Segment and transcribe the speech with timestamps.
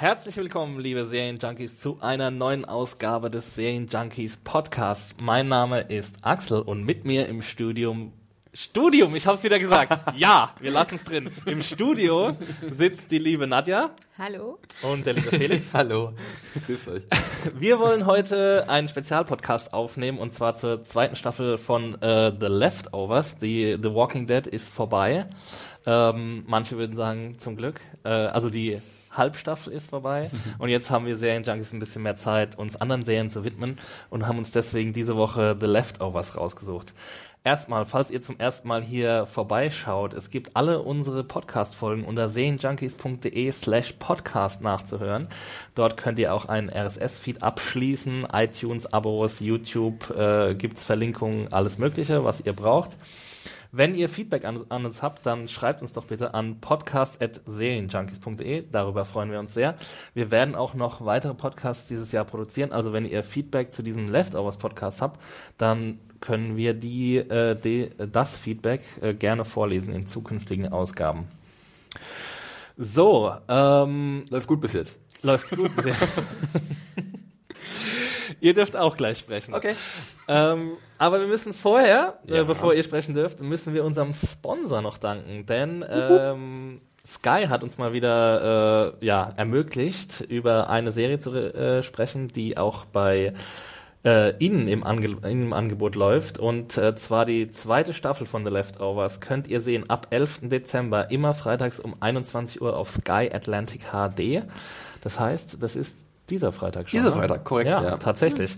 [0.00, 5.14] Herzlich willkommen, liebe Serienjunkies, zu einer neuen Ausgabe des Serienjunkies Podcasts.
[5.20, 8.14] Mein Name ist Axel und mit mir im Studium
[8.54, 9.92] Studium, ich hab's wieder gesagt.
[10.16, 11.30] Ja, wir lassen es drin.
[11.44, 12.34] Im Studio
[12.72, 13.90] sitzt die liebe Nadja.
[14.16, 14.58] Hallo.
[14.80, 15.66] Und der liebe Felix.
[15.74, 16.14] Hallo.
[16.64, 17.02] Grüß euch.
[17.58, 23.36] Wir wollen heute einen Spezialpodcast aufnehmen und zwar zur zweiten Staffel von äh, The Leftovers.
[23.36, 25.26] Die The Walking Dead ist vorbei.
[25.84, 27.82] Ähm, manche würden sagen, zum Glück.
[28.02, 28.80] Äh, also die
[29.12, 33.30] Halbstaffel ist vorbei und jetzt haben wir Serienjunkies ein bisschen mehr Zeit, uns anderen Serien
[33.30, 36.94] zu widmen und haben uns deswegen diese Woche The Leftovers rausgesucht.
[37.42, 43.50] Erstmal, falls ihr zum ersten Mal hier vorbeischaut, es gibt alle unsere Podcast-Folgen unter serienjunkies.de
[43.50, 45.26] slash podcast nachzuhören.
[45.74, 52.42] Dort könnt ihr auch einen RSS-Feed abschließen, iTunes-Abos, YouTube, äh, gibt's Verlinkungen, alles mögliche, was
[52.42, 52.90] ihr braucht.
[53.72, 58.64] Wenn ihr Feedback an, an, uns habt, dann schreibt uns doch bitte an podcast.serienjunkies.de.
[58.70, 59.76] Darüber freuen wir uns sehr.
[60.12, 62.72] Wir werden auch noch weitere Podcasts dieses Jahr produzieren.
[62.72, 65.20] Also wenn ihr Feedback zu diesem Leftovers Podcast habt,
[65.56, 71.28] dann können wir die, äh, die das Feedback äh, gerne vorlesen in zukünftigen Ausgaben.
[72.76, 74.98] So, ähm, läuft gut bis jetzt.
[75.22, 76.08] Läuft gut bis jetzt.
[78.40, 79.54] ihr dürft auch gleich sprechen.
[79.54, 79.74] Okay.
[80.28, 82.40] Ähm, aber wir müssen vorher, äh, Ja.
[82.42, 87.62] äh, bevor ihr sprechen dürft, müssen wir unserem Sponsor noch danken, denn ähm, Sky hat
[87.62, 93.32] uns mal wieder äh, ja, ermöglicht, über eine Serie zu äh, sprechen, die auch bei
[94.04, 96.38] äh, Ihnen im, Ange im Angebot läuft.
[96.38, 100.40] Und äh, zwar die zweite Staffel von The Leftovers könnt ihr sehen ab 11.
[100.42, 104.44] Dezember, immer freitags um 21 Uhr auf Sky Atlantic HD.
[105.02, 105.96] Das heißt, das ist
[106.30, 106.98] dieser Freitag schon.
[107.00, 107.16] Dieser ne?
[107.16, 107.96] Freitag, korrekt, Ja, ja.
[107.98, 108.56] tatsächlich.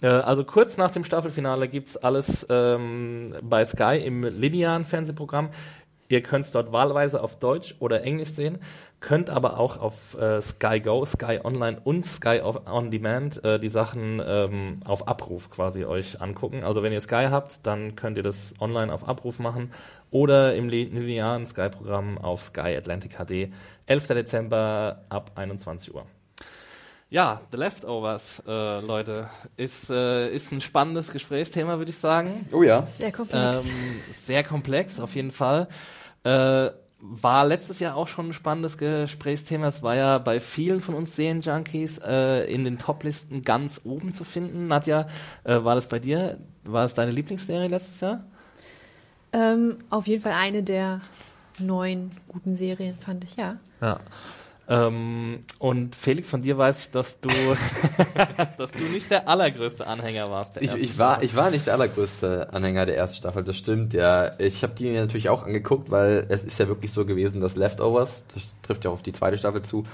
[0.00, 5.50] Äh, Also kurz nach dem Staffelfinale gibt's alles ähm, bei Sky im linearen Fernsehprogramm.
[6.08, 8.58] Ihr könnt es dort wahlweise auf Deutsch oder Englisch sehen,
[9.00, 13.68] könnt aber auch auf äh, Sky Go, Sky Online und Sky On Demand äh, die
[13.68, 16.64] Sachen ähm, auf Abruf quasi euch angucken.
[16.64, 19.70] Also wenn ihr Sky habt, dann könnt ihr das online auf Abruf machen
[20.10, 23.52] oder im li- linearen Sky-Programm auf Sky Atlantic HD.
[23.84, 24.06] 11.
[24.08, 26.06] Dezember ab 21 Uhr.
[27.10, 32.46] Ja, The Leftovers, äh, Leute, ist, äh, ist ein spannendes Gesprächsthema, würde ich sagen.
[32.52, 32.86] Oh ja.
[32.98, 33.64] Sehr komplex.
[33.64, 33.70] Ähm,
[34.26, 35.68] sehr komplex, auf jeden Fall.
[36.24, 36.70] Äh,
[37.00, 39.68] war letztes Jahr auch schon ein spannendes Gesprächsthema.
[39.68, 44.24] Es war ja bei vielen von uns Serienjunkies äh, in den Toplisten ganz oben zu
[44.24, 44.66] finden.
[44.66, 45.06] Nadja,
[45.44, 46.38] äh, war das bei dir?
[46.64, 48.24] War es deine Lieblingsserie letztes Jahr?
[49.32, 51.00] ähm, auf jeden Fall eine der
[51.58, 53.56] neun guten Serien, fand ich, ja.
[53.80, 54.00] Ja.
[54.70, 57.30] Ähm, und Felix, von dir weiß ich, dass du,
[58.58, 60.56] dass du nicht der allergrößte Anhänger warst.
[60.56, 61.24] Der Ich, ich, war, Staffel.
[61.26, 64.38] ich war nicht der allergrößte Anhänger der ersten Staffel, das stimmt, ja.
[64.38, 67.56] Ich habe die mir natürlich auch angeguckt, weil es ist ja wirklich so gewesen, dass
[67.56, 69.84] Leftovers, das trifft ja auch auf die zweite Staffel zu,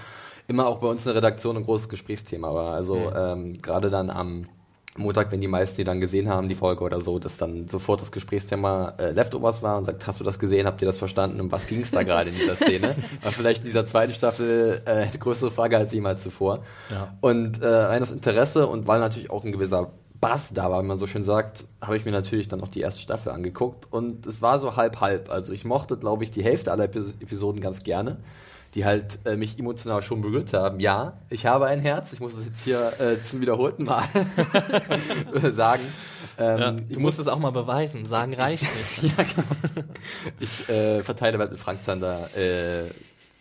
[0.48, 2.74] immer auch bei uns in der Redaktion ein großes Gesprächsthema war.
[2.74, 3.16] Also Mhm.
[3.16, 4.48] ähm, gerade dann am
[4.96, 8.00] Montag, wenn die meisten die dann gesehen haben, die Folge oder so, dass dann sofort
[8.00, 11.40] das Gesprächsthema äh, Leftovers war und sagt, hast du das gesehen, habt ihr das verstanden,
[11.40, 12.94] um was ging es da gerade in dieser Szene?
[13.22, 16.60] War vielleicht in dieser zweiten Staffel äh, eine größere Frage als jemals zuvor.
[16.90, 17.16] Ja.
[17.20, 19.90] Und äh, rein das Interesse und weil natürlich auch ein gewisser
[20.20, 22.80] Bass da war, wie man so schön sagt, habe ich mir natürlich dann noch die
[22.80, 25.28] erste Staffel angeguckt und es war so halb-halb.
[25.28, 28.18] Also ich mochte, glaube ich, die Hälfte aller Epis Episoden ganz gerne,
[28.74, 30.80] die halt äh, mich emotional schon berührt haben.
[30.80, 34.04] Ja, ich habe ein Herz, ich muss es jetzt hier äh, zum wiederholten Mal
[35.50, 35.82] sagen.
[36.38, 38.04] Ähm, Ja, ich du musst es auch mal beweisen.
[38.04, 38.64] Sagen reicht
[39.02, 39.14] nicht.
[40.40, 42.84] ich äh, verteile bald mit Frank Zander äh,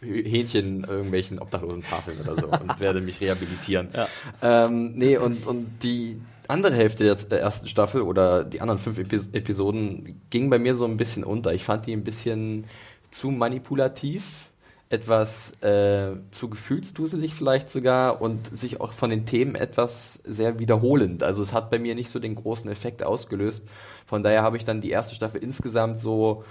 [0.06, 3.88] Hähnchen irgendwelchen obdachlosen Tafeln oder so und werde mich rehabilitieren.
[3.94, 4.08] Ja.
[4.42, 9.30] Ähm, nee, und, und die andere Hälfte der ersten Staffel oder die anderen fünf Epis
[9.32, 11.54] Episoden ging bei mir so ein bisschen unter.
[11.54, 12.66] Ich fand die ein bisschen
[13.12, 14.50] zu manipulativ,
[14.94, 21.24] etwas äh, zu gefühlsduselig vielleicht sogar und sich auch von den Themen etwas sehr wiederholend.
[21.24, 23.68] Also es hat bei mir nicht so den großen Effekt ausgelöst.
[24.06, 26.44] Von daher habe ich dann die erste Staffel insgesamt so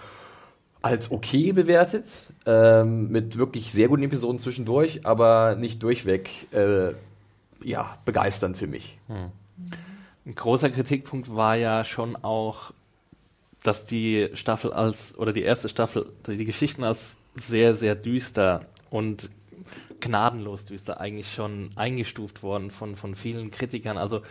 [0.83, 2.07] als okay bewertet,
[2.45, 6.95] ähm, mit wirklich sehr guten Episoden zwischendurch, aber nicht durchweg äh,
[7.63, 8.99] ja, begeisternd für mich.
[10.27, 12.73] Ein großer Kritikpunkt war ja schon auch,
[13.63, 19.31] dass die Staffel als, oder die erste Staffel, die Geschichten als sehr, sehr düster und
[20.01, 23.97] gnadenlos düster eigentlich schon eingestuft worden von, von vielen Kritikern.
[23.97, 24.23] Also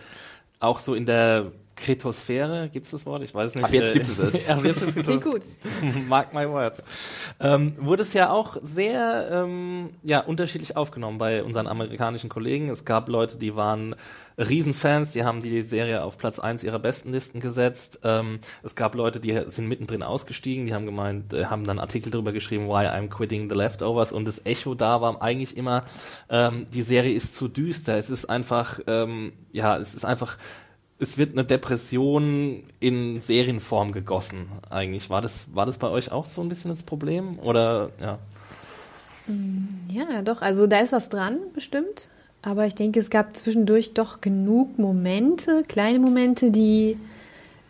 [0.60, 1.52] auch so in der
[1.82, 3.24] Kretosphäre, gibt es das Wort?
[3.24, 3.64] Ich weiß nicht.
[3.66, 4.50] Ab jetzt Äh, gibt es es.
[4.50, 5.22] Ab jetzt gibt es.
[5.22, 5.42] gut.
[6.08, 6.84] Mark my words.
[7.40, 12.70] Ähm, wurde es ja auch sehr ähm, ja, unterschiedlich aufgenommen bei unseren amerikanischen Kollegen.
[12.70, 13.96] Es gab Leute, die waren
[14.38, 18.00] Riesenfans, die haben die Serie auf Platz 1 ihrer besten Listen gesetzt.
[18.04, 22.12] Ähm, es gab Leute, die sind mittendrin ausgestiegen, die haben gemeint, äh, haben dann Artikel
[22.12, 25.84] darüber geschrieben, why I'm quitting the leftovers und das Echo da war eigentlich immer,
[26.30, 27.98] ähm, die Serie ist zu düster.
[27.98, 30.38] Es ist einfach, ähm, ja, es ist einfach
[31.02, 35.10] es wird eine Depression in Serienform gegossen, eigentlich.
[35.10, 37.40] War das, war das bei euch auch so ein bisschen das Problem?
[37.40, 38.20] Oder, ja.
[39.90, 42.08] Ja, doch, also da ist was dran, bestimmt.
[42.44, 46.98] Aber ich denke, es gab zwischendurch doch genug Momente, kleine Momente, die,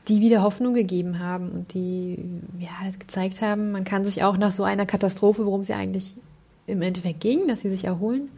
[0.10, 2.20] die wieder Hoffnung gegeben haben und die
[2.60, 5.78] ja, halt gezeigt haben, man kann sich auch nach so einer Katastrophe, worum es ja
[5.78, 6.16] eigentlich
[6.68, 8.30] im Endeffekt ging, dass sie sich erholen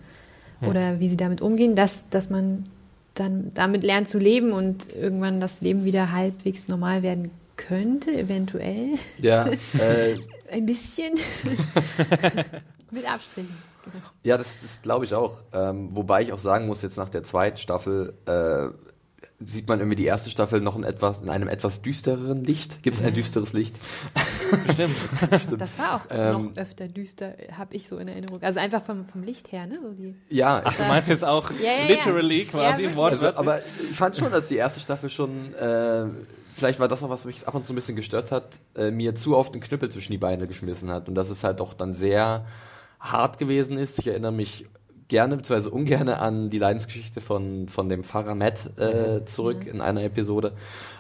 [0.62, 2.68] oder wie sie damit umgehen, dass, dass man
[3.14, 8.96] dann damit lernt zu leben und irgendwann das Leben wieder halbwegs normal werden könnte, eventuell.
[9.20, 9.48] Ja,
[9.80, 10.16] äh,
[10.52, 11.14] Ein bisschen.
[12.92, 13.56] Mit Abstrichen.
[14.24, 15.38] ja das, das glaube ich auch.
[15.52, 18.70] Ähm, wobei ich auch sagen muss, jetzt nach der zweiten Staffel äh,
[19.46, 22.84] sieht man irgendwie die erste Staffel noch in, etwas, in einem etwas düstereren Licht.
[22.84, 23.76] Gibt es ein düsteres Licht?
[24.68, 24.98] Bestimmt.
[25.58, 28.42] Das war auch Ähm, noch öfter düster, habe ich so in Erinnerung.
[28.44, 29.80] Also einfach vom, vom Licht her, ne?
[29.82, 31.88] So die Ja, Ach, du meinst jetzt auch Ja, ja, ja.
[31.88, 32.96] literally quasi Ja, im.
[32.96, 33.14] Wort.
[33.14, 36.06] Also, aber ich fand schon, dass die erste Staffel schon, äh,
[36.54, 38.92] vielleicht war das auch was, was mich ab und zu ein bisschen gestört hat, äh,
[38.92, 41.74] mir zu oft den Knüppel zwischen die Beine geschmissen hat und dass es halt auch
[41.74, 42.46] dann sehr
[43.00, 44.00] hart gewesen ist.
[44.00, 44.68] Ich erinnere mich
[45.08, 45.70] gerne bzw.
[45.70, 50.54] ungerne an die Leidensgeschichte von, von dem Pfarrer Matt äh, zurück in einer Episode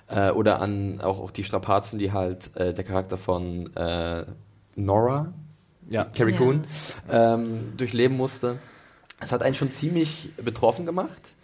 [0.07, 4.25] äh, oder an auch, auch die Strapazen, die halt äh, der Charakter von äh,
[4.75, 5.33] Nora,
[5.89, 6.05] ja.
[6.05, 6.37] Carrie Ja.
[6.37, 6.63] Coon,
[7.09, 8.59] ähm, durchleben musste.
[9.19, 11.35] Es hat einen schon ziemlich betroffen gemacht.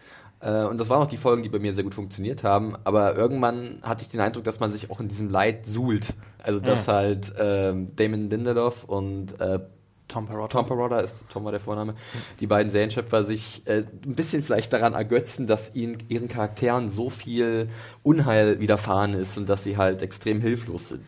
[0.41, 2.75] Äh, und das waren auch die Folgen, die bei mir sehr gut funktioniert haben.
[2.83, 6.13] Aber irgendwann hatte ich den Eindruck, dass man sich auch in diesem Leid suhlt.
[6.41, 9.59] Also, dass halt ähm, Damon Lindelof und äh,
[10.09, 10.59] Tom Perrotta.
[10.59, 11.95] Tom Perrotta ist Tom war der Vorname,
[12.39, 17.09] die beiden Serienschöpfer sich äh, ein bisschen vielleicht daran ergötzen, dass ihnen ihren Charakteren so
[17.09, 17.69] viel
[18.03, 21.05] Unheil widerfahren ist und dass sie halt extrem hilflos sind.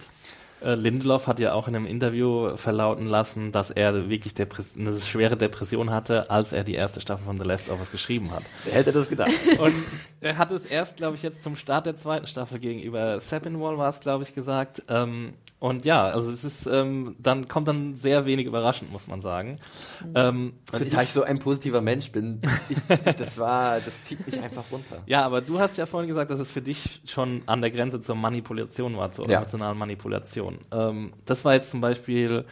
[0.64, 4.98] Äh, Lindelof hat ja auch in einem Interview verlauten lassen, dass er wirklich Depres eine
[5.00, 8.44] schwere Depression hatte, als er die erste Staffel von The Leftovers geschrieben hat.
[8.64, 9.32] Wer hätte das gedacht?
[9.60, 9.74] Und
[10.22, 13.90] er hat es erst, glaube ich, jetzt zum Start der zweiten Staffel gegenüber Sepinwall war
[13.90, 14.84] es, glaube ich, gesagt.
[14.88, 19.22] Ähm, und ja, also es ist, ähm, dann kommt dann sehr wenig überraschend, muss man
[19.22, 19.60] sagen.
[20.16, 22.78] Ähm, Und dich- da ich so ein positiver Mensch bin, ich,
[23.16, 25.04] das war, das zieht mich einfach runter.
[25.06, 28.02] ja, aber du hast ja vorhin gesagt, dass es für dich schon an der Grenze
[28.02, 29.38] zur Manipulation war, zur Ja.
[29.38, 30.58] emotionalen Manipulation.
[30.72, 32.46] Ähm, das war jetzt zum Beispiel,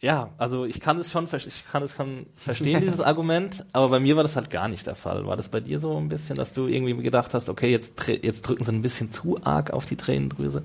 [0.00, 3.98] ja, also ich kann es schon, ich kann es schon verstehen, dieses Argument, aber bei
[3.98, 5.26] mir war das halt gar nicht der Fall.
[5.26, 8.42] War das bei dir so ein bisschen, dass du irgendwie gedacht hast, okay, jetzt, jetzt
[8.42, 10.62] drücken sie ein bisschen zu arg auf die Tränendrüse?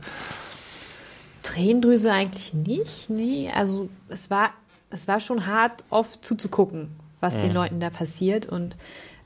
[1.44, 3.52] Tränendrüse eigentlich nicht, nee.
[3.54, 4.52] Also es war,
[4.90, 6.90] es war schon hart, oft zuzugucken,
[7.20, 8.46] was den Leuten da passiert.
[8.46, 8.76] Und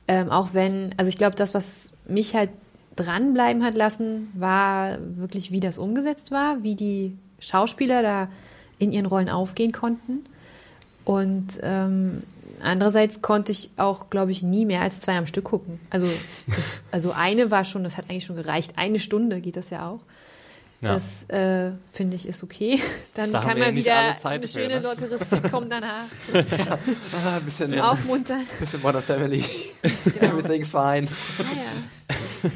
[0.08, 2.50] ähm, auch wenn, also ich glaube, das, was mich halt
[2.96, 8.30] dranbleiben hat lassen, war wirklich, wie das umgesetzt war, wie die Schauspieler da
[8.80, 10.26] in ihren Rollen aufgehen konnten.
[11.04, 12.24] Und ähm,
[12.62, 15.80] andererseits konnte ich auch, glaube ich, nie mehr als zwei am Stück gucken.
[15.90, 16.08] Also,
[16.48, 18.74] das, also eine war schon, das hat eigentlich schon gereicht.
[18.78, 20.00] Eine Stunde geht das ja auch.
[20.82, 20.94] Ja.
[20.94, 22.82] Das äh, finde ich ist okay.
[23.16, 24.80] Dann Da kann man wieder eine für, schöne ne?
[24.82, 28.46] lockere Sitcom danach Ah, ein bisschen, Aufmuntern.
[28.60, 29.44] bisschen Modern Family.
[30.22, 31.08] Everything's fine.
[31.40, 32.50] Ah, ja.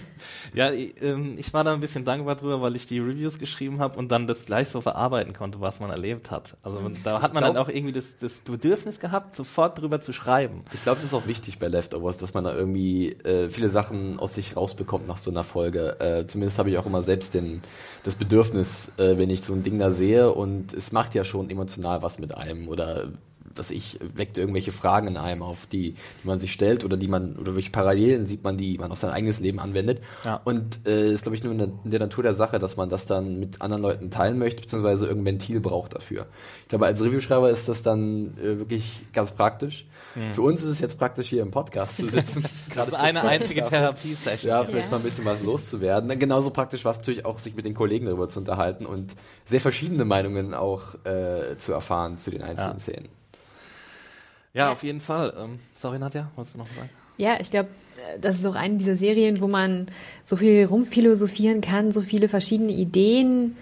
[0.54, 3.80] Ja, ich, ähm, ich war da ein bisschen dankbar drüber, weil ich die Reviews geschrieben
[3.80, 6.58] habe und dann das gleich so verarbeiten konnte, was man erlebt hat.
[6.64, 10.02] Also man, da hat man glaub- dann auch irgendwie das, das Bedürfnis gehabt, sofort drüber
[10.02, 10.64] zu schreiben.
[10.74, 14.20] Ich glaube, das ist auch wichtig bei Leftovers, dass man da irgendwie äh, viele Sachen
[14.20, 16.00] aus sich rausbekommt nach so einer Folge.
[16.00, 17.62] Äh, zumindest habe ich auch immer selbst den,
[18.04, 21.50] das Bedürfnis, äh, wenn ich so ein Ding da sehe und es macht ja schon
[21.50, 23.10] emotional was mit einem oder
[23.56, 27.08] was ich, weckt irgendwelche Fragen in einem auf, die, die man sich stellt oder die
[27.08, 30.02] man, oder welche Parallelen sieht man, die man auf sein eigenes Leben anwendet.
[30.26, 30.42] Ja.
[30.44, 32.90] Und äh, ist, glaube ich, nur in der, in der Natur der Sache, dass man
[32.90, 36.28] das dann mit anderen Leuten teilen möchte, beziehungsweise irgendein Ventil braucht dafür.
[36.64, 39.86] Ich glaube, als Reviewschreiber ist das dann äh, wirklich ganz praktisch.
[40.32, 42.44] Für uns ist es jetzt praktisch, hier im Podcast zu sitzen.
[42.70, 43.64] Das Gerade ist zur eine einzige.
[43.64, 44.50] Therapiesession.
[44.50, 44.92] Ja, vielleicht Ja.
[44.92, 46.18] mal ein bisschen was loszuwerden.
[46.20, 49.16] Genauso praktisch war es natürlich auch, sich mit den Kollegen darüber zu unterhalten und
[49.46, 52.80] sehr verschiedene Meinungen auch äh, zu erfahren zu den einzelnen Ja.
[52.80, 53.10] Szenen.
[54.60, 55.34] Ja, auf jeden Fall.
[55.40, 56.90] Ähm, sorry, Nadja, wolltest du noch was sagen?
[57.18, 57.70] Ja, ich glaube,
[58.22, 59.88] das ist auch eine dieser Serien, wo man
[60.24, 63.56] so viel rumphilosophieren kann, so viele verschiedene Ideen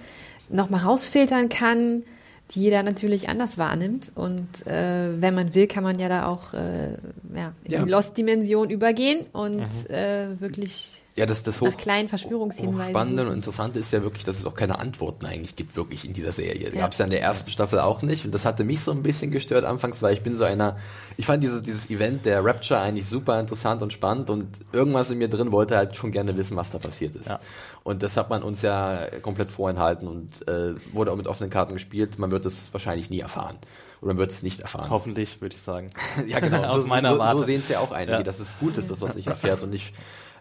[0.49, 2.03] nochmal rausfiltern kann,
[2.51, 4.11] die jeder natürlich anders wahrnimmt.
[4.15, 6.91] Und äh, wenn man will, kann man ja da auch äh,
[7.35, 7.83] ja, in Ja.
[7.83, 12.91] die Lost-Dimension übergehen und äh, wirklich Ja, das, das hoch, nach kleinen Verschwörungshinweisen.
[12.91, 16.13] Spannende und Interessante ist ja wirklich, dass es auch keine Antworten eigentlich gibt, wirklich in
[16.13, 16.71] dieser Serie.
[16.71, 16.81] Ja.
[16.81, 18.23] Gab es ja in der ersten Staffel auch nicht.
[18.23, 20.77] Und das hatte mich so ein bisschen gestört anfangs, weil ich bin so einer,
[21.17, 25.17] ich fand dieses, dieses Event der Rapture eigentlich super interessant und spannend und irgendwas in
[25.17, 27.25] mir drin wollte halt schon gerne wissen, was da passiert ist.
[27.25, 27.39] Ja.
[27.83, 31.73] Und das hat man uns ja komplett vorenthalten und äh, wurde auch mit offenen Karten
[31.73, 32.19] gespielt.
[32.19, 33.57] Man wird es wahrscheinlich nie erfahren.
[34.01, 34.91] Oder man wird es nicht erfahren.
[34.91, 35.89] Hoffentlich, würde ich sagen.
[36.27, 36.63] Ja, genau.
[36.65, 38.23] Aus so, meiner so, so sehen es ja auch einige, Ja.
[38.23, 39.63] dass es gut ist, das, was sich erfährt.
[39.63, 39.93] Und ich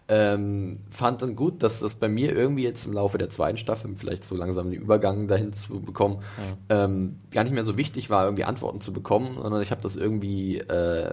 [0.09, 3.91] ähm, fand dann gut, dass das bei mir irgendwie jetzt im Laufe der zweiten Staffel,
[3.95, 6.23] vielleicht so langsam den Übergang dahin zu bekommen,
[6.69, 9.97] ähm, gar nicht mehr so wichtig war, irgendwie Antworten zu bekommen, sondern ich habe das
[9.97, 11.11] irgendwie, äh,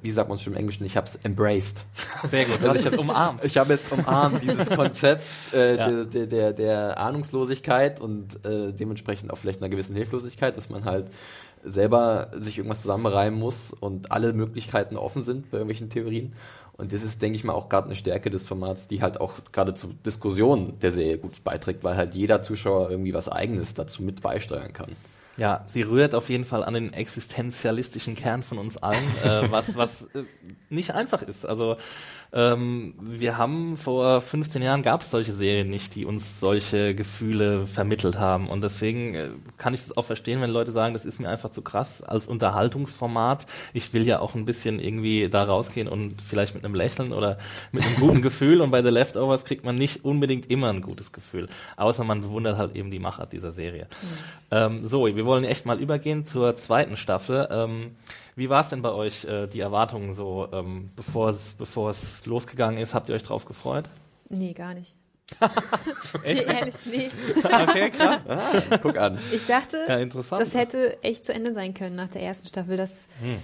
[0.00, 1.84] wie sagt man es schon im Englischen, ich habe es embraced.
[2.30, 2.62] Sehr gut.
[2.62, 3.44] Also ich ist hab- umarmt.
[3.44, 5.88] Ich habe es umarmt, dieses Konzept äh, Ja.
[5.90, 10.84] der, der, der, der Ahnungslosigkeit und äh, dementsprechend auch vielleicht einer gewissen Hilflosigkeit, dass man
[10.86, 11.08] halt
[11.62, 16.32] selber sich irgendwas zusammenreimen muss und alle Möglichkeiten offen sind bei irgendwelchen Theorien.
[16.80, 19.34] Und das ist, denke ich mal, auch gerade eine Stärke des Formats, die halt auch
[19.52, 24.02] gerade zur Diskussion der Serie gut beiträgt, weil halt jeder Zuschauer irgendwie was Eigenes dazu
[24.02, 24.96] mit beisteuern kann.
[25.36, 29.76] Ja, sie rührt auf jeden Fall an den existenzialistischen Kern von uns allen, äh, was,
[29.76, 30.24] was äh,
[30.68, 31.46] nicht einfach ist.
[31.46, 31.76] Also
[32.32, 37.66] ähm, wir haben vor 15 Jahren gab es solche Serien nicht, die uns solche Gefühle
[37.66, 38.48] vermittelt haben.
[38.48, 41.50] Und deswegen äh, kann ich das auch verstehen, wenn Leute sagen, das ist mir einfach
[41.50, 43.46] zu krass als Unterhaltungsformat.
[43.72, 47.38] Ich will ja auch ein bisschen irgendwie da rausgehen und vielleicht mit einem Lächeln oder
[47.72, 48.60] mit einem guten Gefühl.
[48.60, 51.48] Und bei The Leftovers kriegt man nicht unbedingt immer ein gutes Gefühl.
[51.76, 53.88] Außer man bewundert halt eben die Machart dieser Serie.
[54.52, 57.48] Ähm, so, wir wollen echt mal übergehen zur zweiten Staffel.
[57.50, 57.96] Ähm,
[58.36, 62.26] wie war es denn bei euch, äh, die Erwartungen so, ähm, bevor es bevor es
[62.26, 62.92] losgegangen ist?
[62.94, 63.84] Habt ihr euch drauf gefreut?
[64.28, 64.94] Nee, gar nicht.
[66.24, 66.46] Echt?
[66.46, 67.10] Nee, ehrlich, nee.
[67.44, 68.20] Okay, krass.
[68.82, 69.18] Guck an.
[69.32, 70.42] Ich dachte, Ja, interessant.
[70.42, 72.76] das hätte echt zu Ende sein können nach der ersten Staffel.
[72.76, 73.36] Das Hm.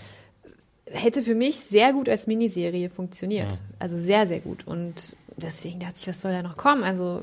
[0.91, 3.53] hätte für mich sehr gut als Miniserie funktioniert.
[3.79, 4.67] Also sehr, sehr gut.
[4.67, 4.95] Und
[5.37, 6.83] deswegen dachte ich, was soll da noch kommen?
[6.83, 7.23] Also,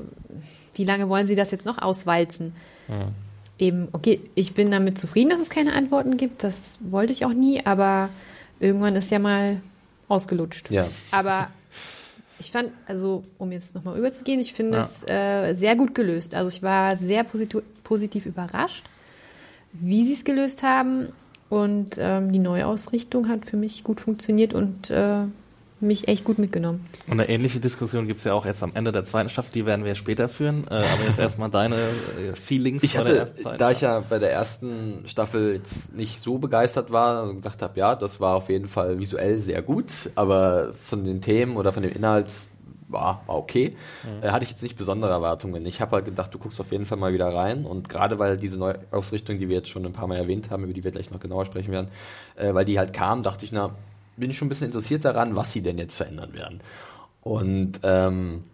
[0.74, 2.54] wie lange wollen sie das jetzt noch auswalzen?
[3.58, 6.42] Eben, okay, ich bin damit zufrieden, dass es keine Antworten gibt.
[6.42, 8.08] Das wollte ich auch nie, aber
[8.60, 9.60] irgendwann ist ja mal
[10.08, 10.70] ausgelutscht.
[10.70, 10.86] Ja.
[11.12, 11.48] Aber
[12.40, 14.84] ich fand, also um jetzt nochmal überzugehen, ich finde Ja.
[14.84, 16.34] es äh, sehr gut gelöst.
[16.34, 18.84] Also ich war sehr positiv, positiv überrascht,
[19.72, 21.08] wie sie es gelöst haben.
[21.48, 25.18] Und ähm, die Neuausrichtung hat für mich gut funktioniert und äh,
[25.84, 26.84] mich echt gut mitgenommen.
[27.06, 29.66] Und eine ähnliche Diskussion gibt es ja auch jetzt am Ende der zweiten Staffel, die
[29.66, 30.64] werden wir später führen.
[30.70, 34.32] Äh, aber jetzt erstmal deine äh, Feelings Ich hatte, zweiten da ich ja bei der
[34.32, 38.68] ersten Staffel jetzt nicht so begeistert war, also gesagt habe, ja, das war auf jeden
[38.68, 42.32] Fall visuell sehr gut, aber von den Themen oder von dem Inhalt
[42.88, 43.76] war, war okay,
[44.22, 45.64] äh, hatte ich jetzt nicht besondere Erwartungen.
[45.66, 48.36] Ich habe halt gedacht, du guckst auf jeden Fall mal wieder rein und gerade weil
[48.36, 51.10] diese Neuausrichtung, die wir jetzt schon ein paar Mal erwähnt haben, über die wir gleich
[51.10, 51.88] noch genauer sprechen werden,
[52.36, 53.74] äh, weil die halt kam, dachte ich, na,
[54.16, 56.60] bin ich schon ein bisschen interessiert daran, was sie denn jetzt verändern werden.
[57.22, 58.44] Und ähm,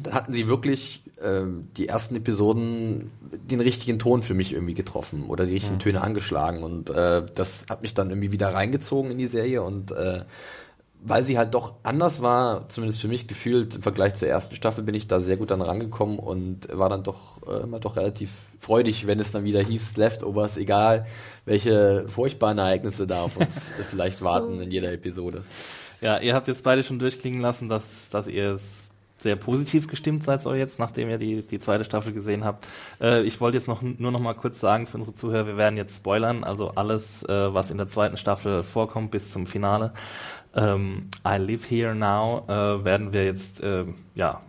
[0.00, 5.26] dann hatten sie wirklich ähm, die ersten Episoden den richtigen Ton für mich irgendwie getroffen
[5.26, 9.18] oder die richtigen Töne angeschlagen und äh, das hat mich dann irgendwie wieder reingezogen in
[9.18, 10.24] die Serie und äh,
[11.00, 14.82] weil sie halt doch anders war, zumindest für mich gefühlt im Vergleich zur ersten Staffel,
[14.84, 18.30] bin ich da sehr gut dann rangekommen und war dann doch äh, immer doch relativ
[18.58, 21.06] freudig, wenn es dann wieder hieß Leftovers, egal
[21.44, 25.44] welche furchtbaren Ereignisse da auf uns vielleicht warten in jeder Episode.
[26.00, 28.58] Ja, ihr habt jetzt beide schon durchklingen lassen, dass, dass ihr
[29.20, 32.66] sehr positiv gestimmt seid so jetzt, nachdem ihr die, die zweite Staffel gesehen habt.
[33.00, 35.76] Äh, ich wollte jetzt noch nur noch mal kurz sagen für unsere Zuhörer, wir werden
[35.76, 39.92] jetzt spoilern, also alles, äh, was in der zweiten Staffel vorkommt bis zum Finale.
[40.54, 44.40] Ähm, I Live Here Now äh, werden wir jetzt äh, ja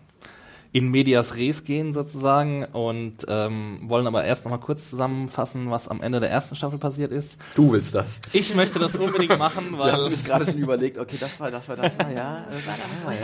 [0.72, 5.88] in medias res gehen sozusagen und ähm, wollen aber erst noch mal kurz zusammenfassen, was
[5.88, 7.38] am Ende der ersten Staffel passiert ist.
[7.56, 8.20] Du willst das.
[8.34, 11.68] Ich möchte das unbedingt machen, weil haben mich gerade schon überlegt, okay, das war, das
[11.70, 12.46] war, das war, ja.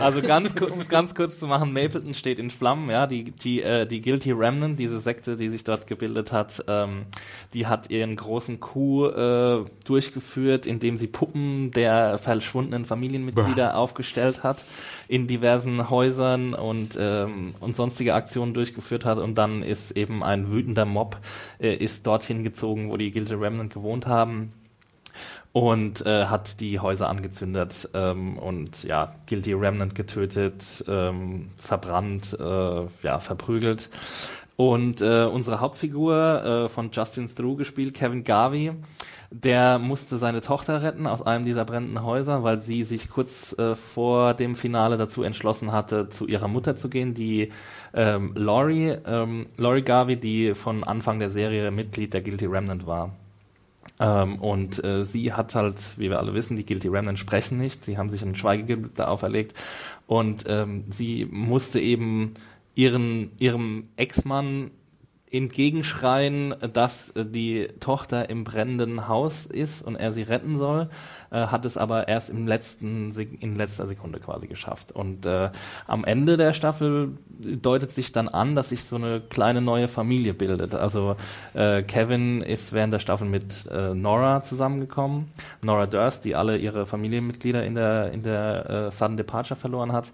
[0.00, 3.62] Also ganz, um es ganz kurz zu machen, Mapleton steht in Flammen, ja, die, die,
[3.62, 7.06] äh, die Guilty Remnant, diese Sekte, die sich dort gebildet hat, ähm,
[7.54, 14.56] die hat ihren großen Coup äh, durchgeführt, indem sie Puppen der verschwundenen Familienmitglieder aufgestellt hat,
[15.06, 20.50] in diversen Häusern und, ähm, und sonstige Aktionen durchgeführt hat und dann ist eben ein
[20.50, 21.18] wütender Mob
[21.58, 24.52] äh, ist dorthin gezogen, wo die Guilty Remnant gewohnt haben
[25.56, 32.82] und äh, hat die Häuser angezündet ähm, und ja, Guilty Remnant getötet, ähm, verbrannt, äh,
[33.02, 33.88] ja, verprügelt.
[34.56, 38.72] Und äh, unsere Hauptfigur äh, von Justin Theroux gespielt, Kevin Garvey,
[39.30, 43.74] der musste seine Tochter retten aus einem dieser brennenden Häuser, weil sie sich kurz äh,
[43.74, 47.52] vor dem Finale dazu entschlossen hatte, zu ihrer Mutter zu gehen, die
[47.94, 53.12] ähm, Laurie, ähm, Laurie Garvey, die von Anfang der Serie Mitglied der Guilty Remnant war.
[53.98, 57.84] Ähm, und äh, sie hat halt, wie wir alle wissen, die Guilty Remnant sprechen nicht.
[57.84, 59.54] Sie haben sich ein Schweigegelübde auferlegt.
[60.06, 62.34] Und ähm, sie musste eben
[62.74, 64.70] ihren, ihrem Ex-Mann
[65.30, 70.88] entgegenschreien, dass äh, die Tochter im brennenden Haus ist und er sie retten soll,
[71.30, 74.92] äh, hat es aber erst im letzten in letzter Sekunde quasi geschafft.
[74.92, 75.50] Und äh,
[75.86, 80.32] am Ende der Staffel deutet sich dann an, dass sich so eine kleine neue Familie
[80.32, 80.74] bildet.
[80.74, 81.16] Also
[81.54, 85.28] äh, Kevin ist während der Staffel mit äh, Nora zusammengekommen,
[85.62, 90.12] Nora Durst, die alle ihre Familienmitglieder in der in der äh, Sudden Departure verloren hat.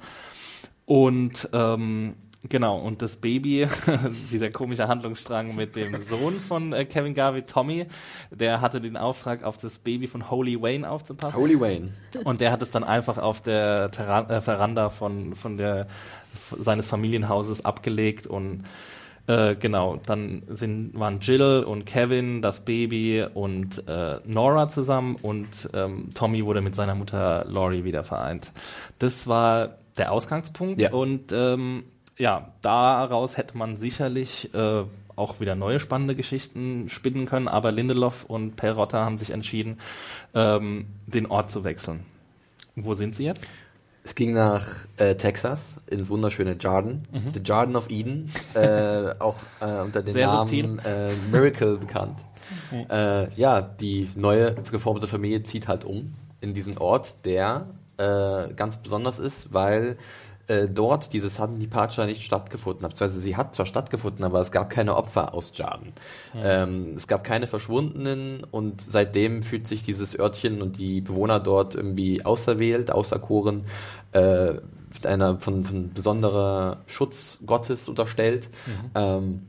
[0.86, 2.14] Und ähm,
[2.48, 3.68] Genau, und das Baby,
[4.32, 7.86] dieser komische Handlungsstrang mit dem Sohn von äh, Kevin Garvey, Tommy,
[8.32, 11.36] der hatte den Auftrag, auf das Baby von Holy Wayne aufzupassen.
[11.36, 11.90] Holy Wayne.
[12.24, 15.86] Und der hat es dann einfach auf der Terra äh, Veranda von, von der,
[16.58, 18.64] seines Familienhauses abgelegt und
[19.28, 25.46] äh, genau, dann sind, waren Jill und Kevin, das Baby und äh, Nora zusammen und
[25.74, 28.50] ähm, Tommy wurde mit seiner Mutter Laurie wieder vereint.
[28.98, 30.90] Das war der Ausgangspunkt Ja.
[30.92, 31.84] und ähm,
[32.16, 34.84] ja, daraus hätte man sicherlich äh,
[35.16, 39.78] auch wieder neue spannende Geschichten spinnen können, aber Lindelof und Perrotta haben sich entschieden,
[40.34, 42.00] ähm, den Ort zu wechseln.
[42.76, 43.46] Wo sind sie jetzt?
[44.04, 44.66] Es ging nach
[44.96, 47.02] äh, Texas, ins wunderschöne Jarden.
[47.34, 52.18] The Jarden of Eden, äh, auch äh, unter dem Sehr Namen äh, Miracle bekannt.
[52.90, 57.66] Äh, ja, die neue geformte Familie zieht halt um in diesen Ort, der
[58.56, 59.96] ganz besonders ist, weil
[60.52, 62.92] äh, dort diese Sudden Departure nicht stattgefunden hat.
[62.92, 65.92] Beziehungsweise sie hat zwar stattgefunden, aber es gab keine Opfer aus Jarden.
[66.36, 71.74] Ähm, es gab keine Verschwundenen und seitdem fühlt sich dieses Örtchen und die Bewohner dort
[71.74, 73.62] irgendwie auserwählt, auserkoren,
[74.12, 74.54] äh,
[75.04, 78.50] einer von, von besonderer Schutz Gottes unterstellt.
[78.94, 79.46] Ähm,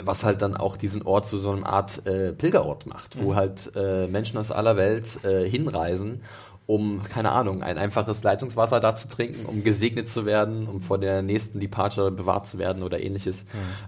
[0.00, 3.72] was halt dann auch diesen Ort zu so einer Art äh, Pilgerort macht, wo halt
[3.74, 6.20] äh, Menschen aus aller Welt äh, hinreisen,
[6.68, 10.98] um, keine Ahnung, ein einfaches Leitungswasser da zu trinken, um gesegnet zu werden, um vor
[10.98, 13.46] der nächsten Departure bewahrt zu werden oder ähnliches.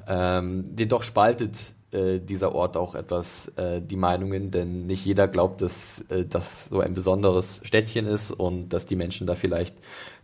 [0.08, 1.58] Ähm, jedoch spaltet
[1.92, 6.71] äh, dieser Ort auch etwas äh, die Meinungen, denn nicht jeder glaubt, dass äh, das
[6.71, 9.76] so ein besonderes Städtchen ist und dass die Menschen da vielleicht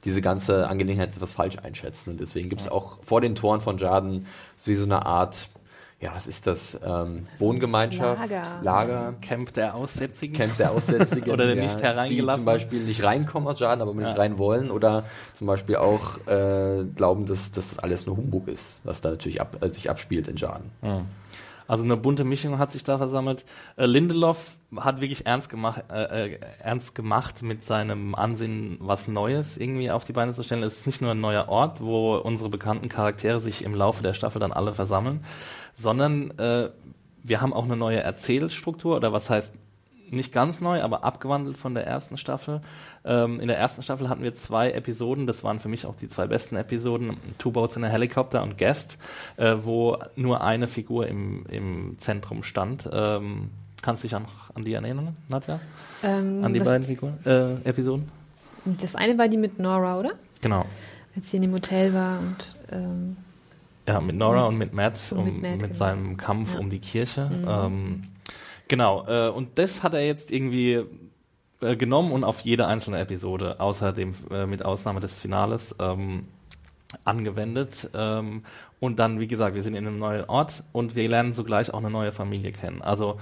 [0.07, 2.13] diese ganze Angelegenheit etwas falsch einschätzen.
[2.13, 4.25] Und deswegen gibt es auch vor den Toren von Jarden
[4.57, 5.51] so wie so eine Art,
[6.01, 6.79] ja, was ist das?
[6.85, 8.43] Ähm, Wohngemeinschaft, Lager.
[8.63, 10.37] Lager Camp der Aussätzigen?
[10.37, 12.41] Camp der Aussätzigen, Oder der ja, nicht die hereingelassen.
[12.41, 14.21] zum Beispiel nicht reinkommen aus Jarden, aber unbedingt Ja.
[14.21, 15.05] rein wollen oder
[15.35, 19.41] zum Beispiel auch äh, glauben, dass dass das alles nur Humbug ist, was da natürlich
[19.41, 20.71] ab, äh, sich abspielt in Jarden.
[21.69, 23.45] Also eine bunte Mischung hat sich da versammelt.
[23.77, 29.57] Äh, Lindelof hat wirklich ernst gemacht, äh, äh, ernst gemacht mit seinem Ansinnen, was Neues
[29.57, 30.63] irgendwie auf die Beine zu stellen.
[30.63, 34.15] Es ist nicht nur ein neuer Ort, wo unsere bekannten Charaktere sich im Laufe der
[34.15, 35.25] Staffel dann alle versammeln,
[35.77, 36.71] sondern äh,
[37.23, 39.53] wir haben auch eine neue Erzählstruktur oder was heißt
[40.11, 42.61] nicht ganz neu, aber abgewandelt von der ersten Staffel.
[43.05, 46.09] Ähm, in der ersten Staffel hatten wir zwei Episoden, das waren für mich auch die
[46.09, 48.99] zwei besten Episoden, Two Boats in a Helicopter und Guest,
[49.37, 52.89] äh, wo nur eine Figur im, im Zentrum stand.
[52.93, 53.51] Ähm,
[53.83, 55.61] kannst du dich an, an die erinnern, Nadja?
[56.03, 58.09] Ähm, An die beiden Figuren, äh, Episoden?
[58.65, 60.13] das eine war die mit Nora, oder?
[60.41, 60.67] Genau.
[61.15, 63.17] Als sie in dem Hotel war und ähm,
[63.89, 65.75] Ja, mit Nora und mit Matt, Und um, mit mit, Matt, genau.
[65.75, 66.61] seinem Kampf Ja.
[66.61, 67.31] um die Kirche.
[67.47, 68.03] Ähm,
[68.69, 70.83] genau, äh, und das hat er jetzt irgendwie
[71.61, 76.27] äh, genommen und auf jede einzelne Episode, außer dem, äh, mit Ausnahme des Finales, ähm,
[77.05, 77.89] angewendet.
[77.95, 78.43] Ähm,
[78.81, 81.79] und dann, wie gesagt, wir sind in einem neuen Ort und wir lernen sogleich auch
[81.79, 82.83] eine neue Familie kennen.
[82.83, 83.19] Also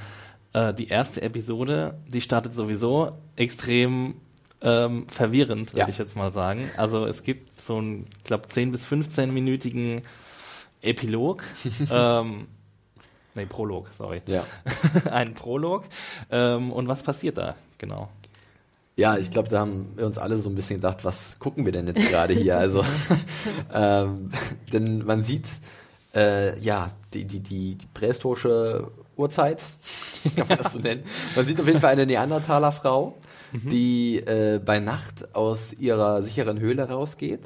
[0.53, 4.14] äh, die erste Episode, die startet sowieso extrem
[4.62, 5.88] ähm, verwirrend, würde Ja.
[5.88, 6.68] ich jetzt mal sagen.
[6.77, 10.03] Also es gibt so einen, ich glaube, 10 bis 15-minütigen
[10.85, 11.42] Epilog.
[11.90, 12.47] ähm,
[13.35, 14.23] nee, Prolog, sorry.
[14.27, 14.44] Ja.
[15.11, 15.85] Ein Prolog.
[16.31, 17.55] Ähm, und was passiert da?
[17.79, 18.09] Genau.
[18.97, 21.73] Ja, ich glaube, da haben wir uns alle so ein bisschen gedacht, was gucken wir
[21.73, 22.59] denn jetzt gerade hier?
[22.59, 22.85] Also,
[23.75, 24.31] ähm,
[24.73, 25.49] denn man sieht,
[26.14, 29.62] äh, ja, die, die, die, die prähistorische Urzeit,
[30.37, 31.03] kann man das so nennen.
[31.35, 33.16] Man sieht auf jeden Fall eine Neandertaler-Frau,
[33.53, 37.42] die äh, bei Nacht aus ihrer sicheren Höhle rausgeht,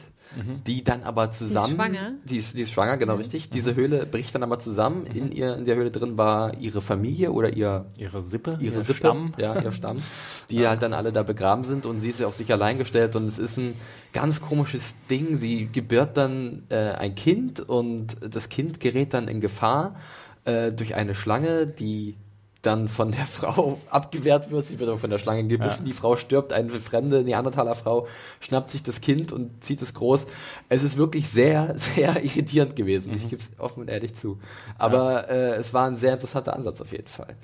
[0.66, 2.12] die dann aber zusammen, schwanger?
[2.24, 3.50] die ist, die ist schwanger, genau richtig.
[3.50, 5.06] Diese Höhle bricht dann aber zusammen.
[5.06, 8.82] In ihr, in der Höhle drin war ihre Familie oder ihr Ihre Sippe, ihre ihr
[8.82, 9.32] Sippe, Stamm.
[9.38, 10.02] ja, ihr Stamm,
[10.50, 13.16] die halt dann alle da begraben sind und sie ist ja auf sich allein gestellt
[13.16, 13.74] und es ist ein
[14.12, 15.36] ganz komisches Ding.
[15.36, 19.96] Sie gebärt dann äh, ein Kind und das Kind gerät dann in Gefahr
[20.44, 22.16] äh, durch eine Schlange, die
[22.62, 24.64] dann von der Frau abgewehrt wird.
[24.64, 25.80] Sie wird aber von der Schlange gebissen.
[25.80, 25.86] Ja.
[25.86, 26.52] Die Frau stirbt.
[26.52, 28.06] Eine fremde Neandertaler Frau
[28.40, 30.26] schnappt sich das Kind und zieht es groß.
[30.68, 33.14] Es ist wirklich sehr, sehr irritierend gewesen.
[33.14, 34.38] Ich gebe es offen und ehrlich zu.
[34.76, 37.34] Aber äh, es war ein sehr interessanter Ansatz auf jeden Fall.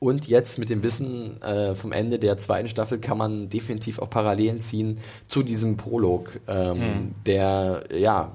[0.00, 4.08] Und jetzt mit dem Wissen äh, vom Ende der zweiten Staffel kann man definitiv auch
[4.08, 7.14] Parallelen ziehen zu diesem Prolog, ähm, mhm.
[7.26, 8.32] der ja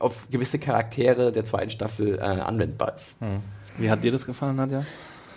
[0.00, 3.20] auf gewisse Charaktere der zweiten Staffel äh, anwendbar ist.
[3.22, 3.40] Mhm.
[3.78, 4.84] Wie hat dir das gefallen, Nadja?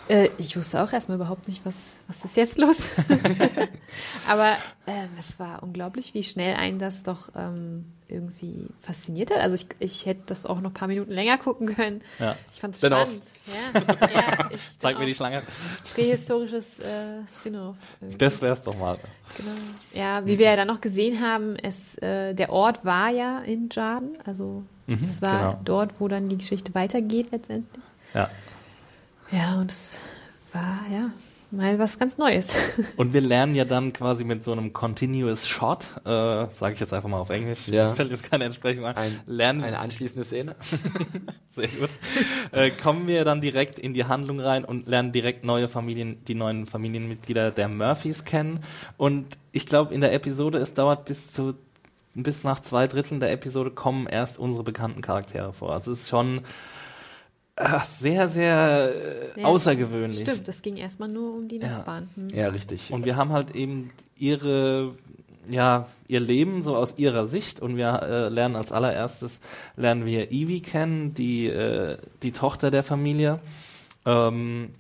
[0.10, 1.76] Äh, ich wusste auch erstmal überhaupt nicht, was,
[2.08, 2.78] was ist jetzt los.
[4.28, 9.40] Aber äh, es war unglaublich, wie schnell einen das doch ähm, irgendwie fasziniert hat.
[9.40, 12.02] Also ich, ich hätte das auch noch ein paar Minuten länger gucken können.
[12.20, 12.36] Ja.
[12.52, 13.24] Ich fand es spannend.
[13.74, 15.42] Ja, ja, Zeig mir die Schlange.
[15.94, 17.76] Prähistorisches äh, Spin-off.
[18.18, 18.98] Das wär's doch mal.
[19.38, 19.52] Genau.
[19.94, 23.70] Ja, wie wir ja dann noch gesehen haben, es, äh, der Ort war ja in
[23.72, 24.18] Jarden.
[24.26, 25.62] Also mhm, es war genau.
[25.64, 27.84] dort, wo dann die Geschichte weitergeht letztendlich.
[28.14, 28.30] Ja.
[29.34, 29.98] Ja, und es
[30.52, 31.10] war, ja,
[31.50, 32.54] mal was ganz Neues.
[32.98, 36.94] Und wir lernen ja dann quasi mit so einem Continuous Shot, äh, sage ich jetzt
[36.94, 37.90] einfach mal auf Englisch, ja.
[37.94, 40.56] fällt jetzt keine Entsprechung an, ein, lernen, eine anschließende Szene.
[41.56, 41.90] Sehr gut.
[42.52, 46.36] Äh, kommen wir dann direkt in die Handlung rein und lernen direkt neue Familien, die
[46.36, 48.60] neuen Familienmitglieder der Murphys kennen.
[48.98, 51.56] Und ich glaube, in der Episode, es dauert bis zu
[52.16, 55.74] bis nach zwei Dritteln der Episode kommen erst unsere bekannten Charaktere vor.
[55.74, 56.42] Also es ist schon
[57.66, 58.94] Ach, sehr, sehr
[59.36, 60.22] äh, ja, außergewöhnlich.
[60.22, 62.10] Stimmt, das ging erstmal nur um die Nachbarn.
[62.16, 62.30] Hm.
[62.30, 62.92] Ja, richtig.
[62.92, 64.92] Und wir haben halt eben ihre,
[65.50, 69.40] ja, ihr Leben so aus ihrer Sicht und wir äh, lernen als allererstes,
[69.78, 73.40] lernen wir Evie kennen, die, äh, die Tochter der Familie.
[74.06, 74.72] Ähm,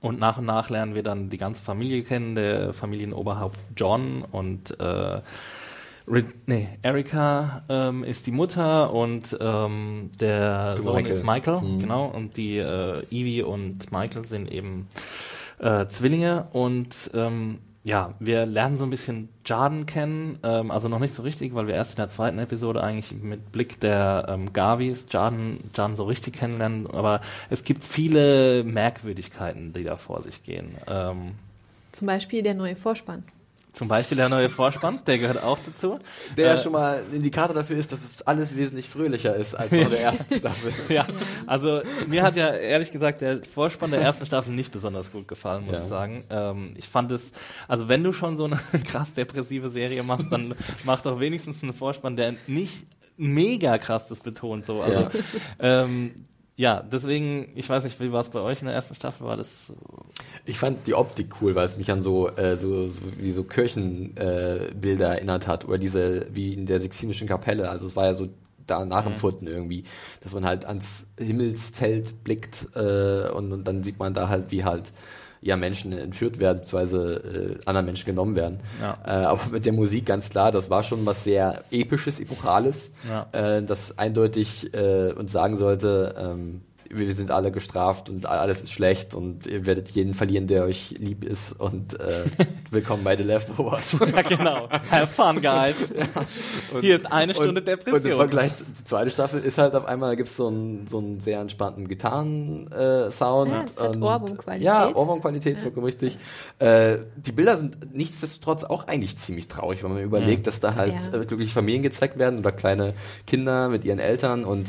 [0.00, 4.78] und nach und nach lernen wir dann die ganze Familie kennen, der Familienoberhaupt John und
[4.80, 5.20] äh,
[6.46, 11.14] nee, Erika ähm, ist die Mutter und ähm, der Sohn Michael.
[11.14, 11.80] ist Michael, mhm.
[11.80, 12.06] genau.
[12.06, 14.88] Und die äh, Evie und Michael sind eben
[15.58, 20.98] äh, Zwillinge und ähm, ja, wir lernen so ein bisschen Jarden kennen, ähm, also noch
[20.98, 24.54] nicht so richtig, weil wir erst in der zweiten Episode eigentlich mit Blick der ähm,
[24.54, 30.42] Garvis Jarden, Jarden so richtig kennenlernen, aber es gibt viele Merkwürdigkeiten, die da vor sich
[30.42, 30.74] gehen.
[30.86, 31.32] Ähm,
[31.92, 33.22] Zum Beispiel der neue Vorspann.
[33.74, 35.98] Zum Beispiel der neue Vorspann, der gehört auch dazu.
[36.36, 39.72] Der äh, schon mal ein Indikator dafür ist, dass es alles wesentlich fröhlicher ist als
[39.72, 40.72] in der ersten Staffel.
[40.88, 41.04] ja,
[41.46, 45.64] also mir hat ja ehrlich gesagt der Vorspann der ersten Staffel nicht besonders gut gefallen,
[45.64, 45.82] muss ja.
[45.82, 46.24] ich sagen.
[46.30, 47.32] Ähm, ich fand es,
[47.66, 51.74] also wenn du schon so eine krass depressive Serie machst, dann mach doch wenigstens einen
[51.74, 54.66] Vorspann, der nicht mega krass das betont.
[54.66, 54.82] So.
[54.82, 55.10] Also, ja.
[55.58, 59.26] ähm, ja, deswegen, ich weiß nicht, wie war es bei euch in der ersten Staffel?
[59.26, 59.72] War das?
[60.44, 63.42] Ich fand die Optik cool, weil es mich an so, äh, so, so wie so
[63.42, 67.68] Kirchenbilder äh, erinnert hat oder diese, wie in der Sixtinischen Kapelle.
[67.68, 68.28] Also es war ja so
[68.66, 69.54] da nachempfunden mhm.
[69.54, 69.84] irgendwie,
[70.20, 74.64] dass man halt ans Himmelszelt blickt äh, und, und dann sieht man da halt, wie
[74.64, 74.92] halt
[75.44, 78.60] ja Menschen entführt werden, beziehungsweise äh, anderen Menschen genommen werden.
[78.80, 78.96] Ja.
[79.04, 83.26] Äh, aber mit der Musik ganz klar, das war schon was sehr episches, epochales, ja.
[83.32, 86.62] äh, das eindeutig äh, uns sagen sollte, ähm,
[86.94, 90.94] wir sind alle gestraft und alles ist schlecht und ihr werdet jeden verlieren, der euch
[90.98, 92.24] lieb ist und äh,
[92.70, 93.96] willkommen bei The Leftovers.
[94.14, 94.68] ja, genau.
[94.90, 95.76] Have fun, guys.
[95.94, 96.06] Ja.
[96.72, 98.02] Und, Hier ist eine Stunde und, Depression.
[98.02, 100.98] Und im Vergleich zur zweiten Staffel ist halt auf einmal, gibt es so einen so
[100.98, 103.50] einen sehr entspannten Gitarren-Sound.
[103.50, 104.64] Äh, ja, es hat Ohrwurmqualität.
[104.64, 105.82] Ja, Ohrwurmqualität, ja.
[105.82, 106.18] richtig.
[106.58, 110.44] Äh, die Bilder sind nichtsdestotrotz auch eigentlich ziemlich traurig, wenn man überlegt, mhm.
[110.44, 111.12] dass da halt ja.
[111.12, 112.94] äh, wirklich Familien gezeigt werden oder kleine
[113.26, 114.66] Kinder mit ihren Eltern und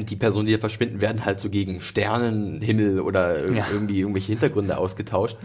[0.00, 3.66] die Personen, die hier verschwinden, werden halt so gegen Sternenhimmel oder ja.
[3.72, 5.36] irgendwie irgendwelche Hintergründe ausgetauscht.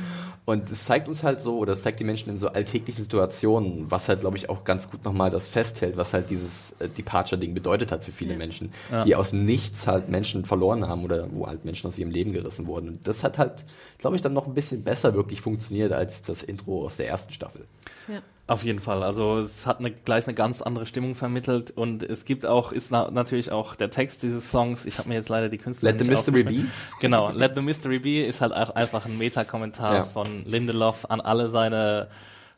[0.46, 3.92] Und es zeigt uns halt so, oder es zeigt die Menschen in so alltäglichen Situationen,
[3.92, 7.54] was halt, glaube ich, auch ganz gut nochmal das festhält, was halt dieses äh, Departure-Ding
[7.54, 8.38] bedeutet hat für viele ja.
[8.40, 9.04] Menschen, ja.
[9.04, 12.66] die aus nichts halt Menschen verloren haben oder wo halt Menschen aus ihrem Leben gerissen
[12.66, 12.90] wurden.
[12.90, 13.64] Und das hat halt,
[14.00, 17.32] glaube ich, dann noch ein bisschen besser wirklich funktioniert als das Intro aus der ersten
[17.32, 17.66] Staffel.
[18.08, 18.22] Ja.
[18.50, 19.04] Auf jeden Fall.
[19.04, 22.90] Also es hat eine, gleich eine ganz andere Stimmung vermittelt und es gibt auch, ist
[22.90, 26.02] na, natürlich auch der Text dieses Songs, ich habe mir jetzt leider die Künstler Let
[26.02, 26.66] the Mystery Be?
[27.00, 30.04] Genau, Let the Mystery Be ist halt auch einfach ein Meta-Kommentar ja.
[30.04, 32.08] von Lindelof an alle seine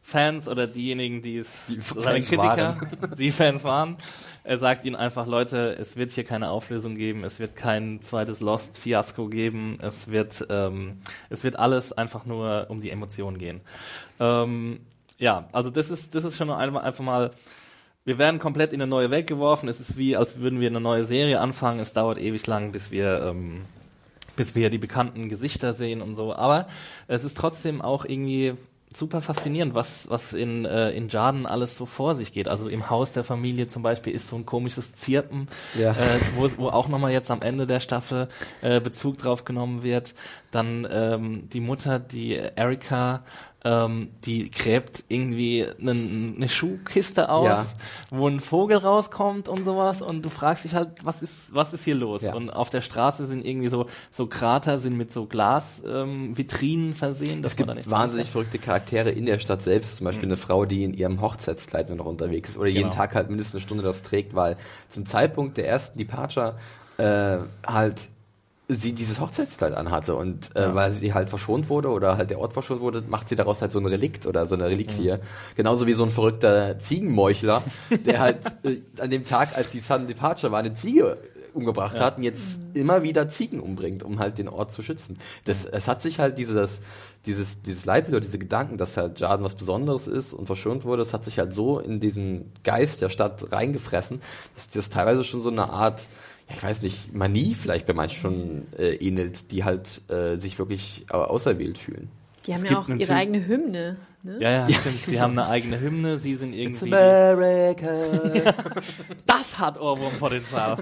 [0.01, 3.15] Fans oder diejenigen, die es, die seine Kritiker, waren.
[3.17, 3.97] die Fans waren.
[4.45, 8.39] Er sagt ihnen einfach, Leute, es wird hier keine Auflösung geben, es wird kein zweites
[8.39, 13.59] Lost-Fiasko geben, es wird, ähm, es wird alles einfach nur um die Emotionen gehen.
[14.21, 14.79] Ähm,
[15.21, 17.31] ja, also das ist, das ist schon einmal, einfach mal,
[18.03, 19.69] wir werden komplett in eine neue Welt geworfen.
[19.69, 21.79] Es ist wie, als würden wir eine neue Serie anfangen.
[21.79, 23.61] Es dauert ewig lang, bis wir, ähm,
[24.35, 26.33] bis wir die bekannten Gesichter sehen und so.
[26.33, 26.67] Aber
[27.07, 28.55] es ist trotzdem auch irgendwie
[28.95, 32.47] super faszinierend, was, was in, äh, in Jarden alles so vor sich geht.
[32.47, 35.91] Also im Haus der Familie zum Beispiel ist so ein komisches Zirpen, ja.
[35.91, 38.27] äh, wo, wo auch nochmal jetzt am Ende der Staffel
[38.61, 40.13] äh, Bezug drauf genommen wird.
[40.51, 43.23] Dann ähm, die Mutter, die Erika,
[43.63, 47.65] ähm, die gräbt irgendwie eine, eine Schuhkiste aus, Ja.
[48.09, 51.83] wo ein Vogel rauskommt und sowas und du fragst dich halt, was ist, was ist
[51.83, 52.23] hier los?
[52.23, 52.33] Ja.
[52.33, 57.41] Und auf der Straße sind irgendwie so, so Krater, sind mit so Glasvitrinen ähm, versehen.
[57.43, 59.97] dass Es man da gibt wahnsinnig verrückte Charaktere in der Stadt selbst.
[59.97, 62.95] Zum Beispiel eine Frau, die in ihrem Hochzeitskleid nur noch unterwegs ist oder jeden Genau.
[62.95, 66.57] Tag halt mindestens eine Stunde das trägt, weil zum Zeitpunkt der ersten Departure
[66.97, 68.09] äh, halt
[68.73, 70.75] sie dieses Hochzeitskleid anhatte und äh, Ja.
[70.75, 73.71] weil sie halt verschont wurde oder halt der Ort verschont wurde, macht sie daraus halt
[73.71, 75.11] so ein Relikt oder so eine Reliquie.
[75.11, 75.17] Mhm.
[75.55, 77.61] Genauso wie so ein verrückter Ziegenmeuchler,
[78.05, 81.17] der halt äh, an dem Tag, als die Sudden Departure war, eine Ziege
[81.53, 82.05] umgebracht Ja.
[82.05, 85.17] hat und jetzt immer wieder Ziegen umbringt, um halt den Ort zu schützen.
[85.43, 86.79] Das, es hat sich halt dieses,
[87.25, 91.03] dieses, dieses Leitbild oder diese Gedanken, dass halt Jarden was Besonderes ist und verschont wurde,
[91.03, 94.21] das hat sich halt so in diesen Geist der Stadt reingefressen,
[94.55, 96.07] dass das teilweise schon so eine Art,
[96.55, 101.05] ich weiß nicht, Manie vielleicht bei manchen schon äh, ähnelt, die halt äh, sich wirklich
[101.09, 102.09] äh, auserwählt fühlen.
[102.47, 103.97] Die haben Es ja auch ihre eigene Hymne.
[104.23, 104.37] Ne?
[104.39, 105.07] Ja, ja, stimmt.
[105.07, 106.93] Die haben eine eigene Hymne, sie sind irgendwie.
[106.93, 107.89] America.
[109.25, 110.77] Das hat Ohrwurmpotenzial.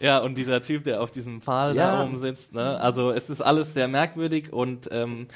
[0.00, 2.04] ja, und dieser Typ, der auf diesem Pfahl da Ja.
[2.04, 2.80] oben sitzt, ne?
[2.80, 5.26] Also es ist alles sehr merkwürdig und ähm,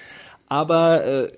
[0.46, 1.28] aber äh,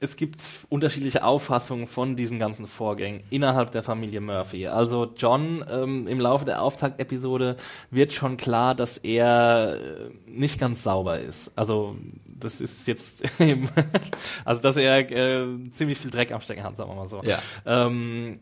[0.00, 4.66] es gibt unterschiedliche Auffassungen von diesen ganzen Vorgängen innerhalb der Familie Murphy.
[4.66, 7.56] Also John ähm, im Laufe der Auftaktepisode
[7.90, 11.52] wird schon klar, dass er äh, nicht ganz sauber ist.
[11.54, 13.68] Also das ist jetzt eben,
[14.46, 17.20] also dass er äh, ziemlich viel Dreck am Stecken hat, sagen wir mal so.
[17.22, 17.38] Ja.
[17.66, 18.40] Ähm,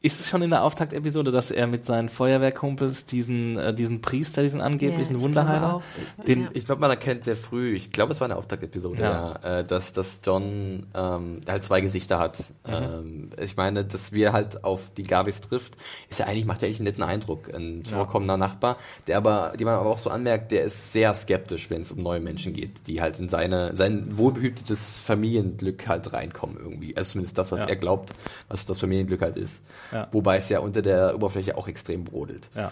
[0.00, 4.42] ist es schon in der Auftaktepisode, dass er mit seinen Feuerwehrkumpels diesen, äh, diesen Priester,
[4.44, 5.82] diesen angeblichen ich Wunderheiler,
[6.24, 6.48] den, ja.
[6.54, 9.36] Ich glaube, man erkennt sehr früh, ich glaube, es war eine Auftaktepisode, Ja.
[9.42, 12.38] ja, äh, dass, dass John ähm, halt zwei Gesichter hat.
[12.64, 12.72] Mhm.
[12.72, 15.76] Ähm, ich meine, dass wir halt auf die Gavis trifft,
[16.08, 17.52] ist ja eigentlich, macht ja eigentlich einen netten Eindruck.
[17.52, 18.76] Ein vorkommender Nachbar,
[19.08, 22.02] der aber, die man aber auch so anmerkt, der ist sehr skeptisch, wenn es um
[22.04, 26.96] neue Menschen geht, die halt in seine, sein wohlbehütetes Familienglück halt reinkommen irgendwie.
[26.96, 27.66] Also zumindest das, was Ja.
[27.66, 28.12] er glaubt,
[28.48, 29.60] was das Familienglück halt ist.
[29.92, 30.08] Ja.
[30.12, 32.50] Wobei es ja unter der Oberfläche auch extrem brodelt.
[32.54, 32.70] ja.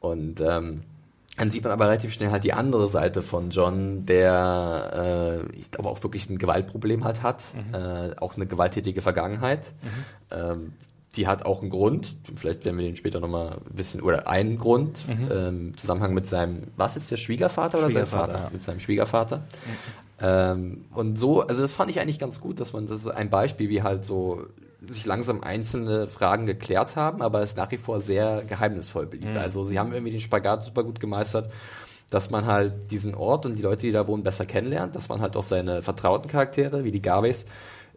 [0.00, 0.82] Und ähm,
[1.36, 5.70] dann sieht man aber relativ schnell halt die andere Seite von John, der, äh, ich
[5.70, 9.72] glaube, auch wirklich ein Gewaltproblem halt hat, äh, auch eine gewalttätige Vergangenheit.
[10.32, 10.72] Ähm,
[11.14, 15.04] die hat auch einen Grund, vielleicht werden wir den später nochmal wissen, oder einen Grund,
[15.08, 18.44] ähm, im Zusammenhang mit seinem, was ist der Schwiegervater oder sein Schwiegervater, Vater?
[18.44, 18.50] ja.
[18.52, 19.42] Mit seinem Schwiegervater.
[20.20, 23.30] Ähm, und so, also das fand ich eigentlich ganz gut, dass man das ist ein
[23.30, 24.44] Beispiel, wie halt so
[24.80, 29.36] sich langsam einzelne Fragen geklärt haben, aber es nach wie vor sehr geheimnisvoll blieb.
[29.36, 31.50] Also sie haben irgendwie den Spagat super gut gemeistert,
[32.10, 35.20] dass man halt diesen Ort und die Leute, die da wohnen, besser kennenlernt, dass man
[35.20, 37.44] halt auch seine vertrauten Charaktere, wie die Garveys,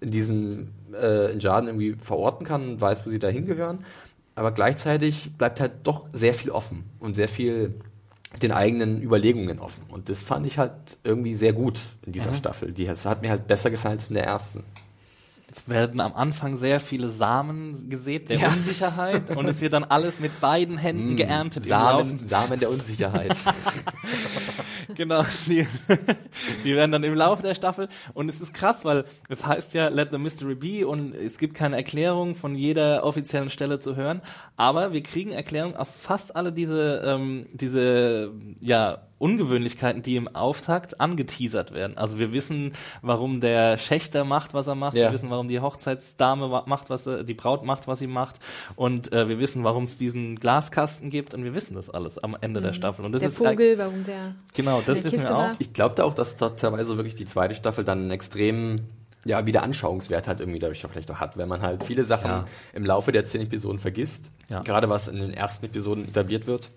[0.02, 3.86] in diesem äh, in Jarden irgendwie verorten kann und weiß, wo sie da hingehören.
[4.34, 7.76] Aber gleichzeitig bleibt halt doch sehr viel offen und sehr viel
[8.42, 9.84] den eigenen Überlegungen offen.
[9.90, 10.72] Und das fand ich halt
[11.04, 12.74] irgendwie sehr gut in dieser Staffel.
[12.74, 14.64] Die, das hat mir halt besser gefallen als in der ersten.
[15.54, 18.48] Es werden am Anfang sehr viele Samen gesät der Ja.
[18.50, 21.64] Unsicherheit und es wird dann alles mit beiden Händen geerntet.
[21.64, 23.36] im Samen, Samen der Unsicherheit.
[24.96, 25.66] Genau, die,
[26.66, 29.88] die werden dann im Laufe der Staffel und es ist krass, weil es heißt ja
[29.88, 34.22] Let the Mystery Be und es gibt keine Erklärung von jeder offiziellen Stelle zu hören,
[34.58, 41.00] aber wir kriegen Erklärung auf fast alle diese, ähm, diese ja, Ungewöhnlichkeiten, die im Auftakt
[41.00, 41.98] angeteasert werden.
[41.98, 45.08] Also wir wissen, warum der Schächter macht, was er macht, Ja.
[45.08, 48.36] wir wissen, warum die Hochzeitsdame macht, was sie, die Braut macht, was sie macht
[48.76, 52.36] und äh, wir wissen, warum es diesen Glaskasten gibt und wir wissen das alles am
[52.42, 53.06] Ende der Staffel.
[53.06, 54.36] Und das der ist Vogel, warum der.
[54.54, 55.42] Genau, das wissen Kiste wir auch.
[55.44, 55.52] war.
[55.60, 58.82] Ich glaube da auch, dass da teilweise wirklich die zweite Staffel dann einen extremen
[59.24, 62.32] ja, wieder Anschauungswert hat irgendwie dadurch auch vielleicht auch hat, wenn man halt viele Sachen
[62.32, 62.46] Ja.
[62.74, 64.62] im Laufe der zehn Episoden vergisst, Ja.
[64.62, 66.72] gerade was in den ersten Episoden etabliert wird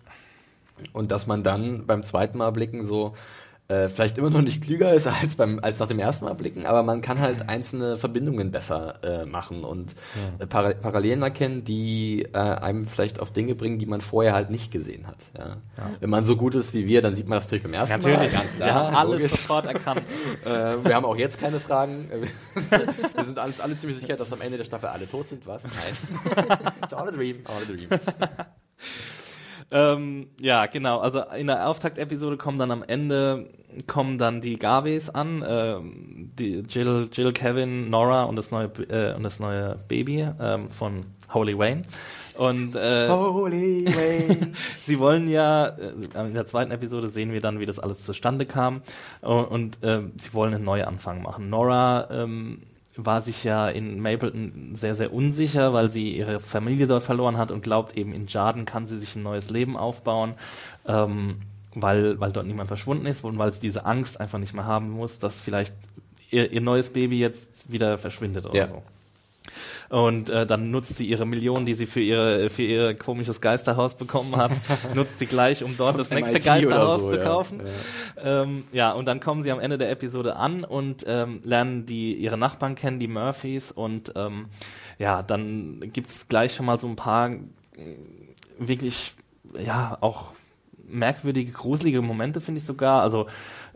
[0.93, 3.15] und dass man dann beim zweiten Mal blicken so
[3.69, 6.67] äh, vielleicht immer noch nicht klüger ist als beim als nach dem ersten Mal blicken,
[6.67, 9.95] aber man kann halt einzelne Verbindungen besser äh, machen und
[10.39, 14.51] äh, Para Parallelen erkennen, die äh, einem vielleicht auf Dinge bringen, die man vorher halt
[14.51, 15.17] nicht gesehen hat.
[15.37, 15.57] Ja.
[16.01, 18.13] Wenn man so gut ist wie wir, dann sieht man das natürlich beim ersten Mal.
[18.13, 19.33] Natürlich, ganz wir haben alles logisch.
[19.33, 20.03] sofort erkannt.
[20.45, 22.09] Äh, wir haben auch jetzt keine Fragen.
[23.15, 25.47] wir sind alles, alle ziemlich sicher, dass am Ende der Staffel alle tot sind.
[25.47, 25.63] Was?
[25.63, 26.59] Nein.
[26.83, 27.39] It's all a dream.
[27.47, 27.89] All a dream.
[29.75, 31.01] Ähm, ja, genau.
[31.01, 33.51] Also in der Auftaktepisode kommen dann am Ende
[33.87, 39.15] kommen dann die Garveys an, ähm, die Jill, Jill, Kevin, Nora und das neue äh,
[39.15, 41.83] und das neue Baby ähm, von Holy Wayne.
[42.37, 44.53] Und äh, Holy Wayne.
[44.87, 48.47] sie wollen ja, äh, in der zweiten Episode sehen wir dann, wie das alles zustande
[48.47, 48.83] kam.
[49.21, 51.51] Und, und ähm, sie wollen einen Neuanfang machen.
[51.51, 52.63] Nora ähm,
[52.97, 57.51] war sich ja in Mapleton sehr, sehr unsicher, weil sie ihre Familie dort verloren hat
[57.51, 60.35] und glaubt eben, in Jarden kann sie sich ein neues Leben aufbauen,
[60.87, 61.37] ähm,
[61.75, 64.91] weil, weil dort niemand verschwunden ist und weil sie diese Angst einfach nicht mehr haben
[64.91, 65.75] muss, dass vielleicht
[66.31, 68.69] ihr, ihr neues Baby jetzt wieder verschwindet oder Ja.
[68.69, 68.83] so.
[69.95, 73.95] Und äh, dann nutzt sie ihre Millionen, die sie für ihre für ihr komisches Geisterhaus
[73.95, 74.51] bekommen hat,
[74.97, 77.23] nutzt sie gleich, um dort das nächste MIT Geisterhaus so, zu ja.
[77.23, 77.61] kaufen.
[78.21, 82.15] Ähm, ja, und dann kommen sie am Ende der Episode an und ähm, lernen die
[82.15, 83.71] ihre Nachbarn kennen, die Murphys.
[83.71, 84.47] Und ähm,
[84.99, 87.39] ja, dann gibt's gleich schon mal so ein paar äh,
[88.59, 89.15] wirklich,
[89.65, 90.33] ja, auch
[90.89, 93.01] merkwürdige, gruselige Momente, finde ich sogar.
[93.01, 93.27] Also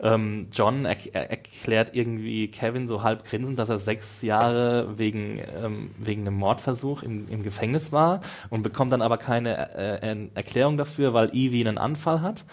[0.01, 5.41] ähm, John er er erklärt irgendwie Kevin so halb grinsend, dass er sechs Jahre wegen,
[5.63, 10.77] ähm, wegen einem Mordversuch im, im Gefängnis war und bekommt dann aber keine äh, Erklärung
[10.77, 12.45] dafür, weil Evie einen Anfall hat,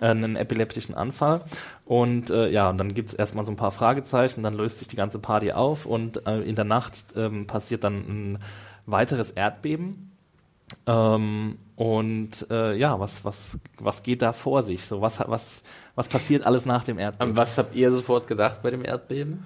[0.00, 1.42] äh, einen epileptischen Anfall.
[1.84, 4.96] Und äh, ja, und dann gibt's erstmal so ein paar Fragezeichen, dann löst sich die
[4.96, 8.38] ganze Party auf und äh, in der Nacht ähm, passiert dann ein
[8.86, 10.12] weiteres Erdbeben.
[10.86, 14.84] Ähm, und äh, ja, was, was, was geht da vor sich?
[14.84, 15.62] So, was, was,
[15.94, 17.36] was passiert alles nach dem Erdbeben?
[17.36, 19.44] Was habt ihr sofort gedacht bei dem Erdbeben?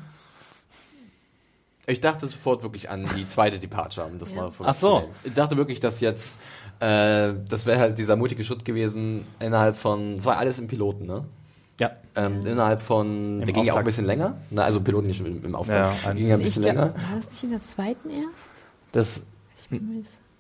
[1.89, 4.37] Ich dachte sofort wirklich an die zweite Departure, um das Ja.
[4.37, 5.09] mal Ach so.
[5.23, 6.39] Ich dachte wirklich, dass jetzt,
[6.81, 11.07] äh, das wäre halt dieser mutige Schritt gewesen, innerhalb von, es war alles im Piloten,
[11.07, 11.25] ne?
[11.79, 11.93] ja.
[12.17, 15.45] Ähm, Innerhalb von, der ging ja auch ein bisschen länger, na, also Piloten nicht im,
[15.45, 16.95] im Auftakt, Ja, ging ja ein Ich bisschen glaub, länger.
[16.95, 18.53] war das nicht in der zweiten erst?
[18.93, 19.21] Das.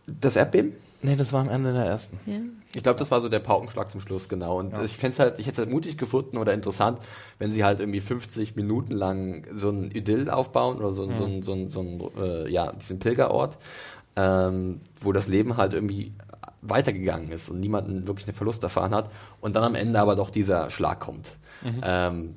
[0.06, 0.72] Das Erdbeben?
[1.02, 2.18] Nee, das war am Ende der ersten.
[2.26, 2.36] Ja.
[2.74, 4.58] Ich glaube, das war so der Paukenschlag zum Schluss, genau.
[4.58, 4.84] Und Ja.
[4.84, 6.98] ich fände halt, ich hätte es halt mutig gefunden oder interessant,
[7.38, 11.24] wenn sie halt irgendwie 50 Minuten lang so ein Idyll aufbauen oder so, ein so,
[11.24, 13.58] ein so, ein so ein, äh, ja, diesen Pilgerort,
[14.16, 16.12] ähm, wo das Leben halt irgendwie
[16.62, 20.30] weitergegangen ist und niemanden wirklich einen Verlust erfahren hat und dann am Ende aber doch
[20.30, 21.30] dieser Schlag kommt.
[21.82, 22.34] Ähm,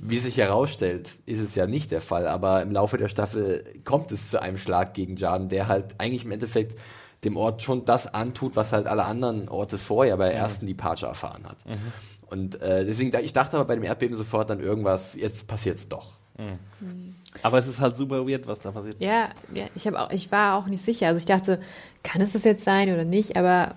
[0.00, 4.10] wie sich herausstellt, ist es ja nicht der Fall, aber im Laufe der Staffel kommt
[4.12, 6.76] es zu einem Schlag gegen Jarden, der halt eigentlich im Endeffekt
[7.24, 11.08] dem Ort schon das antut, was halt alle anderen Orte vorher bei der ersten Departure
[11.10, 11.56] erfahren hat.
[12.28, 15.88] Und äh, deswegen, da- ich dachte aber bei dem Erdbeben sofort dann irgendwas, jetzt passiert's
[15.88, 16.12] doch.
[17.42, 18.96] Aber es ist halt super weird, was da passiert.
[19.00, 21.06] Ja, ja ich, auch, ich war auch nicht sicher.
[21.08, 21.60] Also ich dachte,
[22.02, 23.36] kann es das jetzt sein oder nicht?
[23.36, 23.74] Aber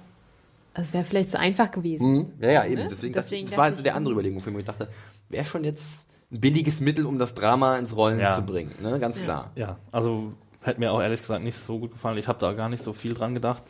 [0.73, 2.11] es wäre vielleicht zu einfach gewesen.
[2.13, 2.33] Mhm.
[2.41, 2.83] Ja, ja, eben.
[2.83, 2.87] Ne?
[2.89, 4.59] Deswegen, das, Deswegen das war halt dachte so der andere Überlegung für mich.
[4.61, 4.87] Ich dachte,
[5.29, 8.35] wäre schon jetzt ein billiges Mittel, um das Drama ins Rollen Ja.
[8.35, 8.73] zu bringen.
[8.81, 8.99] Ne?
[8.99, 9.23] Ganz Ja.
[9.23, 9.51] klar.
[9.55, 10.33] Ja, also
[10.67, 12.17] hätte mir auch ehrlich gesagt nicht so gut gefallen.
[12.17, 13.63] Ich habe da gar nicht so viel dran gedacht,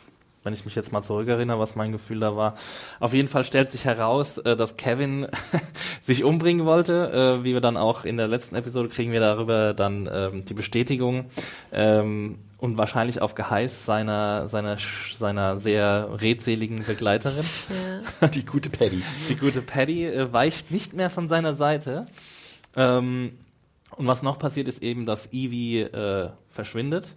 [0.44, 2.56] wenn ich mich jetzt mal zurückerinnere, was mein Gefühl da war.
[3.00, 5.28] Auf jeden Fall stellt sich heraus, äh, dass Kevin
[6.02, 7.40] sich umbringen wollte.
[7.40, 10.54] Äh, wie wir dann auch in der letzten Episode kriegen wir darüber dann ähm, die
[10.54, 11.26] Bestätigung.
[11.72, 14.78] Ähm, und wahrscheinlich auf Geheiß seiner, seiner,
[15.20, 17.46] seiner sehr redseligen Begleiterin.
[18.22, 18.28] Ja.
[18.30, 19.04] Die gute Paddy.
[19.30, 22.08] Die gute Paddy äh, weicht nicht mehr von seiner Seite.
[22.76, 23.38] Ähm,
[23.98, 27.14] und was noch passiert, ist eben, dass Evie äh, verschwindet.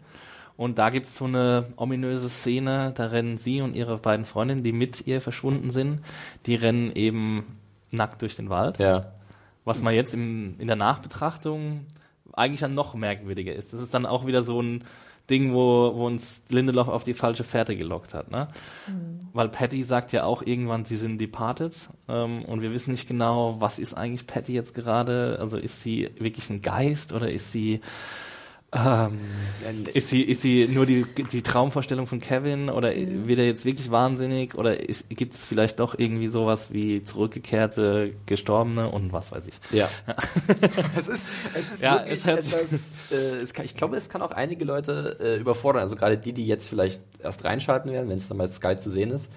[0.56, 4.72] Und da gibt's so eine ominöse Szene, da rennen sie und ihre beiden Freundinnen, die
[4.72, 6.02] mit ihr verschwunden sind,
[6.44, 7.56] die rennen eben
[7.90, 8.78] nackt durch den Wald.
[8.78, 9.12] Ja.
[9.64, 11.86] Was man jetzt im, in der Nachbetrachtung
[12.34, 13.72] eigentlich dann noch merkwürdiger ist.
[13.72, 14.84] Das ist dann auch wieder so ein
[15.30, 18.30] Ding, wo, wo uns Lindelof auf die falsche Fährte gelockt hat.
[18.30, 18.48] Ne?
[19.32, 21.74] Weil Patty sagt ja auch irgendwann, sie sind departed
[22.08, 25.38] ähm, und wir wissen nicht genau, was ist eigentlich Patty jetzt gerade.
[25.40, 27.80] Also ist sie wirklich ein Geist oder ist sie
[28.72, 29.18] ähm,
[29.94, 33.90] ist sie, ist sie nur die, die Traumvorstellung von Kevin oder wird er jetzt wirklich
[33.90, 39.60] wahnsinnig oder gibt es vielleicht doch irgendwie sowas wie zurückgekehrte Gestorbene und was weiß ich.
[39.70, 39.88] Ja.
[40.96, 44.22] es ist, es ist Ja, wirklich es etwas, äh, es kann, ich glaube, es kann
[44.22, 45.82] auch einige Leute äh, überfordern.
[45.82, 48.90] Also gerade die, die jetzt vielleicht erst reinschalten werden, wenn es dann bei Sky zu
[48.90, 49.32] sehen ist.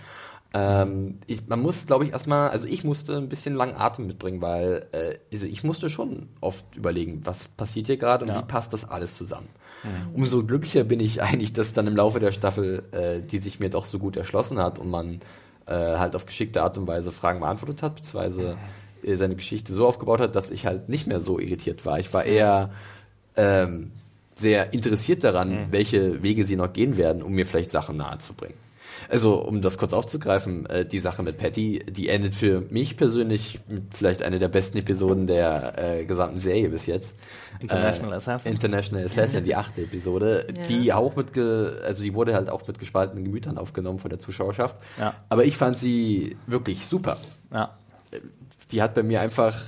[0.55, 4.39] Ähm, ich, man muss, glaube ich, erstmal, also ich musste ein bisschen langen Atem mitbringen,
[4.41, 8.39] weil äh, also ich musste schon oft überlegen, was passiert hier gerade und Ja.
[8.39, 9.49] wie passt das alles zusammen.
[10.13, 13.69] Umso glücklicher bin ich eigentlich, dass dann im Laufe der Staffel, äh, die sich mir
[13.69, 15.21] doch so gut erschlossen hat und man
[15.65, 18.55] äh, halt auf geschickte Art und Weise Fragen beantwortet hat, beziehungsweise
[19.03, 21.99] äh, seine Geschichte so aufgebaut hat, dass ich halt nicht mehr so irritiert war.
[21.99, 22.69] Ich war eher
[23.35, 23.91] ähm,
[24.35, 28.55] sehr interessiert daran, welche Wege sie noch gehen werden, um mir vielleicht Sachen nahezubringen.
[29.09, 33.59] Also, um das kurz aufzugreifen, äh, die Sache mit Patty, die endet für mich persönlich
[33.67, 37.15] mit vielleicht einer der besten Episoden der äh, gesamten Serie bis jetzt.
[37.59, 38.51] International äh, Assassin.
[38.51, 40.63] International Assassin, die achte Episode, Ja.
[40.67, 44.19] die auch mit, ge also die wurde halt auch mit gespaltenen Gemütern aufgenommen von der
[44.19, 44.81] Zuschauerschaft.
[44.99, 45.13] Ja.
[45.29, 47.17] Aber ich fand sie wirklich super
[47.51, 47.77] Ja.
[48.71, 49.61] die hat bei mir einfach,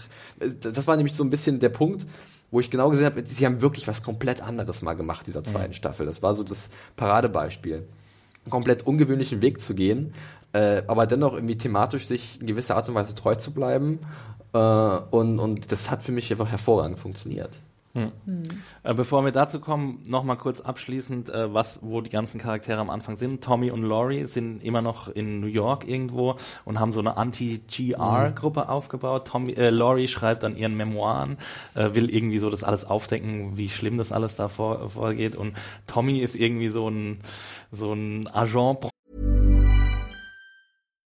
[0.61, 2.05] das war nämlich so ein bisschen der Punkt,
[2.51, 5.73] wo ich genau gesehen habe, sie haben wirklich was komplett anderes mal gemacht, dieser zweiten
[5.73, 6.05] Staffel.
[6.05, 7.85] Das war so das Paradebeispiel.
[8.49, 10.13] Komplett ungewöhnlichen Weg zu gehen,
[10.53, 13.99] äh, aber dennoch irgendwie thematisch sich in gewisser Art und Weise treu zu bleiben.
[14.53, 17.51] Äh, und, und das hat für mich einfach hervorragend funktioniert.
[17.95, 18.11] Hm.
[18.83, 22.89] Äh, bevor wir dazu kommen, nochmal kurz abschließend, äh, was, wo die ganzen Charaktere am
[22.89, 23.41] Anfang sind.
[23.41, 26.35] Tommy und Laurie sind immer noch in New York irgendwo
[26.65, 28.69] und haben so eine Anti-GR-Gruppe mhm.
[28.69, 29.27] aufgebaut.
[29.27, 31.37] Tommy, äh, Laurie schreibt an ihren Memoiren,
[31.73, 35.37] äh, will irgendwie so das alles aufdecken, wie schlimm das alles da vor, vorgeht.
[35.37, 35.55] Und
[35.87, 37.21] Tommy ist irgendwie so ein,
[37.71, 38.81] so ein Agent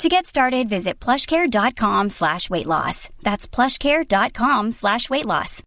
[0.00, 3.10] To get started, visit plushcare.com slash weight loss.
[3.22, 5.62] That's plushcare.com slash weight loss.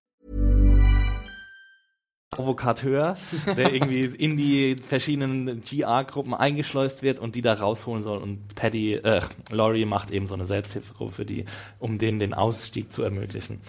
[2.32, 3.16] Provokateur,
[3.56, 8.18] der irgendwie in die verschiedenen GR-Gruppen eingeschleust wird und die da rausholen soll.
[8.18, 9.22] Und Paddy, äh,
[9.52, 11.46] Laurie macht eben so eine Selbsthilfegruppe für die,
[11.78, 13.62] um denen den Ausstieg zu ermöglichen.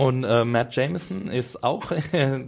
[0.00, 1.98] Und äh, Matt Jameson ist auch äh,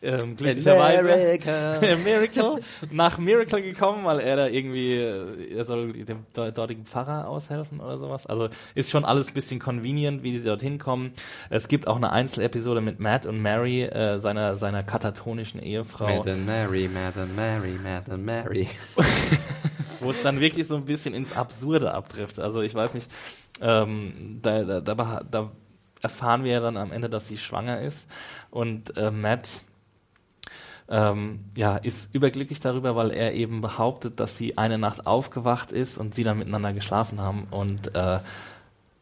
[0.00, 1.04] äh, glücklicherweise
[2.04, 2.56] Miracle.
[2.90, 7.96] nach Miracle gekommen, weil er da irgendwie, äh, er soll dem dortigen Pfarrer aushelfen oder
[7.96, 8.26] sowas.
[8.26, 11.12] Also ist schon alles ein bisschen convenient, wie sie dorthin kommen.
[11.48, 16.16] Es gibt auch eine Einzelepisode mit Matt und Mary, äh, seiner, seiner katatonischen Ehefrau.
[16.16, 18.66] Matt and Mary, Matt and Mary, Matt and Mary.
[20.00, 22.40] Wo es dann wirklich so ein bisschen ins Absurde abtrifft.
[22.40, 23.06] Also ich weiß nicht,
[23.60, 25.52] ähm, da, da, da, da
[26.02, 28.06] erfahren wir ja dann am Ende, dass sie schwanger ist.
[28.50, 29.48] Und äh, Matt
[30.90, 35.98] ähm, ja, ist überglücklich darüber, weil er eben behauptet, dass sie eine Nacht aufgewacht ist
[35.98, 37.46] und sie dann miteinander geschlafen haben.
[37.50, 38.18] Und, äh,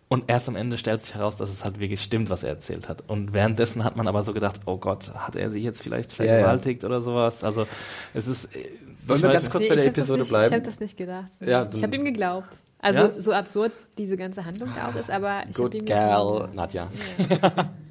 [0.09, 2.91] und erst am Ende stellt sich heraus, dass es halt wirklich stimmt, was er erzählt
[2.91, 3.05] hat.
[3.09, 6.83] Und währenddessen hat man aber so gedacht, oh Gott, hat er sie jetzt vielleicht vergewaltigt
[6.83, 6.95] ja, ja.
[6.95, 7.43] oder sowas?
[7.43, 7.67] Also
[8.13, 8.55] es ist.
[8.55, 8.69] Äh,
[9.07, 10.49] Wollen wir ganz kurz nee, bei der Episode nicht, bleiben?
[10.49, 11.33] Ich habe das nicht gedacht.
[11.41, 12.59] Ja, ich habe ihm geglaubt.
[12.81, 13.21] Also ja?
[13.21, 16.89] so absurd diese ganze Handlung da auch ist, aber ich Good girl, Nadja.
[17.29, 17.53] Ja.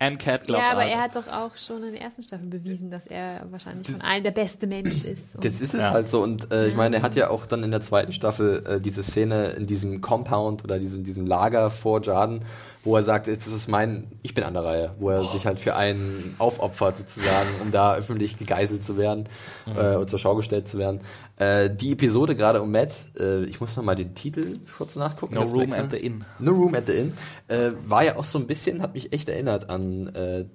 [0.00, 2.88] Anne Cat glaubt Ja, aber er hat doch auch schon in der ersten Staffel bewiesen,
[2.88, 5.36] dass er wahrscheinlich das, von allen der beste Mensch ist.
[5.40, 5.90] Das ist es ja.
[5.90, 6.22] halt so.
[6.22, 9.02] Und äh, ich meine, er hat ja auch dann in der zweiten Staffel äh, diese
[9.02, 12.44] Szene in diesem Compound oder diesem, diesem Lager vor Jarden,
[12.88, 15.24] wo er sagt, jetzt ist es mein, ich bin an der Reihe, wo er oh.
[15.24, 19.28] sich halt für einen aufopfert sozusagen, um da öffentlich gegeißelt zu werden
[19.66, 19.78] mhm.
[19.78, 21.00] äh, und zur Schau gestellt zu werden.
[21.36, 25.34] Äh, die Episode gerade um Matt, äh, ich muss noch mal den Titel kurz nachgucken.
[25.34, 26.24] No Room at the Inn.
[26.38, 27.12] No Room at the Inn.
[27.48, 30.46] Äh, war ja auch so ein bisschen, hat mich echt erinnert an äh,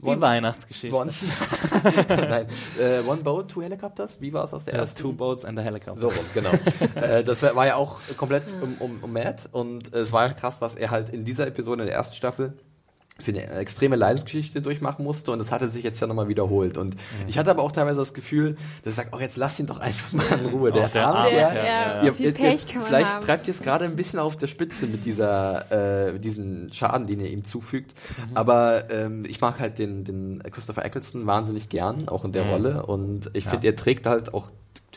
[0.00, 0.96] die One, Weihnachtsgeschichte.
[0.96, 1.12] One,
[2.08, 2.46] Nein,
[2.78, 4.20] äh, One Boat, Two Helicopters.
[4.20, 5.02] Wie war es aus der ja, ersten?
[5.02, 6.00] Two Boats and a Helicopter.
[6.00, 6.50] So rum, genau.
[6.94, 10.60] äh, das war ja auch komplett um, um, um Matt und es war ja krass,
[10.60, 12.58] was er halt in dieser Episode in der ersten Staffel
[13.22, 16.78] für eine extreme Leidensgeschichte durchmachen musste und das hatte sich jetzt ja nochmal wiederholt.
[16.78, 17.28] Und mhm.
[17.28, 19.78] ich hatte aber auch teilweise das Gefühl, dass ich sage, oh, jetzt lass ihn doch
[19.78, 20.72] einfach mal in Ruhe.
[20.72, 22.02] Der, oh, der Arme, der, ja, ja, ja.
[22.02, 23.24] Ihr, ihr, vielleicht haben.
[23.24, 27.20] treibt ihr es gerade ein bisschen auf der Spitze mit dieser, äh, diesem Schaden, den
[27.20, 27.94] ihr ihm zufügt.
[28.30, 28.36] Mhm.
[28.36, 32.50] Aber ähm, ich mag halt den, den Christopher Eccleston wahnsinnig gern, auch in der mhm.
[32.50, 32.86] Rolle.
[32.86, 34.50] Und ich finde, er trägt halt auch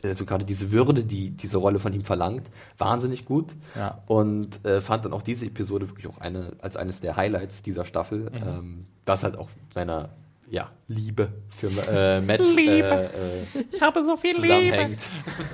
[0.03, 3.55] also gerade diese Würde, die diese Rolle von ihm verlangt, wahnsinnig gut.
[3.75, 4.01] Ja.
[4.07, 7.85] Und äh, fand dann auch diese Episode wirklich auch eine, als eines der Highlights dieser
[7.85, 8.47] Staffel, mhm.
[8.47, 10.09] ähm, was halt auch meiner
[10.49, 13.09] ja, Liebe für äh, Matt Liebe.
[13.53, 14.89] Äh, äh, ich habe so viel Liebe.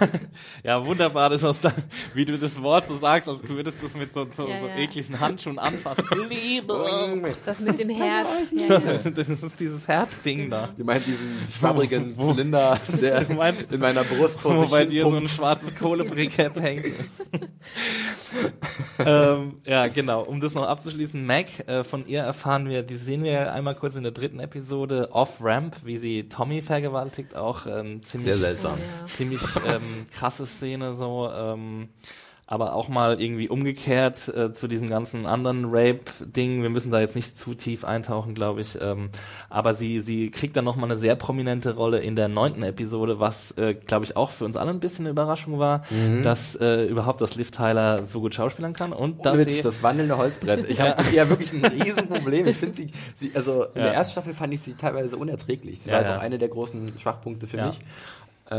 [0.64, 1.74] ja, wunderbar, das ist dann,
[2.14, 4.68] wie du das Wort so sagst, als würdest du es mit so, so, ja, so
[4.68, 4.76] ja.
[4.76, 6.06] ekligen Handschuhen anfassen.
[6.30, 7.24] Liebe.
[7.46, 8.28] Das mit dem Herz.
[8.52, 10.70] Ja, das ist dieses Herzding da.
[10.78, 15.18] Du meinst diesen schwabbrigen Zylinder, der meinst, in meiner Brust vor Wo bei dir pumpt.
[15.18, 16.86] so ein schwarzes Kohlebrikett hängt.
[19.00, 20.24] ähm, ja, genau.
[20.24, 23.96] Um das noch abzuschließen, Mac, äh, von ihr erfahren wir, die sehen wir einmal kurz
[23.96, 28.78] in der dritten Episode, Episode Off-Ramp, wie sie Tommy vergewaltigt, auch ähm, ziemlich, Sehr seltsam.
[29.06, 31.30] Ziemlich ähm, krasse Szene so.
[31.32, 31.90] Ähm,
[32.52, 36.64] aber auch mal irgendwie umgekehrt äh, zu diesem ganzen anderen Rape-Ding.
[36.64, 38.76] Wir müssen da jetzt nicht zu tief eintauchen, glaube ich.
[38.82, 39.12] Ähm,
[39.52, 43.52] aber sie, sie kriegt dann nochmal eine sehr prominente Rolle in der neunten Episode, was,
[43.52, 46.24] äh, glaube ich, auch für uns alle ein bisschen eine Überraschung war, mhm.
[46.24, 48.94] dass äh, überhaupt das Liv Tyler so gut schauspielern kann.
[48.94, 50.68] Und dass Witz, sie das wandelnde Holzbrett.
[50.68, 52.48] Ich habe ja wirklich ein Riesenproblem.
[52.48, 53.84] Ich finde sie, sie, also in ja.
[53.84, 55.82] der ersten Staffel fand ich sie teilweise unerträglich.
[55.82, 56.18] Sie ja, war halt ja.
[56.18, 57.80] auch eine der großen Schwachpunkte für mich.
[58.50, 58.56] Äh,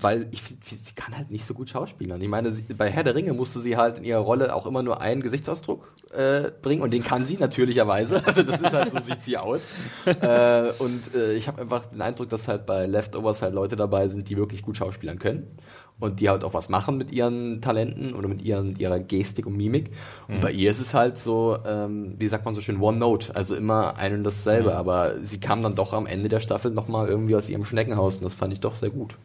[0.00, 2.20] weil ich finde, sie kann halt nicht so gut schauspielern.
[2.20, 4.84] Ich meine, sie, bei Herr der Ringe musste sie halt in ihrer Rolle auch immer
[4.84, 8.22] nur einen Gesichtsausdruck äh, bringen und den kann sie natürlicherweise.
[8.32, 9.66] Also das ist halt, so sieht sie aus.
[10.06, 14.06] äh, und äh, ich habe einfach den Eindruck, dass halt bei Leftovers halt Leute dabei
[14.08, 15.58] sind, die wirklich gut schauspielern können
[15.98, 19.56] und die halt auch was machen mit ihren Talenten oder mit ihren, ihrer Gestik und
[19.56, 19.90] Mimik.
[20.28, 20.40] Und mhm.
[20.40, 23.56] bei ihr ist es halt so, ähm, wie sagt man so schön, One Note, also
[23.56, 24.70] immer ein und dasselbe.
[24.70, 24.76] Mhm.
[24.76, 28.24] Aber sie kam dann doch am Ende der Staffel nochmal irgendwie aus ihrem Schneckenhaus und
[28.24, 29.16] das fand ich doch sehr gut.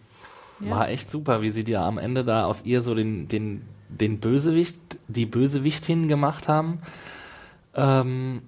[0.60, 0.70] Ja.
[0.72, 4.20] War echt super, wie sie dir am Ende da aus ihr so den, den, den
[4.20, 6.80] Bösewicht, die Bösewichtin gemacht haben.
[7.76, 8.42] Ähm,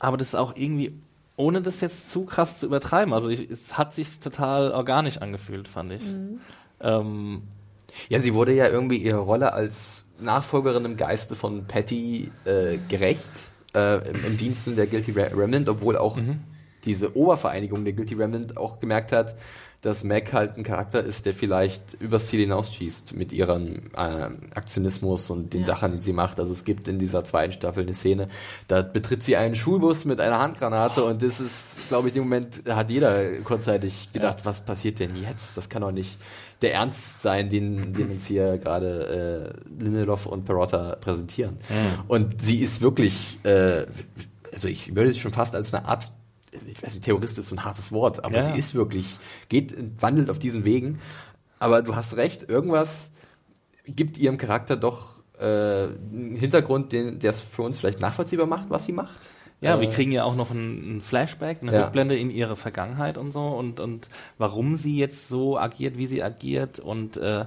[0.00, 0.94] aber das ist auch irgendwie,
[1.36, 3.12] ohne das jetzt zu krass zu übertreiben.
[3.12, 6.02] Also ich, es hat sich total organisch angefühlt, fand ich.
[6.80, 7.42] Ähm,
[8.08, 13.30] Ja, sie wurde ja irgendwie ihrer Rolle als Nachfolgerin im Geiste von Patty äh, gerecht
[13.74, 16.16] äh, im, im Diensten der Guilty Re- Remnant, obwohl auch
[16.84, 19.34] diese Obervereinigung der Guilty Remnant auch gemerkt hat,
[19.82, 25.30] dass Mac halt ein Charakter ist, der vielleicht übers Ziel hinausschießt mit ihrem ähm, Aktionismus
[25.30, 25.66] und den Ja.
[25.68, 26.40] Sachen, die sie macht.
[26.40, 28.28] Also es gibt in dieser zweiten Staffel eine Szene,
[28.68, 32.62] da betritt sie einen Schulbus mit einer Handgranate und das ist, glaube ich, im Moment
[32.68, 35.56] hat jeder kurzzeitig gedacht, was passiert denn jetzt?
[35.56, 36.18] Das kann doch nicht
[36.62, 41.58] der Ernst sein, den, den uns hier gerade äh, Lindelof und Perotta präsentieren.
[42.08, 43.84] Und sie ist wirklich, äh,
[44.52, 46.10] also ich würde sie schon fast als eine Art,
[46.66, 48.52] ich weiß nicht, Terrorist ist so ein hartes Wort, aber Ja.
[48.52, 51.00] sie ist wirklich, geht, wandelt auf diesen Wegen.
[51.58, 53.10] Aber du hast recht, irgendwas
[53.86, 58.70] gibt ihrem Charakter doch äh, einen Hintergrund, den, der es für uns vielleicht nachvollziehbar macht,
[58.70, 59.18] was sie macht.
[59.60, 61.84] Ja, Äh, wir kriegen ja auch noch einen, Flashback, eine Ja.
[61.84, 66.22] Rückblende in ihre Vergangenheit und so und, und warum sie jetzt so agiert, wie sie
[66.22, 67.46] agiert und äh,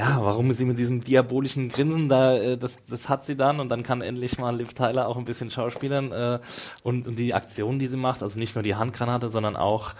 [0.00, 3.68] ja, warum sie mit diesem diabolischen Grinsen da, äh, das, das hat sie dann und
[3.68, 6.38] dann kann endlich mal Liv Tyler auch ein bisschen schauspielern äh,
[6.82, 9.92] und, und die Aktion, die sie macht, also nicht nur die Handgranate, sondern auch,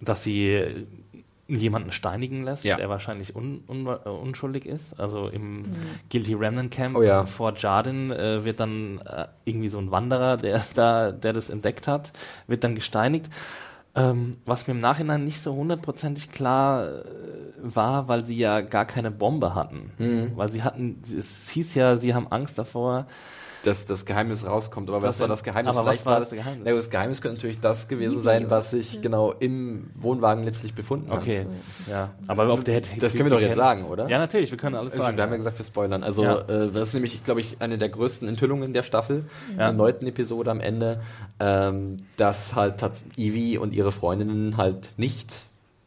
[0.00, 0.86] dass sie
[1.48, 2.74] jemanden steinigen lässt, Ja.
[2.76, 4.98] der wahrscheinlich un, un, äh, unschuldig ist.
[4.98, 5.62] Also im
[6.10, 7.24] Guilty Remnant Camp Oh ja.
[7.24, 11.86] vor Jardin äh, wird dann äh, irgendwie so ein Wanderer, der da, der das entdeckt
[11.86, 12.12] hat,
[12.48, 13.30] wird dann gesteinigt.
[13.96, 17.04] Ähm, was mir im Nachhinein nicht so hundertprozentig klar äh,
[17.58, 19.90] war, weil sie ja gar keine Bombe hatten.
[19.98, 20.32] Mhm.
[20.36, 23.06] Weil sie hatten, es hieß ja, sie haben Angst davor.
[23.66, 24.88] Dass das Geheimnis rauskommt.
[24.88, 25.76] Aber Das was war das Geheimnis?
[25.76, 26.62] aber was Vielleicht war war das Geheimnis?
[26.64, 28.22] Na, das Geheimnis könnte natürlich das gewesen Video.
[28.22, 31.22] sein, was sich genau im Wohnwagen letztlich befunden hat.
[31.22, 31.46] Okay,
[31.90, 32.10] ja.
[32.26, 34.08] Aber auf der Das können wir doch jetzt sagen, oder?
[34.08, 35.16] Ja, natürlich, wir können alles Also, sagen.
[35.16, 36.02] wir haben ja gesagt, wir spoilern.
[36.02, 36.38] Also, Ja.
[36.40, 39.56] äh, das ist nämlich, glaube ich, eine der größten Enthüllungen der Staffel, Ja.
[39.56, 41.00] der neunten Episode am Ende,
[41.40, 42.82] ähm, dass halt
[43.16, 45.42] Evie und ihre Freundinnen halt nicht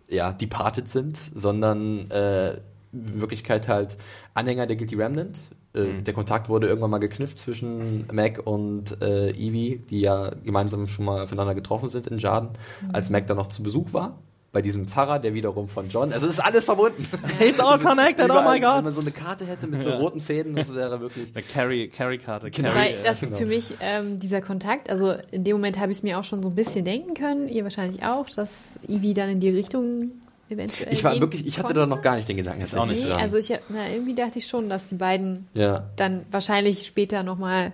[0.07, 2.53] ja, departed sind, sondern äh,
[2.91, 3.95] in Wirklichkeit halt
[4.33, 5.37] Anhänger der Guilty Remnant.
[5.73, 6.03] Äh, Mhm.
[6.03, 11.05] Der Kontakt wurde irgendwann mal geknüpft zwischen Mac und äh, Evie, die ja gemeinsam schon
[11.05, 12.49] mal aufeinander getroffen sind in Jarden,
[12.91, 14.17] als Mac dann noch zu Besuch war.
[14.51, 16.11] Bei diesem Pfarrer, der wiederum von John.
[16.11, 17.07] Also es ist alles verbunden.
[17.39, 18.77] It's all connected, oh Überall, my God.
[18.77, 21.29] Wenn man so eine Karte hätte mit so roten Fäden, das wäre wirklich.
[21.35, 22.49] Eine Carry, Carry-Karte.
[22.49, 22.69] Genau.
[22.69, 23.37] Carry, Weil äh, das genau.
[23.37, 26.41] für mich ähm, dieser Kontakt, also in dem Moment habe ich es mir auch schon
[26.41, 30.13] so ein bisschen denken können, ihr wahrscheinlich auch, dass Ivy dann in die Richtung
[30.49, 30.93] eventuell.
[30.93, 31.95] Ich war wirklich, ich hatte da konnte.
[31.95, 33.19] noch gar nicht den Gedanken auch nicht Nee, dran.
[33.19, 37.71] also ich, na, irgendwie dachte ich schon, dass die beiden ja, dann wahrscheinlich später nochmal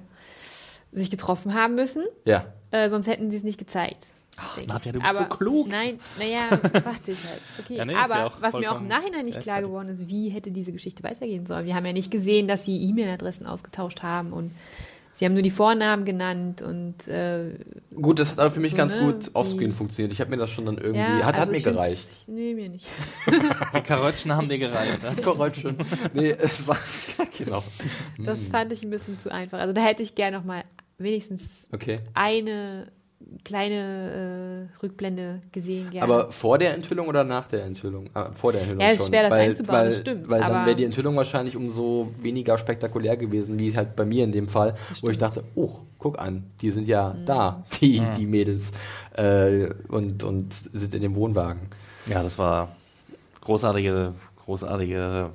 [0.92, 2.46] sich getroffen haben müssen, ja.
[2.72, 4.08] äh, sonst hätten sie es nicht gezeigt.
[4.56, 5.68] denke Nadja, du bist so klug.
[5.68, 7.42] Nein, naja, warte ich halt.
[7.60, 10.30] Okay, Ja, nee, aber ja was mir auch im Nachhinein nicht klar geworden ist, wie
[10.30, 11.66] hätte diese Geschichte weitergehen sollen.
[11.66, 14.52] Wir haben ja nicht gesehen, dass sie E-Mail-Adressen ausgetauscht haben und
[15.16, 17.52] sie haben nur die Vornamen genannt und äh,
[17.94, 20.12] Gut, das hat aber für mich So, ganz ne, gut offscreen wie- funktioniert.
[20.12, 22.08] Ich habe mir das schon dann irgendwie, ja, hat, hat also mir ich find's- gereicht.
[22.28, 22.88] Nee, mir nicht.
[23.76, 25.02] Die Karöttchen haben dir gereicht.
[25.04, 25.22] Ne?
[25.24, 25.78] Korrekt schon.
[26.14, 26.78] Nee, es war,
[27.38, 27.64] genau.
[28.24, 29.60] Das fand ich ein bisschen zu einfach.
[29.60, 30.64] Also da hätte ich gerne noch mal
[30.98, 31.98] wenigstens Okay.
[32.14, 32.88] eine
[33.44, 35.90] kleine äh, Rückblende gesehen.
[35.92, 36.04] Gerne.
[36.14, 38.10] Aber vor der Enthüllung oder nach der Enthüllung?
[38.14, 39.08] Ah, vor der Enthüllung Ja, es ist schon.
[39.10, 42.12] schwer, das weil, einzubauen, weil, das stimmt, Weil dann aber- wäre die Enthüllung wahrscheinlich umso
[42.22, 45.70] weniger spektakulär gewesen, wie halt bei mir in dem Fall, wo ich dachte, oh,
[46.00, 47.26] guck an, die sind ja Mhm.
[47.26, 48.72] da, die, die Mädels,
[49.16, 51.70] äh, und, und sind in dem Wohnwagen.
[52.08, 52.76] Ja, das war
[53.42, 54.14] großartige,
[54.46, 55.30] großartige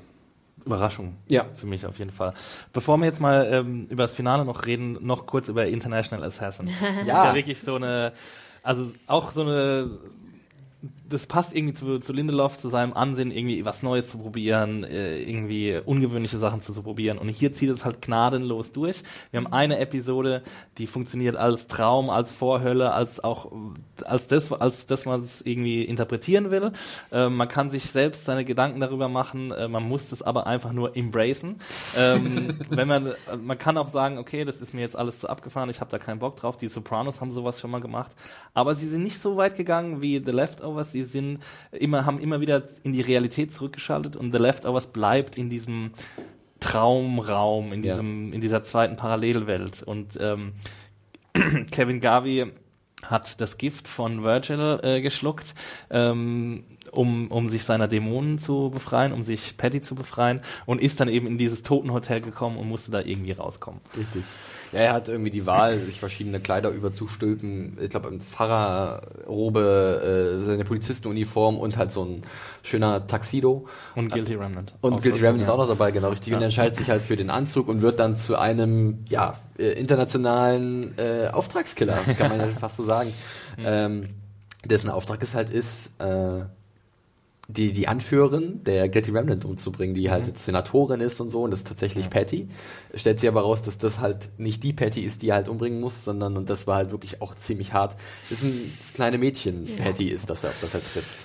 [0.64, 1.16] Überraschung.
[1.28, 1.46] Ja.
[1.54, 2.34] Für mich auf jeden Fall.
[2.72, 6.66] Bevor wir jetzt mal ähm, über das Finale noch reden, noch kurz über International Assassin.
[6.80, 7.26] Das ist Ja.
[7.26, 8.12] ja wirklich so eine,
[8.62, 9.98] also auch so eine,
[11.08, 15.20] das passt irgendwie zu, zu Lindelof, zu seinem Ansinn, irgendwie was Neues zu probieren, äh,
[15.20, 17.18] irgendwie ungewöhnliche Sachen zu, zu probieren.
[17.18, 19.02] Und hier zieht es halt gnadenlos durch.
[19.30, 20.42] Wir haben eine Episode,
[20.78, 23.52] die funktioniert als Traum, als Vorhölle, als auch
[24.06, 26.72] als das, als das man es irgendwie interpretieren will.
[27.12, 29.50] Äh, man kann sich selbst seine Gedanken darüber machen.
[29.50, 31.56] Äh, man muss es aber einfach nur embracen.
[31.96, 33.12] Ähm, wenn man,
[33.42, 35.68] man kann auch sagen, okay, das ist mir jetzt alles zu abgefahren.
[35.68, 36.56] Ich habe da keinen Bock drauf.
[36.56, 38.12] Die Sopranos haben sowas schon mal gemacht,
[38.54, 40.69] aber sie sind nicht so weit gegangen wie The Leftovers.
[40.84, 41.38] Sie sind
[41.72, 45.90] immer, haben immer wieder in die Realität zurückgeschaltet und The Leftovers bleibt in diesem
[46.60, 47.92] Traumraum, in Ja.
[47.94, 49.82] diesem, in dieser zweiten Parallelwelt.
[49.82, 50.52] Und ähm,
[51.70, 52.46] Kevin Garvey
[53.04, 55.54] hat das Gift von Virgil äh, geschluckt,
[55.90, 61.00] ähm, um, um sich seiner Dämonen zu befreien, um sich Patty zu befreien und ist
[61.00, 63.80] dann eben in dieses Totenhotel gekommen und musste da irgendwie rauskommen.
[63.96, 64.24] Richtig.
[64.72, 67.78] Ja, er hat irgendwie die Wahl, sich verschiedene Kleider überzustülpen.
[67.80, 72.22] Ich glaube, ein Pfarrerrobe, äh, seine Polizistenuniform und halt so ein
[72.62, 73.66] schöner Taxido.
[73.96, 74.74] Und Guilty Remnant.
[74.80, 75.54] Und Auch Guilty Remnant ist ja.
[75.54, 76.34] auch noch dabei, genau richtig.
[76.34, 79.72] Und er entscheidet sich halt für den Anzug und wird dann zu einem, ja, äh,
[79.72, 83.12] internationalen äh, Auftragskiller, kann man ja fast so sagen.
[83.58, 84.04] Ähm,
[84.64, 86.44] dessen Auftrag es halt ist, äh,
[87.56, 91.50] die, die Anführerin der Guilty Remnant umzubringen, die halt jetzt Senatorin ist und so, und
[91.50, 92.48] das ist tatsächlich Patty.
[92.94, 95.80] Stellt sich aber raus, dass das halt nicht die Patty ist, die er halt umbringen
[95.80, 97.96] muss, sondern, und das war halt wirklich auch ziemlich hart,
[98.30, 101.16] ist ein das kleine Mädchen, Patty ist, das er, das er trifft.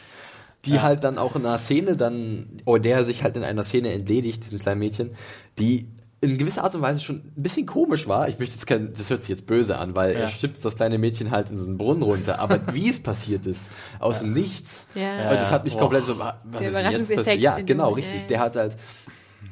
[0.66, 3.92] Die halt dann auch in einer Szene dann, oder der sich halt in einer Szene
[3.92, 5.12] entledigt, diesem kleinen Mädchen,
[5.60, 5.88] die
[6.32, 8.28] in gewisser Art und Weise schon ein bisschen komisch war.
[8.30, 10.20] Ich möchte jetzt kein, das hört sich jetzt böse an, weil Ja.
[10.22, 12.40] er stützt das kleine Mädchen halt in so einen Brunnen runter.
[12.40, 13.70] Aber wie es passiert ist,
[14.00, 15.34] aus dem Nichts, Ja.
[15.36, 15.80] das hat mich Boah.
[15.82, 17.40] komplett so, wa- was Der ist denn jetzt passiert?
[17.40, 18.22] Ja, genau, richtig.
[18.24, 18.28] ja.
[18.28, 18.76] Der hat halt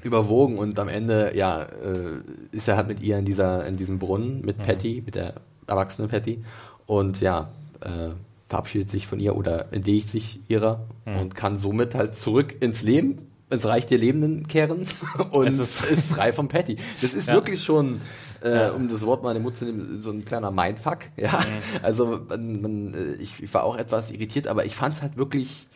[0.02, 2.18] überwogen und am Ende, ja, äh,
[2.52, 5.36] ist er halt mit ihr in dieser, in diesem Brunnen mit Patty, mit der
[5.68, 6.44] erwachsenen Patty
[6.88, 7.50] und ja,
[7.82, 8.10] äh,
[8.50, 13.28] verabschiedet sich von ihr oder entledigt sich ihrer und kann somit halt zurück ins Leben,
[13.54, 14.86] ins Reich der Lebenden kehren
[15.32, 16.78] und Es ist, ist- frei von Patty.
[17.02, 17.34] Das ist Ja.
[17.36, 18.02] wirklich schon,
[18.42, 21.00] äh, um das Wort mal in den Mund zu nehmen, so ein kleiner Mindfuck.
[21.18, 21.40] Ja,
[21.82, 25.18] also man, man, äh, ich, ich war auch etwas irritiert, aber ich fand es halt
[25.18, 25.68] wirklich,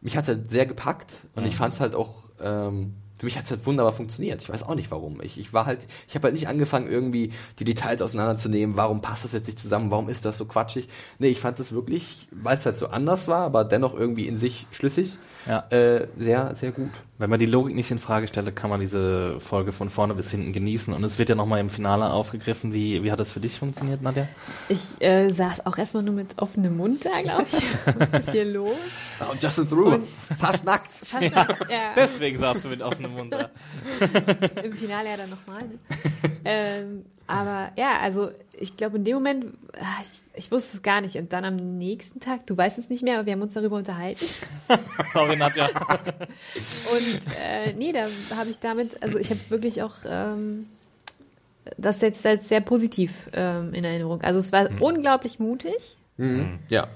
[0.00, 3.38] mich hat es halt sehr gepackt und ich fand es halt auch, ähm, für mich
[3.38, 4.42] hat es halt wunderbar funktioniert.
[4.42, 5.22] Ich weiß auch nicht warum.
[5.22, 8.76] Ich, ich war halt, ich habe halt nicht angefangen, irgendwie die Details auseinanderzunehmen.
[8.76, 9.90] Warum passt das jetzt nicht zusammen?
[9.90, 10.88] Warum ist das so quatschig?
[11.18, 14.36] Nee, ich fand das wirklich, weil es halt so anders war, aber dennoch irgendwie in
[14.36, 15.16] sich schlüssig,
[15.46, 15.64] Ja.
[15.70, 16.90] äh, sehr, sehr gut.
[17.18, 20.30] Wenn man die Logik nicht in Frage stellt, kann man diese Folge von vorne bis
[20.30, 20.92] hinten genießen.
[20.92, 22.74] Und es wird ja nochmal im Finale aufgegriffen.
[22.74, 24.28] Wie, wie hat das für dich funktioniert, Nadja?
[24.68, 27.62] Ich äh, saß auch erstmal nur mit offenem Mund da, glaube ich.
[27.98, 28.76] Was ist hier los?
[29.30, 30.00] Und Justin Through,
[30.38, 30.92] fast nackt.
[31.04, 31.30] Fast ja.
[31.30, 31.92] ja.
[31.96, 33.50] Deswegen saß du mit offenem Mund da.
[34.62, 35.62] Im Finale ja dann nochmal.
[35.62, 35.78] Ne?
[36.44, 39.46] ähm, aber ja, also ich glaube in dem Moment,
[39.78, 41.16] ah, ich, ich wusste es gar nicht.
[41.16, 43.76] Und dann am nächsten Tag, du weißt es nicht mehr, aber wir haben uns darüber
[43.76, 44.24] unterhalten.
[45.12, 45.68] Sorry, Nadja.
[46.92, 50.66] Und äh, nee, da habe ich damit, also ich habe wirklich auch ähm,
[51.76, 54.22] das jetzt als sehr positiv ähm, in Erinnerung.
[54.22, 55.96] Also es war unglaublich mutig.
[56.16, 56.58] Mhm.
[56.68, 56.88] Ja.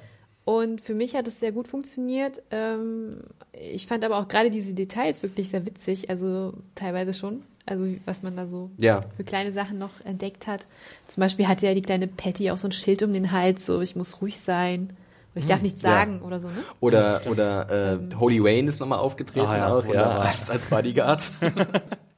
[0.44, 2.42] Und für mich hat es sehr gut funktioniert.
[2.50, 3.18] Ähm,
[3.52, 7.42] ich fand aber auch gerade diese Details wirklich sehr witzig, also teilweise schon.
[7.66, 9.00] Also was man da so Ja.
[9.16, 10.66] für kleine Sachen noch entdeckt hat.
[11.06, 13.80] Zum Beispiel hatte ja die kleine Patty auch so ein Schild um den Hals, so
[13.80, 14.90] ich muss ruhig sein.
[15.36, 15.90] Ich darf nichts ja.
[15.90, 16.54] sagen oder so, ne?
[16.80, 21.30] Oder, oder äh, Holy Wayne ist nochmal aufgetreten Ah, ja, auch, ja, als, als Bodyguard.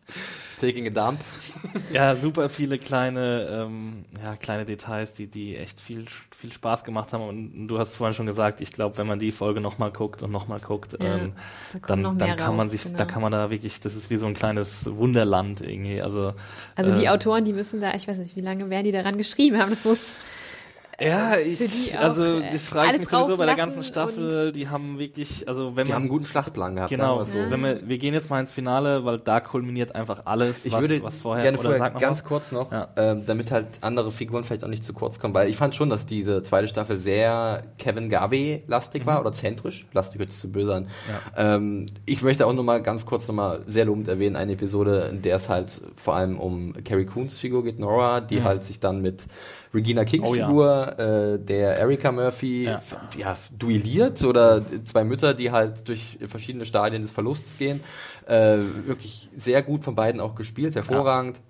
[0.63, 1.21] Taking a dump.
[1.93, 7.13] Ja, super viele kleine, ähm, ja, kleine Details, die, die echt viel, viel Spaß gemacht
[7.13, 7.27] haben.
[7.27, 10.31] Und du hast vorhin schon gesagt, ich glaube, wenn man die Folge nochmal guckt und
[10.31, 11.33] nochmal guckt, Ja, ähm,
[11.73, 12.97] da dann, noch dann kann man raus, sich, genau.
[12.97, 16.01] da kann man da wirklich, das ist wie so ein kleines Wunderland irgendwie.
[16.01, 16.33] Also,
[16.77, 19.19] Also die äh, Autoren, die müssen da, ich weiß nicht, wie lange werden die daran
[19.19, 19.71] geschrieben haben.
[19.71, 19.99] Das muss
[21.01, 23.83] Ja, ich, für die auch, also äh, das frage ich mich sowieso bei der ganzen
[23.83, 26.91] Staffel, die haben wirklich, also wenn Die man haben einen guten Schlachtplan gehabt.
[26.91, 27.39] Genau, so.
[27.49, 30.81] wenn wir, wir gehen jetzt mal ins Finale, weil da kulminiert einfach alles, Ich was,
[30.83, 32.25] würde was vorher gerne oder vorher ganz was.
[32.25, 32.89] kurz noch, Ja.
[32.97, 35.89] ähm, damit halt andere Figuren vielleicht auch nicht zu kurz kommen, weil ich fand schon,
[35.91, 39.07] dass diese zweite Staffel sehr Kevin Garvey-lastig Mhm.
[39.07, 39.87] war oder zentrisch.
[39.93, 40.87] Lastig hört sich zu böse an.
[41.37, 45.09] Ähm, ich möchte auch nur mal ganz kurz noch mal sehr lobend erwähnen, eine Episode,
[45.11, 48.79] in der es halt vor allem um Carrie Coons Figur geht, Nora, die halt sich
[48.79, 49.25] dann mit
[49.75, 50.29] Regina Kings.
[50.29, 50.47] Oh ja.
[50.47, 52.81] Figur, äh, der Erika Murphy, Ja.
[53.17, 57.81] ja, duelliert oder zwei Mütter, die halt durch verschiedene Stadien des Verlusts gehen.
[58.27, 61.41] Äh, wirklich sehr gut von beiden auch gespielt, hervorragend.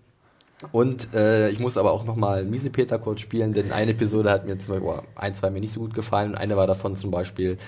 [0.70, 4.56] Und äh, ich muss aber auch nochmal Miesepeter kurz spielen, denn eine Episode hat mir
[4.58, 6.30] zum Beispiel, oh, ein, zwei mir nicht so gut gefallen.
[6.30, 7.58] Und eine war davon zum Beispiel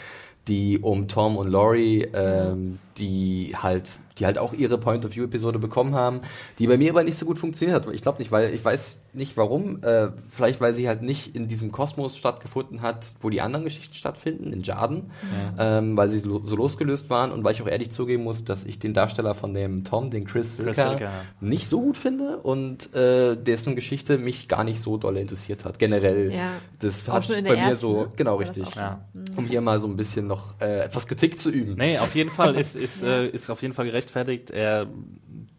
[0.46, 6.20] die um Tom und Laurie, ähm, die halt, die halt auch ihre Point-of-View-Episode bekommen haben,
[6.58, 7.92] die bei mir aber nicht so gut funktioniert hat.
[7.92, 9.82] Ich glaube nicht, weil ich weiß nicht warum.
[9.82, 13.94] Äh, vielleicht weil sie halt nicht in diesem Kosmos stattgefunden hat, wo die anderen Geschichten
[13.94, 15.10] stattfinden, in Jarden,
[15.58, 18.64] ähm, weil sie lo so losgelöst waren und weil ich auch ehrlich zugeben muss, dass
[18.64, 21.10] ich den Darsteller von dem Tom, den Chris Chris Silka, ja.
[21.40, 25.78] nicht so gut finde und äh, dessen Geschichte mich gar nicht so doll interessiert hat.
[25.78, 26.50] Generell, Ja.
[26.80, 29.00] das Auch hat bei mir ersten, so, genau richtig, Ja.
[29.36, 31.74] um hier mal so ein bisschen noch äh, etwas Kritik zu üben.
[31.76, 34.50] Nee, auf jeden Fall ist, ist, äh, ist auf jeden Fall gerechtfertigt.
[34.50, 34.86] Er,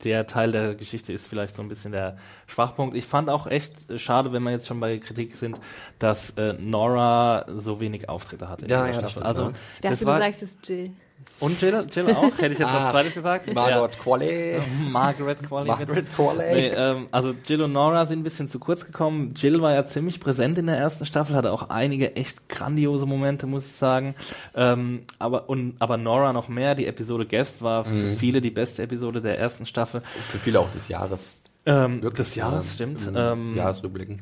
[0.04, 2.18] der Teil der Geschichte ist vielleicht so ein bisschen der
[2.48, 2.96] Schwachpunkt.
[2.96, 5.60] Ich fand auch echt schade, wenn wir jetzt schon bei Kritik sind,
[6.00, 8.66] dass äh, Nora so wenig Auftritte hatte.
[8.66, 9.10] in Ja, ja, das Staffel.
[9.12, 9.50] stimmt, also, ja.
[9.74, 10.92] Ich dachte, das du war, sagst es Jill.
[11.40, 12.24] Und Jill, Jill auch?
[12.38, 13.54] Hätte ich jetzt Ah, was zweites gesagt?
[13.54, 14.54] Margaret Qualley.
[14.56, 14.62] Ja.
[14.92, 15.68] Margaret Qualley.
[15.68, 16.54] Margaret Qualley.
[16.54, 19.34] Nee, ähm, also Jill und Nora sind ein bisschen zu kurz gekommen.
[19.36, 23.48] Jill war ja ziemlich präsent in der ersten Staffel, hatte auch einige echt grandiose Momente,
[23.48, 24.16] muss ich sagen.
[24.56, 26.74] Ähm, aber, und, aber Nora noch mehr.
[26.74, 28.18] Die Episode Guest war für Mhm.
[28.18, 30.02] viele die beste Episode der ersten Staffel.
[30.30, 31.32] Für viele auch des Jahres.
[31.66, 33.08] Ähm, Wirklich, des Jahres, ja, stimmt.
[33.08, 34.22] in Ähm, Jahresrückblicken.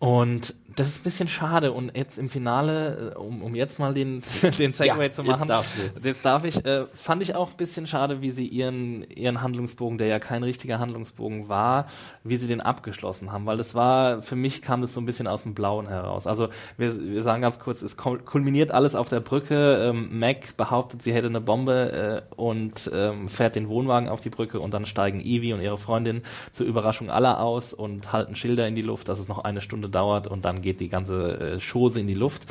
[0.00, 1.72] Und das ist ein bisschen schade.
[1.72, 4.22] Und jetzt im Finale, äh, um, um jetzt mal den,
[4.58, 6.08] den Segway Ja, zu jetzt machen, darfst du.
[6.08, 9.98] jetzt darf ich, äh, fand ich auch ein bisschen schade, wie sie ihren, ihren Handlungsbogen,
[9.98, 11.86] der ja kein richtiger Handlungsbogen war,
[12.24, 13.46] wie sie den abgeschlossen haben.
[13.46, 16.26] Weil das war, für mich kam das so ein bisschen aus dem Blauen heraus.
[16.26, 19.88] Also wir, wir sagen ganz kurz, es kul- kulminiert alles auf der Brücke.
[19.88, 24.30] Ähm, Mac behauptet, sie hätte eine Bombe äh, und ähm, fährt den Wohnwagen auf die
[24.30, 26.22] Brücke und dann steigen Evie und ihre Freundin
[26.52, 29.88] zur Überraschung aller aus und halten Schilder in die Luft, dass es noch eine Stunde
[29.88, 32.46] dauert und dann geht die ganze äh, Chose in die Luft.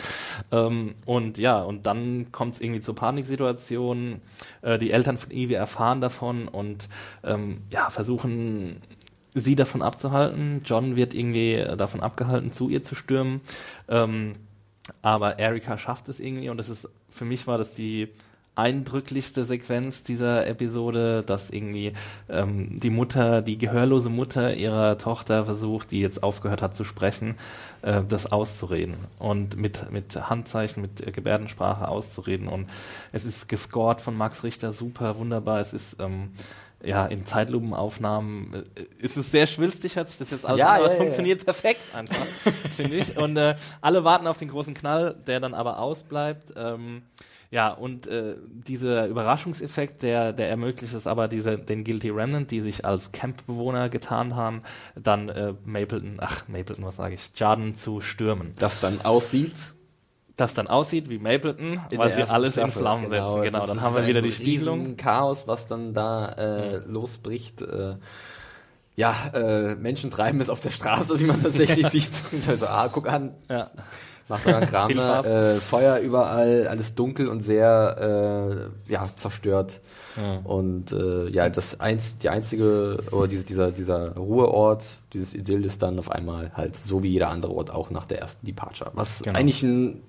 [0.51, 4.21] Ähm, und ja, und dann kommt es irgendwie zur Paniksituation.
[4.61, 6.89] Äh, die Eltern von Evie erfahren davon und
[7.23, 8.81] ähm, ja, versuchen
[9.33, 10.61] sie davon abzuhalten.
[10.65, 13.41] John wird irgendwie äh, davon abgehalten, zu ihr zu stürmen.
[13.87, 14.33] Ähm,
[15.01, 18.09] aber Erika schafft es irgendwie und das ist, für mich war das die
[18.57, 21.93] eindrücklichste Sequenz dieser Episode, dass irgendwie
[22.27, 27.35] ähm, die Mutter, die gehörlose Mutter ihrer Tochter versucht, die jetzt aufgehört hat zu sprechen,
[27.83, 32.67] äh, das auszureden und mit, mit Handzeichen, mit Gebärdensprache auszureden und
[33.11, 36.31] es ist gescored von Max Richter, super, wunderbar, es ist ähm,
[36.83, 40.85] ja, in Zeitlupenaufnahmen äh, ist es sehr schwülstig, hat sich das jetzt alles Ja, aber
[40.85, 42.25] ja, es ja, funktioniert perfekt einfach,
[42.75, 43.17] finde ich.
[43.17, 46.53] Und äh, alle warten auf den großen Knall, der dann aber ausbleibt.
[46.55, 47.01] Ähm,
[47.49, 52.59] ja, und äh, dieser Überraschungseffekt, der, der ermöglicht es aber, diese, den Guilty Remnant, die
[52.59, 54.63] sich als Campbewohner getan haben,
[54.95, 58.53] dann äh, Mapleton, ach, Mapleton, was sage ich, Jarden zu stürmen.
[58.59, 59.73] Das dann aussieht.
[60.35, 62.81] Das dann aussieht wie Mapleton, in weil sie alles in Staffel.
[62.81, 63.39] Flammen setzen.
[63.39, 64.97] es Genau, dann haben wir wieder die Spiegelung.
[64.97, 67.61] Chaos, was dann da äh, losbricht.
[67.61, 67.95] Äh,
[68.95, 72.11] ja, äh, Menschen treiben es auf der Straße, wie man tatsächlich sieht.
[72.47, 73.71] Also, ah, guck an, Ja.
[74.27, 75.21] Macht euren Kram da.
[75.21, 79.79] Äh, Feuer überall, alles dunkel und sehr äh, ja, zerstört.
[80.45, 85.83] Und äh, ja, das eins, die einzige, oder diese, dieser, dieser Ruheort, dieses Idyll ist
[85.83, 88.89] dann auf einmal halt so wie jeder andere Ort auch nach der ersten Departure.
[88.95, 89.37] Was Genau.
[89.37, 90.01] eigentlich ein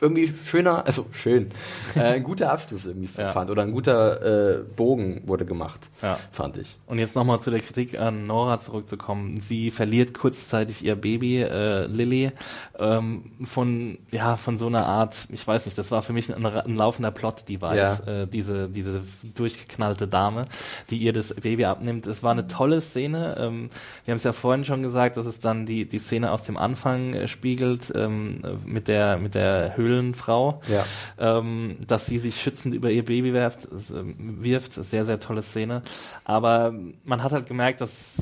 [0.00, 1.50] irgendwie schöner, also schön,
[1.94, 3.32] äh, ein guter Abschluss irgendwie Ja.
[3.32, 3.50] fand.
[3.50, 6.18] Oder ein guter äh, Bogen wurde gemacht, Ja.
[6.32, 6.76] fand ich.
[6.86, 9.40] Und jetzt nochmal zu der Kritik an Nora zurückzukommen.
[9.40, 12.32] Sie verliert kurzzeitig ihr Baby, äh, Lily,
[12.78, 16.44] ähm, von, ja, von so einer Art, ich weiß nicht, das war für mich ein,
[16.46, 18.22] ein laufender Plot-Device, Ja.
[18.22, 19.02] äh, diese, diese
[19.34, 20.42] durchgeknallte Dame,
[20.90, 22.06] die ihr das Baby abnimmt.
[22.06, 23.36] Es war eine tolle Szene.
[23.38, 23.68] Ähm,
[24.04, 26.56] wir haben es ja vorhin schon gesagt, dass es dann die, die Szene aus dem
[26.56, 30.84] Anfang äh, spiegelt, ähm, mit der, mit der Höhlenfrau Ja.
[31.18, 34.74] ähm, dass sie sich schützend über ihr Baby ähm, wirft.
[34.74, 35.82] Sehr, sehr tolle Szene.
[36.24, 36.74] Aber
[37.04, 38.16] man hat halt gemerkt, dass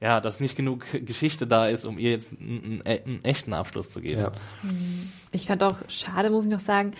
[0.00, 4.00] ja, dass nicht genug Geschichte da ist, um ihr jetzt einen, einen, echten Abschluss zu
[4.00, 4.20] geben.
[4.22, 4.32] Ja.
[5.30, 6.92] Ich fand auch schade, muss ich noch sagen,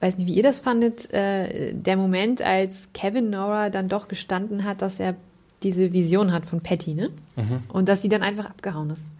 [0.00, 4.64] weiß nicht, wie ihr das fandet, äh, der Moment, als Kevin Nora dann doch gestanden
[4.64, 5.14] hat, dass er
[5.62, 7.10] diese Vision hat von Patty, ne?
[7.68, 9.10] Und dass sie dann einfach abgehauen ist.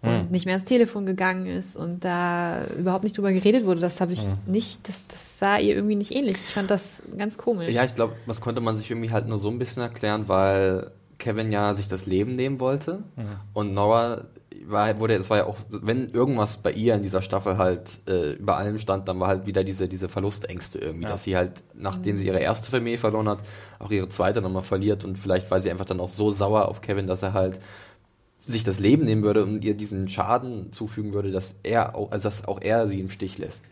[0.00, 4.00] Und nicht mehr ans Telefon gegangen ist und da überhaupt nicht drüber geredet wurde, das
[4.00, 6.36] habe ich nicht, das, das sah ihr irgendwie nicht ähnlich.
[6.36, 7.70] Ich fand das ganz komisch.
[7.72, 10.92] Ja, ich glaube, das konnte man sich irgendwie halt nur so ein bisschen erklären, weil
[11.18, 13.02] Kevin ja sich das Leben nehmen wollte
[13.54, 14.26] und Nora
[14.66, 18.32] war, wurde, es war ja auch, wenn irgendwas bei ihr in dieser Staffel halt äh,
[18.32, 21.10] über allem stand, dann war halt wieder diese, diese Verlustängste irgendwie, Ja.
[21.10, 23.38] dass sie halt, nachdem sie ihre erste Familie verloren hat,
[23.78, 26.82] auch ihre zweite nochmal verliert und vielleicht war sie einfach dann auch so sauer auf
[26.82, 27.58] Kevin, dass er halt
[28.48, 32.24] sich das Leben nehmen würde und ihr diesen Schaden zufügen würde, dass er auch, also
[32.24, 33.62] dass auch er sie im Stich lässt.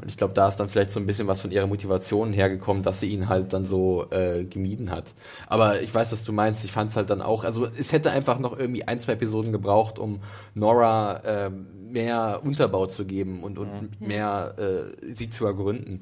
[0.00, 2.82] Und ich glaube, da ist dann vielleicht so ein bisschen was von ihrer Motivation hergekommen,
[2.82, 5.12] dass sie ihn halt dann so äh, gemieden hat.
[5.46, 6.64] Aber ich weiß, was du meinst.
[6.64, 9.52] Ich fand es halt dann auch, also es hätte einfach noch irgendwie ein, zwei Episoden
[9.52, 10.20] gebraucht, um
[10.54, 16.00] Nora ähm, mehr Unterbau zu geben und, und mehr äh, sie zu ergründen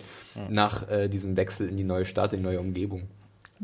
[0.48, 3.08] nach äh, diesem Wechsel in die neue Stadt, in die neue Umgebung.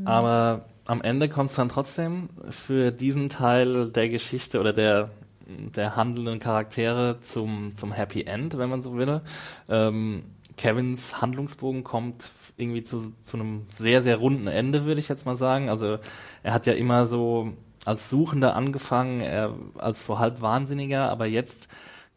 [0.05, 5.11] Aber am Ende kommt es dann trotzdem für diesen Teil der Geschichte oder der,
[5.47, 9.21] der handelnden Charaktere zum, zum Happy End, wenn man so will.
[9.69, 10.25] Ähm,
[10.57, 15.37] Kevins Handlungsbogen kommt irgendwie zu, zu einem sehr, sehr runden Ende, würde ich jetzt mal
[15.37, 15.69] sagen.
[15.69, 15.99] Also
[16.43, 17.53] er hat ja immer so
[17.85, 19.23] als Suchender angefangen,
[19.77, 21.69] als so halb Wahnsinniger, aber jetzt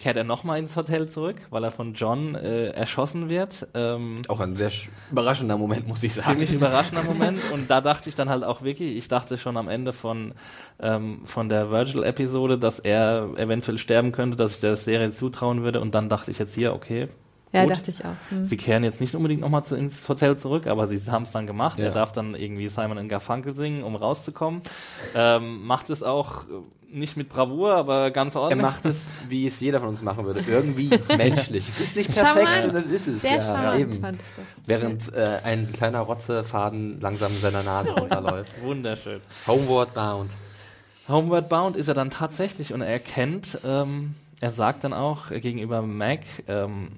[0.02, 3.68] kehrt er nochmal ins Hotel zurück, weil er von John äh, erschossen wird.
[3.74, 6.30] Ähm, Auch ein sehr sch- überraschender Moment, muss ich sagen.
[6.32, 9.68] ziemlich überraschender Moment und da dachte ich dann halt auch wirklich, ich dachte schon am
[9.70, 10.34] Ende von,
[10.80, 15.80] ähm, von der Virgil-Episode, dass er eventuell sterben könnte, dass ich der Serie zutrauen würde
[15.80, 17.08] und dann dachte ich jetzt hier, okay,
[17.54, 17.72] ja, gut.
[17.72, 18.16] dachte ich auch.
[18.30, 18.46] Hm.
[18.46, 21.80] sie kehren jetzt nicht unbedingt nochmal ins Hotel zurück, aber sie haben es dann gemacht.
[21.80, 21.86] Ja.
[21.86, 24.62] Er darf dann irgendwie Simon Garfunkel singen, um rauszukommen.
[25.16, 28.62] Ähm, macht es auch äh, nicht mit Bravour, aber ganz Er ordentlich.
[28.62, 30.44] macht es, wie es jeder von uns machen würde.
[30.48, 31.68] Irgendwie menschlich.
[31.70, 32.66] Es ist nicht perfekt Charmant.
[32.66, 33.22] und das ist es.
[33.22, 33.94] Sehr ja, charmant eben.
[33.94, 34.46] fand ich das.
[34.66, 38.62] Während äh, ein kleiner Rotzefaden langsam in seiner Nase runterläuft.
[38.62, 39.22] Wunderschön.
[39.48, 40.32] Homeward bound.
[41.08, 45.82] Homeward Bound ist er dann tatsächlich und er erkennt, ähm, er sagt dann auch gegenüber
[45.82, 46.90] Mac, ähm,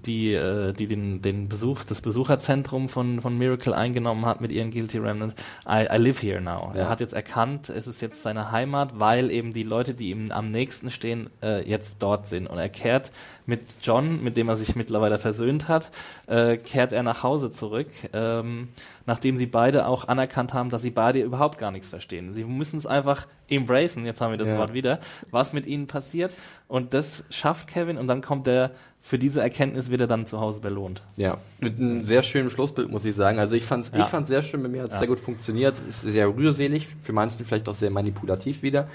[0.00, 4.70] die, äh, die den, den Besuch, das Besucherzentrum von, von Miracle eingenommen hat mit ihren
[4.70, 5.34] Guilty Remnant,
[5.68, 6.72] I, I live here now.
[6.74, 6.82] Ja.
[6.82, 10.30] Er hat jetzt erkannt, es ist jetzt seine Heimat, weil eben die Leute, die ihm
[10.30, 12.46] am nächsten stehen, äh, jetzt dort sind.
[12.46, 13.12] Und er kehrt
[13.46, 15.90] mit John, mit dem er sich mittlerweile versöhnt hat,
[16.26, 18.68] äh, kehrt er nach Hause zurück, ähm,
[19.06, 22.32] nachdem sie beide auch anerkannt haben, dass sie beide überhaupt gar nichts verstehen.
[22.34, 24.58] Sie müssen es einfach embracen, jetzt haben wir das Ja.
[24.58, 25.00] Wort wieder,
[25.30, 26.32] was mit ihnen passiert.
[26.68, 28.70] Und das schafft Kevin und dann kommt er,
[29.04, 31.02] für diese Erkenntnis wird er dann zu Hause belohnt.
[31.16, 33.38] Ja, mit einem sehr schönen Schlussbild, muss ich sagen.
[33.40, 34.00] Also ich fand's, Ja.
[34.04, 34.98] ich fand's sehr schön, bei mir hat es Ja.
[35.00, 35.76] sehr gut funktioniert.
[35.86, 38.86] Ist sehr rührselig, für manchen vielleicht auch sehr manipulativ wieder.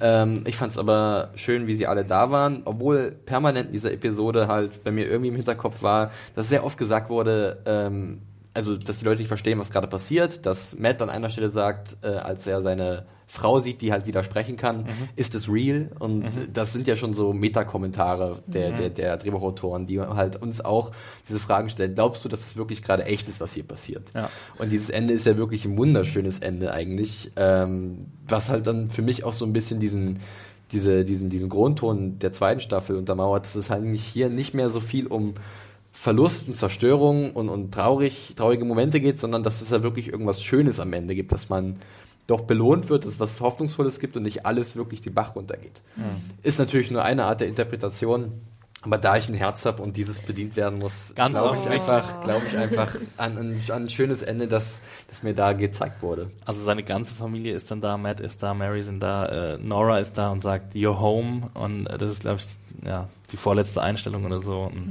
[0.00, 0.22] Ja.
[0.22, 4.46] Ähm, ich fand's aber schön, wie sie alle da waren, obwohl permanent in dieser Episode
[4.46, 8.22] halt bei mir irgendwie im Hinterkopf war, dass sehr oft gesagt wurde, ähm,
[8.56, 11.96] also dass die Leute nicht verstehen, was gerade passiert, dass Matt an einer Stelle sagt,
[12.02, 15.08] äh, als er seine Frau sieht, die halt widersprechen kann, Mhm.
[15.16, 15.90] ist es real?
[15.98, 18.76] Und das sind ja schon so Metakommentare der, Mhm.
[18.76, 20.92] der, der Drehbuchautoren, die halt uns auch
[21.28, 21.94] diese Fragen stellen.
[21.94, 24.10] Glaubst du, dass es wirklich gerade echt ist, was hier passiert?
[24.14, 24.30] Ja.
[24.58, 29.02] Und dieses Ende ist ja wirklich ein wunderschönes Ende eigentlich, ähm, was halt dann für
[29.02, 30.20] mich auch so ein bisschen diesen,
[30.72, 34.68] diese, diesen, diesen Grundton der zweiten Staffel untermauert, dass es halt eigentlich hier nicht mehr
[34.68, 35.34] so viel um
[35.98, 40.42] Verlust und Zerstörung und, und traurig, traurige Momente geht, sondern dass es ja wirklich irgendwas
[40.42, 41.76] Schönes am Ende gibt, dass man
[42.26, 45.80] doch belohnt wird, dass es was Hoffnungsvolles gibt und nicht alles wirklich die Bach runtergeht.
[46.42, 48.32] Ist natürlich nur eine Art der Interpretation,
[48.82, 52.42] aber da ich ein Herz habe und dieses bedient werden muss, glaube ich einfach, glaube
[52.46, 56.30] ich einfach an, an, an ein schönes Ende, das, das mir da gezeigt wurde.
[56.44, 59.98] Also seine ganze Familie ist dann da, Matt ist da, Mary sind da, äh, Nora
[59.98, 61.50] ist da und sagt, you're home.
[61.54, 64.62] Und äh, das ist, glaube ich, ja, die vorletzte Einstellung oder so.
[64.62, 64.88] Und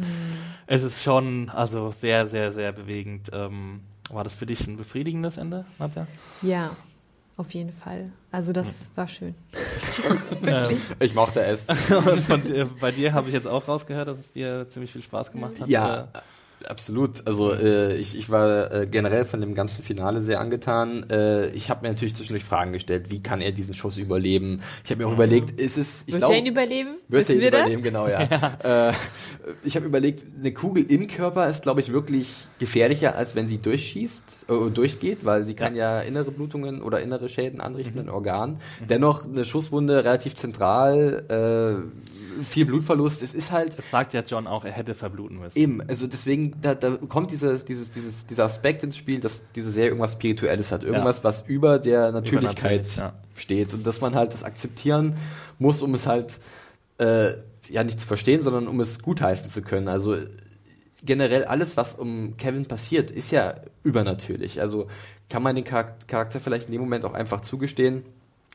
[0.68, 3.32] Es ist schon, also sehr, sehr, sehr bewegend.
[3.34, 3.82] Ähm,
[4.12, 6.06] war das für dich ein befriedigendes Ende, Nadja?
[6.44, 6.76] Ja,
[7.38, 8.12] auf jeden Fall.
[8.32, 8.88] Also das Hm.
[8.96, 9.36] war schön.
[10.48, 11.68] ähm, Ich mochte es.
[11.90, 15.02] und von, dir- bei dir habe ich jetzt auch rausgehört, dass es dir ziemlich viel
[15.02, 15.68] Spaß gemacht hat.
[15.68, 16.08] Ja,
[16.70, 17.28] absolut.
[17.28, 21.10] Also äh, ich, ich war äh, generell von dem ganzen Finale sehr angetan.
[21.10, 24.62] Äh, ich habe mir natürlich zwischendurch Fragen gestellt, wie kann er diesen Schuss überleben?
[24.84, 26.04] Ich habe mir auch überlegt, ist es...
[26.08, 26.90] Ich Wird glaub- er ihn überleben?
[27.08, 28.26] Wird er ihn überleben, genau, ja.
[28.66, 28.94] Äh,
[29.64, 33.58] ich habe überlegt, eine Kugel im Körper ist, glaube ich, wirklich gefährlicher, als wenn sie
[33.58, 36.00] durchschießt, äh, durchgeht, weil sie kann ja.
[36.00, 38.60] innere Blutungen oder innere Schäden anrichten in Organen.
[38.90, 43.22] Dennoch eine Schusswunde relativ zentral, äh, viel Blutverlust.
[43.22, 45.58] Es ist halt Das sagt ja John auch, er hätte verbluten müssen.
[45.58, 49.72] Eben, also deswegen, da, da kommt dieses, dieses, dieses, dieser Aspekt ins Spiel, dass diese
[49.72, 53.14] Serie irgendwas Spirituelles hat, irgendwas, was über der Natürlichkeit Übernatürlich, ja.
[53.36, 55.16] steht und dass man halt das akzeptieren
[55.60, 56.40] muss, um es halt
[56.98, 57.34] äh,
[57.70, 59.88] ja nicht zu verstehen, sondern um es gutheißen zu können.
[59.88, 60.18] Also
[61.04, 64.62] generell alles, was um Kevin passiert, ist ja übernatürlich.
[64.62, 64.88] Also
[65.30, 68.04] kann man den Charak- Charakter vielleicht in dem Moment auch einfach zugestehen,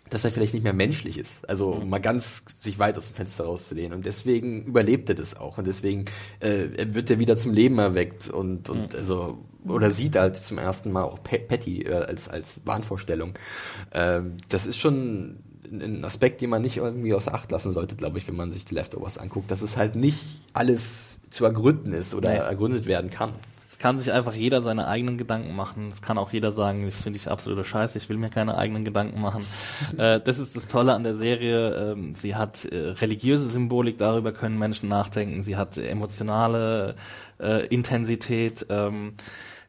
[0.08, 1.48] dass er vielleicht nicht mehr menschlich ist.
[1.48, 3.92] Also um mal ganz sich weit aus dem Fenster rauszulehnen.
[3.92, 5.58] Und deswegen überlebt er das auch.
[5.58, 6.06] Und deswegen
[6.40, 10.90] äh, wird er wieder zum Leben erweckt und, und also oder sieht halt zum ersten
[10.90, 13.34] Mal auch Patty äh, als, als Wahnvorstellung.
[13.92, 15.38] Ähm, das ist schon
[15.70, 18.64] ein- Aspekt, den man nicht irgendwie außer Acht lassen sollte, glaube ich, wenn man sich
[18.64, 20.18] die Leftovers anguckt, dass es halt nicht
[20.54, 22.38] alles zu ergründen ist oder Nee.
[22.38, 23.34] ergründet werden kann.
[23.80, 25.90] Kann sich einfach jeder seine eigenen Gedanken machen.
[25.90, 28.84] Es kann auch jeder sagen, das finde ich absoluter Scheiße, ich will mir keine eigenen
[28.84, 29.42] Gedanken machen.
[29.96, 31.92] äh, das ist das Tolle an der Serie.
[31.92, 35.44] Ähm, sie hat äh, religiöse Symbolik, darüber können Menschen nachdenken.
[35.44, 36.94] Sie hat emotionale
[37.40, 38.66] äh, Intensität.
[38.68, 39.14] Ähm,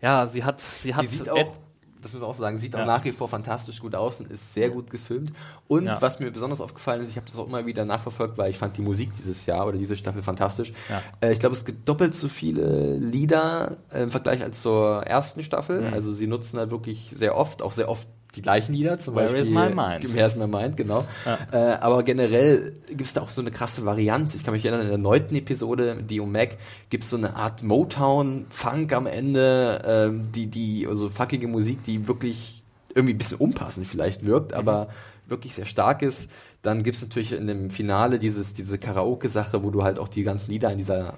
[0.01, 1.55] ja, sie hat, sie hat Sie sieht auch,
[2.01, 2.81] das muss man auch sagen, sieht Ja.
[2.81, 5.31] auch nach wie vor fantastisch gut aus und ist sehr gut gefilmt.
[5.67, 6.01] Und Ja.
[6.01, 8.77] was mir besonders aufgefallen ist, ich habe das auch immer wieder nachverfolgt, weil ich fand
[8.77, 10.73] die Musik dieses Jahr oder diese Staffel fantastisch.
[10.89, 11.01] Ja.
[11.21, 15.43] Äh, ich glaube, es gibt doppelt so viele Lieder äh, im Vergleich als zur ersten
[15.43, 15.81] Staffel.
[15.87, 15.93] Mhm.
[15.93, 19.25] Also sie nutzen halt wirklich sehr oft, auch sehr oft die gleichen Lieder, zum Where
[19.25, 19.41] Beispiel.
[19.43, 20.13] is my mind?
[20.13, 21.05] Where is my mind, genau.
[21.25, 21.37] Ja.
[21.51, 24.35] Äh, aber generell gibt es da auch so eine krasse Varianz.
[24.35, 26.57] Ich kann mich erinnern, in der neunten Episode, die um Mac,
[26.89, 32.07] gibt es so eine Art Motown-Funk am Ende, ähm, die, die, also fuckige Musik, die
[32.07, 32.63] wirklich
[32.95, 34.89] irgendwie ein bisschen unpassend vielleicht wirkt, aber
[35.27, 36.29] wirklich sehr stark ist.
[36.61, 40.23] Dann gibt es natürlich in dem Finale dieses, diese Karaoke-Sache, wo du halt auch die
[40.23, 41.15] ganzen Lieder in dieser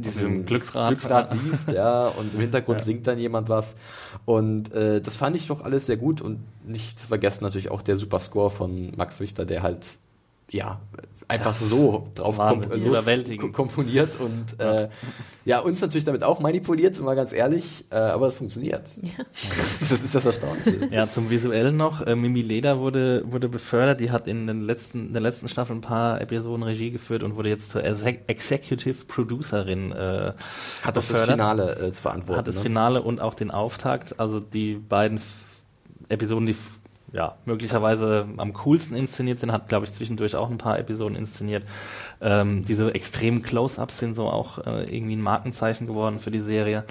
[0.00, 0.88] diesem Glücksrad.
[0.88, 2.84] Glücksrad siehst, ja, und im Hintergrund Ja.
[2.84, 3.74] singt dann jemand was.
[4.24, 7.82] Und äh, das fand ich doch alles sehr gut und nicht zu vergessen natürlich auch
[7.82, 9.96] der super Score von Max Richter, der halt
[10.50, 10.80] ja
[11.28, 14.88] einfach so drauf Wahnsinn, kom komponiert und äh,
[15.44, 18.82] ja, uns natürlich damit auch manipuliert, sind wir ganz ehrlich, äh, aber es funktioniert.
[19.80, 20.88] Das ist das Erstaunliche.
[20.90, 22.04] Ja, zum Visuellen noch.
[22.06, 24.00] Äh, Mimi Leder wurde, wurde befördert.
[24.00, 27.36] Die hat in den letzten, in der letzten Staffel ein paar Episoden Regie geführt und
[27.36, 30.32] wurde jetzt zur Exec Executive Producerin äh,
[30.82, 31.22] Hat doch das.
[31.22, 32.38] Finale äh, zu verantworten.
[32.38, 32.62] Hat das ne?
[32.62, 34.18] Finale und auch den Auftakt.
[34.18, 35.24] Also die beiden F
[36.08, 36.56] Episoden, die
[37.12, 41.64] ja, möglicherweise am coolsten inszeniert sind, hat, glaube ich, zwischendurch auch ein paar Episoden inszeniert.
[42.20, 46.84] Ähm, diese extremen Close-Ups sind so auch äh, irgendwie ein Markenzeichen geworden für die Serie.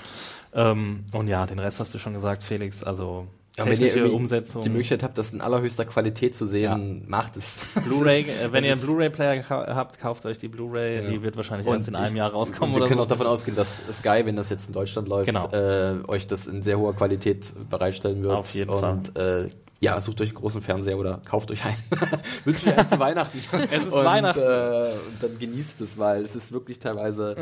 [0.54, 2.82] Ähm, und ja, den Rest hast du schon gesagt, Felix.
[2.84, 4.62] Also Ja, wenn ihr Umsetzung.
[4.62, 7.68] die Möglichkeit habt, das in allerhöchster Qualität zu sehen, macht es.
[7.86, 11.04] Blu-ray, äh, wenn ihr einen Blu-ray-Player habt, kauft euch die Bluray.
[11.04, 11.10] Ja.
[11.10, 13.04] Die wird wahrscheinlich Und erst in einem ich- Jahr rauskommen Und wir oder können so.
[13.04, 15.50] auch davon ausgehen, dass Sky, wenn das jetzt in Deutschland läuft, Genau.
[15.52, 18.34] äh, euch das in sehr hoher Qualität bereitstellen wird.
[18.34, 19.50] Auf jeden und, Äh,
[19.80, 21.78] ja, sucht euch einen großen Fernseher oder kauft euch einen.
[22.46, 23.40] Wünscht euch einen zu Weihnachten.
[23.72, 24.42] Es ist und, Weihnachten.
[24.42, 27.36] Äh, und dann genießt es, weil es ist wirklich teilweise.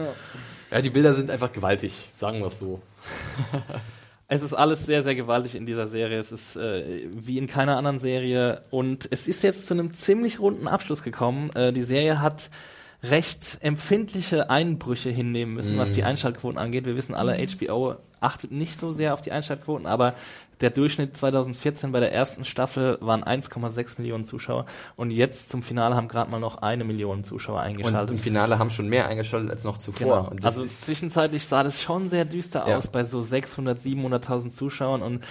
[0.71, 0.81] Ja.
[0.81, 2.81] die Bilder sind einfach gewaltig, sagen wir es so.
[4.29, 6.17] Es ist alles sehr, sehr gewaltig in dieser Serie.
[6.17, 8.63] Es ist äh, wie in keiner anderen Serie.
[8.71, 11.51] Und es ist jetzt zu einem ziemlich runden Abschluss gekommen.
[11.51, 12.49] Äh, die Serie hat
[13.03, 16.85] recht empfindliche Einbrüche hinnehmen müssen, was die Einschaltquoten angeht.
[16.85, 20.15] Wir wissen alle, HBO achtet nicht so sehr auf die Einschaltquoten, aber
[20.63, 25.95] der Durchschnitt 2014 bei der ersten Staffel waren 1,6 Millionen Zuschauer und jetzt zum Finale
[25.95, 28.09] haben gerade mal noch eine Million Zuschauer Und eingeschaltet.
[28.15, 30.17] im Finale haben schon mehr eingeschaltet als noch zuvor.
[30.23, 30.29] Genau.
[30.31, 32.77] Und Also zwischenzeitlich sah das schon sehr düster Ja.
[32.77, 35.23] aus bei so 600, 700.000 Zuschauern und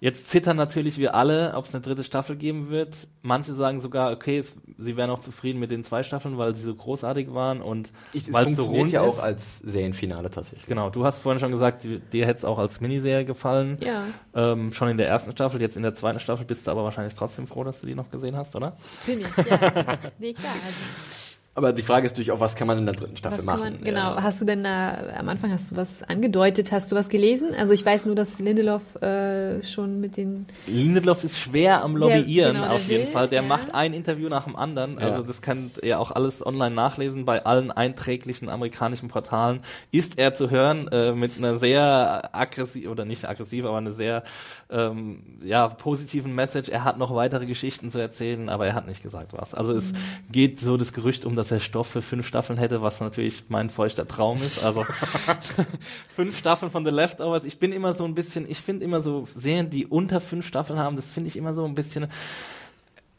[0.00, 3.08] jetzt zittern natürlich wir alle, ob es eine dritte Staffel geben wird.
[3.22, 6.64] Manche sagen sogar, okay, es, sie wären auch zufrieden mit den zwei Staffeln, weil sie
[6.64, 9.22] so großartig waren und ich, es weil es so rund ja auch ist.
[9.22, 10.66] als Serienfinale tatsächlich.
[10.66, 13.78] Genau, du hast vorhin schon gesagt, dir hätte es auch als Miniserie gefallen.
[13.80, 16.84] Ja, Ähm, schon in der ersten Staffel, jetzt in der zweiten Staffel bist du aber
[16.84, 18.76] wahrscheinlich trotzdem froh, dass du die noch gesehen hast, oder?
[19.06, 19.58] bin ich, ja.
[20.18, 20.52] nee, klar.
[20.52, 21.25] Also,
[21.56, 23.60] Aber die Frage ist natürlich auch, was kann man in der dritten Staffel was machen?
[23.74, 24.22] man, genau, Ja.
[24.22, 27.48] hast du denn da, am Anfang hast du was angedeutet, hast du was gelesen?
[27.58, 32.56] Also ich weiß nur, dass Lindelof äh, schon mit den, Lindelof ist schwer am Lobbyieren
[32.56, 33.28] genau, auf jeden will, Fall.
[33.28, 33.48] Der ja.
[33.48, 34.98] macht ein Interview nach dem anderen.
[35.00, 35.08] Ja.
[35.08, 39.60] Also das könnt ihr auch alles online nachlesen bei allen einträglichen amerikanischen Portalen.
[39.90, 44.24] Ist er zu hören äh, mit einer sehr aggressiv oder nicht aggressiv, aber eine sehr
[44.70, 46.68] ähm, ja positiven Message.
[46.68, 49.54] Er hat noch weitere Geschichten zu erzählen, aber er hat nicht gesagt was.
[49.54, 49.96] Also es Mhm.
[50.32, 53.70] geht so das Gerücht um, dass er Stoff für fünf Staffeln hätte, was natürlich mein
[53.70, 54.64] feuchter Traum ist.
[54.64, 54.84] Also
[56.14, 57.44] fünf Staffeln von The Leftovers.
[57.44, 60.78] Ich bin immer so ein bisschen, ich finde immer so Serien, die unter fünf Staffeln
[60.78, 62.08] haben, das finde ich immer so ein bisschen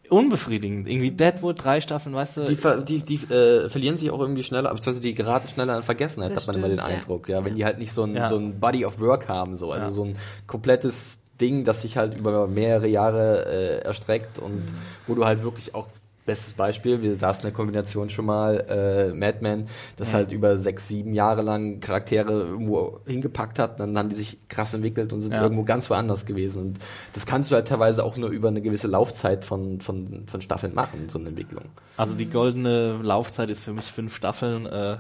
[0.09, 0.87] unbefriedigend.
[0.87, 2.45] Irgendwie Deadwood, drei Staffeln, weißt du.
[2.45, 5.83] Die, ver die, die äh, verlieren sich auch irgendwie schneller, beziehungsweise die geraten schneller an
[5.83, 6.85] Vergessenheit, Das hat man immer den ja.
[6.85, 7.27] Eindruck.
[7.27, 8.27] Ja, wenn die halt nicht so ein, Ja.
[8.27, 9.71] so ein Body of Work haben, so.
[9.71, 9.91] Also Ja.
[9.91, 10.15] so ein
[10.47, 14.75] komplettes Ding, das sich halt über mehrere Jahre äh, erstreckt und Mhm.
[15.07, 15.87] wo du halt wirklich auch
[16.27, 19.65] Bestes Beispiel, wir saßen in der Kombination schon mal, äh, Mad Men,
[19.95, 24.37] das halt über sechs, sieben Jahre lang Charaktere irgendwo hingepackt hat, dann haben die sich
[24.49, 25.41] krass entwickelt und sind Ja.
[25.41, 26.61] irgendwo ganz woanders gewesen.
[26.61, 26.79] Und
[27.13, 30.75] das kannst du halt teilweise auch nur über eine gewisse Laufzeit von, von, von Staffeln
[30.75, 31.63] machen, so eine Entwicklung.
[31.95, 34.65] Also die goldene Laufzeit ist für mich fünf Staffeln.
[34.65, 34.97] Äh,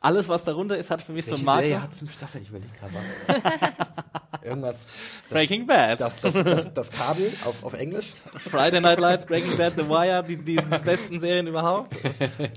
[0.00, 1.82] alles, was darunter ist, hat für mich so Welche einen Serie Marker.
[1.84, 2.42] hat fünf Staffeln?
[2.42, 4.42] Ich überlege gerade was.
[4.42, 4.86] Irgendwas.
[5.24, 6.00] Das, Breaking Bad.
[6.00, 8.12] das, das, das, das Kabel auf, auf Englisch.
[8.38, 11.94] Friday Night Lights, Breaking Bad, The Wire, die, die besten Serien überhaupt.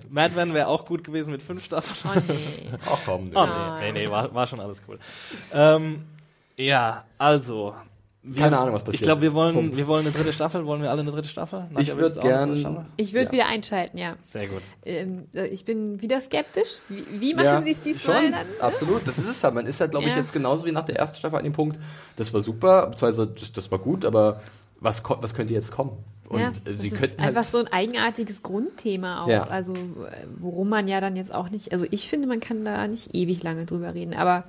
[0.09, 2.23] Mad Men wäre auch gut gewesen mit fünf Staffeln.
[2.27, 2.77] oh nee.
[2.89, 3.31] Ach komm.
[3.35, 4.97] Oh nee, nee, nee, war, war schon alles cool.
[5.53, 6.05] Ähm,
[6.55, 7.75] ja, also.
[8.23, 9.01] Wir- Keine Ahnung, was passiert.
[9.01, 9.75] Ich glaube, wir wollen, Punkt.
[9.77, 10.65] wir wollen eine dritte Staffel.
[10.65, 11.65] Wollen wir alle eine dritte Staffel?
[11.71, 12.85] Ich Nadja, würd willst du auch eine gern- dritte Staffel?
[12.97, 13.31] Ich würde Ja.
[13.33, 14.13] wieder einschalten, ja.
[14.31, 14.61] Sehr gut.
[14.85, 16.79] Ähm, äh, ich bin wieder skeptisch.
[16.89, 18.45] Wie, wie machen Sie es diesmal schon, dann?
[18.61, 19.53] Absolut, das ist es halt.
[19.53, 20.19] Man ist halt, glaube ich, Ja.
[20.19, 21.77] jetzt genauso wie nach der ersten Staffel an dem Punkt,
[22.15, 24.41] das war super, beziehungsweise das, das war gut, aber
[24.79, 25.91] was, was könnte jetzt kommen?
[26.29, 29.27] Und ja, äh, das sie ist könnten einfach halt, so ein eigenartiges Grundthema auch.
[29.27, 29.43] Ja.
[29.47, 29.77] Also, äh,
[30.39, 33.43] worum man ja dann jetzt auch nicht, also ich finde, man kann da nicht ewig
[33.43, 34.45] lange drüber reden, aber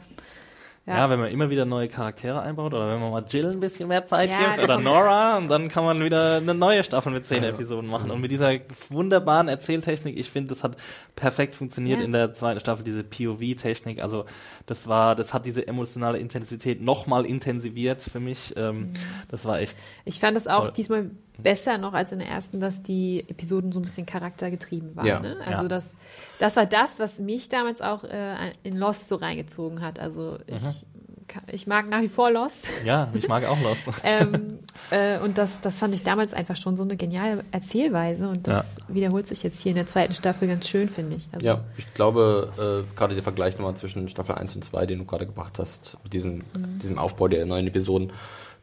[0.86, 0.98] Ja.
[0.98, 1.10] ja.
[1.10, 4.04] wenn man immer wieder neue Charaktere einbaut oder wenn man mal Jill ein bisschen mehr
[4.04, 7.24] Zeit Ja, gibt oder kommt- Nora und dann kann man wieder eine neue Staffel mit
[7.26, 8.10] zehn Episoden machen.
[8.10, 8.52] Und mit dieser
[8.90, 10.76] wunderbaren Erzähltechnik, ich finde, das hat
[11.16, 12.04] perfekt funktioniert Ja.
[12.04, 14.02] in der zweiten Staffel, diese POV-Technik.
[14.02, 14.26] Also
[14.66, 18.52] das war, das hat diese emotionale Intensität nochmal intensiviert für mich.
[18.56, 18.90] Ähm,
[19.28, 20.72] Das war echt Ich fand es auch Toll.
[20.76, 25.06] diesmal besser noch als in der ersten, dass die Episoden so ein bisschen charaktergetrieben waren.
[25.06, 25.20] Ja.
[25.20, 25.36] Ne?
[25.46, 25.68] Also Ja.
[25.68, 25.94] das,
[26.38, 29.98] das war das, was mich damals auch äh, in Lost so reingezogen hat.
[29.98, 30.62] Also ich,
[31.26, 32.68] ka- ich mag nach wie vor Lost.
[32.84, 33.82] Ja, ich mag auch Lost.
[34.04, 34.60] ähm,
[34.92, 38.76] äh, und das, das fand ich damals einfach schon so eine geniale Erzählweise und das
[38.86, 41.28] wiederholt sich jetzt hier in der zweiten Staffel ganz schön, finde ich.
[41.32, 45.00] Also, ja, ich glaube, äh, gerade der Vergleich nochmal zwischen Staffel 1 und 2, den
[45.00, 46.78] du gerade gebracht hast, mit diesem, Mhm.
[46.80, 48.12] diesem Aufbau der neuen Episoden,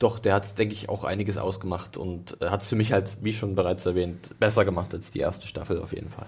[0.02, 3.18] doch, der hat, denke ich, auch einiges ausgemacht und äh, hat es für mich halt,
[3.22, 6.26] wie schon bereits erwähnt, besser gemacht als die erste Staffel auf jeden Fall.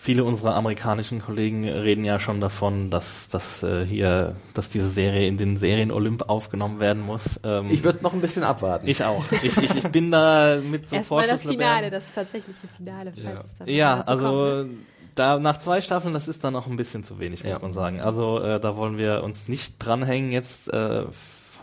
[0.00, 5.26] Viele unserer amerikanischen Kollegen reden ja schon davon, dass, dass äh, hier, dass diese Serie
[5.26, 7.40] in den Serien Olymp aufgenommen werden muss.
[7.44, 8.86] Ähm, Ich würde noch ein bisschen abwarten.
[8.86, 9.24] ich auch.
[9.42, 11.42] Ich, ich, ich bin da mit so Erstmal das.
[11.44, 13.44] Finale, das tatsächliche Finale, falls Ja.
[13.44, 14.76] es dann Ja, also kommt, ne?
[15.16, 17.58] da nach zwei Staffeln, das ist dann noch ein bisschen zu wenig, muss Ja.
[17.58, 18.00] man sagen.
[18.00, 20.72] Also äh, da wollen wir uns nicht dranhängen jetzt.
[20.72, 21.04] Äh,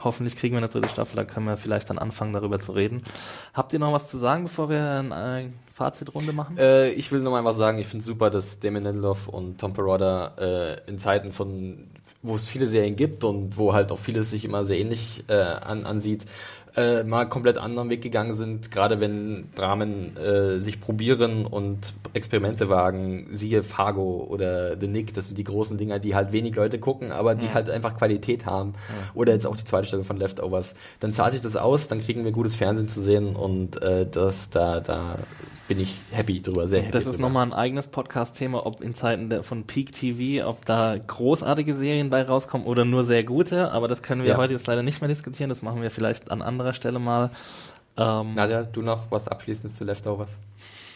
[0.05, 3.03] hoffentlich kriegen wir eine dritte Staffel, da können wir vielleicht dann anfangen, darüber zu reden.
[3.53, 6.57] Habt ihr noch was zu sagen, bevor wir eine Fazitrunde machen?
[6.57, 9.59] Äh, ich will nur mal was sagen, ich finde es super, dass Damon Lindelof und
[9.59, 11.87] Tom Perrotta äh, in Zeiten von,
[12.21, 15.33] wo es viele Serien gibt und wo halt auch vieles sich immer sehr ähnlich äh,
[15.33, 16.25] an, ansieht,
[16.75, 22.69] äh, mal komplett anderen Weg gegangen sind, gerade wenn Dramen äh, sich probieren und Experimente
[22.69, 26.79] wagen, siehe Fargo oder The Nick, das sind die großen Dinger, die halt wenig Leute
[26.79, 28.73] gucken, aber die halt einfach Qualität haben.
[29.13, 30.73] Oder jetzt auch die zweite Stelle von Leftovers.
[30.99, 34.49] Dann zahlt sich das aus, dann kriegen wir gutes Fernsehen zu sehen und äh, das
[34.49, 35.17] da, da
[35.67, 37.23] bin ich happy drüber, sehr happy Das ist drüber.
[37.23, 42.09] nochmal ein eigenes Podcast-Thema, ob in Zeiten der, von Peak TV, ob da großartige Serien
[42.09, 43.71] bei rauskommen oder nur sehr gute.
[43.71, 44.37] Aber das können wir Ja.
[44.37, 45.49] heute jetzt leider nicht mehr diskutieren.
[45.49, 47.31] Das machen wir vielleicht an anderer Stelle mal.
[47.97, 50.29] Ähm, Nadja, du noch was Abschließendes zu Leftovers?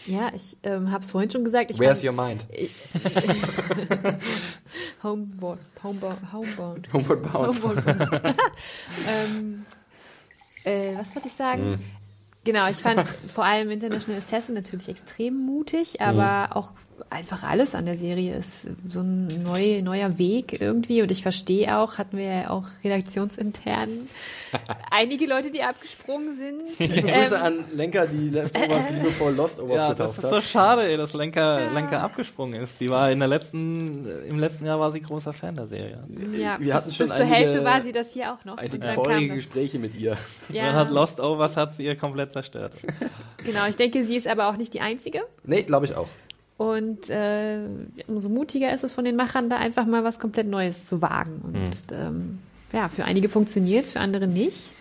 [0.06, 1.72] Ja, ich ähm, habe es vorhin schon gesagt.
[1.72, 2.46] Ich Where's fand- your mind?
[5.04, 5.60] Homebound.
[5.84, 6.34] Homebound.
[6.34, 6.94] Homebound.
[6.94, 7.64] Homeward Bound.
[7.64, 7.84] Homebound.
[9.08, 9.66] ähm,
[10.64, 11.72] äh, was wollte ich sagen?
[11.72, 11.80] Mhm.
[12.52, 16.54] Genau, ich fand vor allem International Assassin natürlich extrem mutig, aber Mhm.
[16.58, 16.72] auch
[17.10, 21.78] einfach alles an der Serie ist so ein neu, neuer Weg irgendwie und ich verstehe
[21.78, 23.90] auch, hatten wir ja auch redaktionsintern
[24.92, 26.78] einige Leute, die abgesprungen sind.
[26.78, 30.30] Grüße Ähm, an Lenker, die Leftovers liebevoll Lostovers ja, das getauft ist hat.
[30.32, 32.80] so schade, ey, dass Lenker, Lenker abgesprungen ist.
[32.80, 36.00] Die war in der letzten, im letzten Jahr war sie großer Fan der Serie.
[36.38, 38.58] ja, wir hatten bis, schon bis zur einige- Hälfte war sie das hier auch noch.
[38.58, 39.36] Einige Und das.
[39.36, 40.18] Gespräche mit ihr.
[40.50, 42.74] Ja, Dann hat Lost Overs hat sie ihr komplett zerstört.
[43.46, 45.22] genau, ich denke, sie ist aber auch nicht die Einzige.
[45.44, 46.08] Nee, glaube ich auch.
[46.60, 47.60] Und äh,
[48.08, 51.40] umso mutiger ist es von den Machern, da einfach mal was komplett Neues zu wagen.
[51.42, 51.72] Und Mhm.
[51.92, 52.40] ähm,
[52.74, 54.72] ja, für einige funktioniert es, für andere nicht.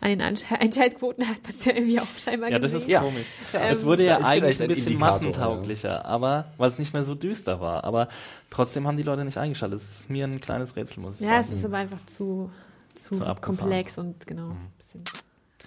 [0.00, 0.20] An den
[0.60, 2.86] Einschaltquoten hat man es ja irgendwie auch scheinbar Ja, das gesehen.
[2.86, 3.00] ist Ja.
[3.00, 3.26] komisch.
[3.52, 7.02] Ähm, es wurde ja eigentlich ein ein bisschen Indikator, massentauglicher, aber weil es nicht mehr
[7.02, 7.82] so düster war.
[7.82, 8.08] Aber
[8.48, 9.80] trotzdem haben die Leute nicht eingeschaltet.
[9.80, 11.58] Das ist mir ein kleines Rätsel, muss ich Ja, es sagen.
[11.58, 12.48] ist aber einfach zu,
[12.94, 13.24] zu, Zu.
[13.24, 13.40] Mhm.
[13.40, 15.02] komplex und genau, ein bisschen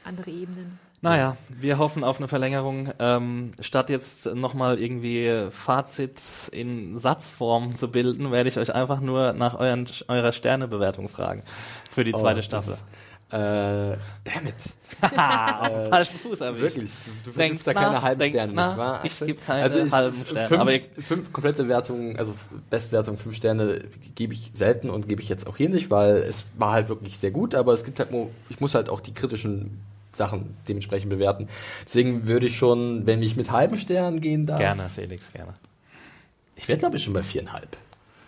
[0.06, 0.80] andere Ebenen.
[1.04, 2.92] Naja, wir hoffen auf eine Verlängerung.
[3.00, 6.20] Ähm, statt jetzt nochmal irgendwie Fazit
[6.52, 11.42] in Satzform zu bilden, werde ich euch einfach nur nach euren, eurer Sternebewertung fragen
[11.90, 12.76] für die Oh, zweite Staffel.
[13.32, 13.38] Äh,
[14.26, 14.56] damn it.
[15.02, 16.76] Den falschen Fuß erwischt.
[16.76, 16.92] Wirklich.
[17.06, 18.68] Du, du Denk vergibst da nach, keine halben denk Sterne, nach.
[18.68, 19.00] nicht wahr?
[19.06, 19.28] Ich Axel?
[19.28, 22.36] geb keine also ich, halben Sterne, Fünf, aber ihr- fünf komplette Wertungen, also
[22.70, 23.86] Bestwertung fünf Sterne
[24.16, 27.18] gebe ich selten und gebe ich jetzt auch hier nicht, weil es war halt wirklich
[27.18, 28.10] sehr gut, aber es gibt halt,
[28.50, 29.80] ich muss halt auch die kritischen
[30.14, 31.48] Sachen dementsprechend bewerten.
[31.86, 35.54] Deswegen würde ich schon, wenn ich mit halben Sternen gehen darf, Gerne, Felix, gerne.
[36.56, 37.78] ich wäre glaube ich schon bei viereinhalb.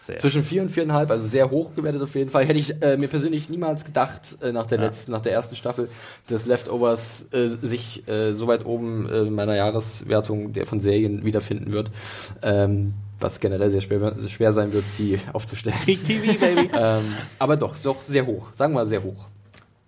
[0.05, 0.17] Sehr.
[0.17, 2.45] Zwischen vier und viereinhalb, also sehr hoch gewertet auf jeden Fall.
[2.45, 4.83] Hätte ich äh, mir persönlich niemals gedacht, äh, nach der Ja.
[4.85, 5.87] letzten, nach der ersten Staffel,
[6.27, 11.23] dass Leftovers äh, sich äh, so weit oben äh, in meiner Jahreswertung der von Serien
[11.23, 11.89] wiederfinden wird.
[12.41, 15.77] Ähm, was generell sehr schwer, schwer sein wird, die aufzustellen.
[15.85, 16.69] TV, Baby.
[16.77, 17.03] ähm,
[17.39, 18.47] aber doch, ist doch sehr hoch.
[18.51, 19.27] Sagen wir mal sehr hoch.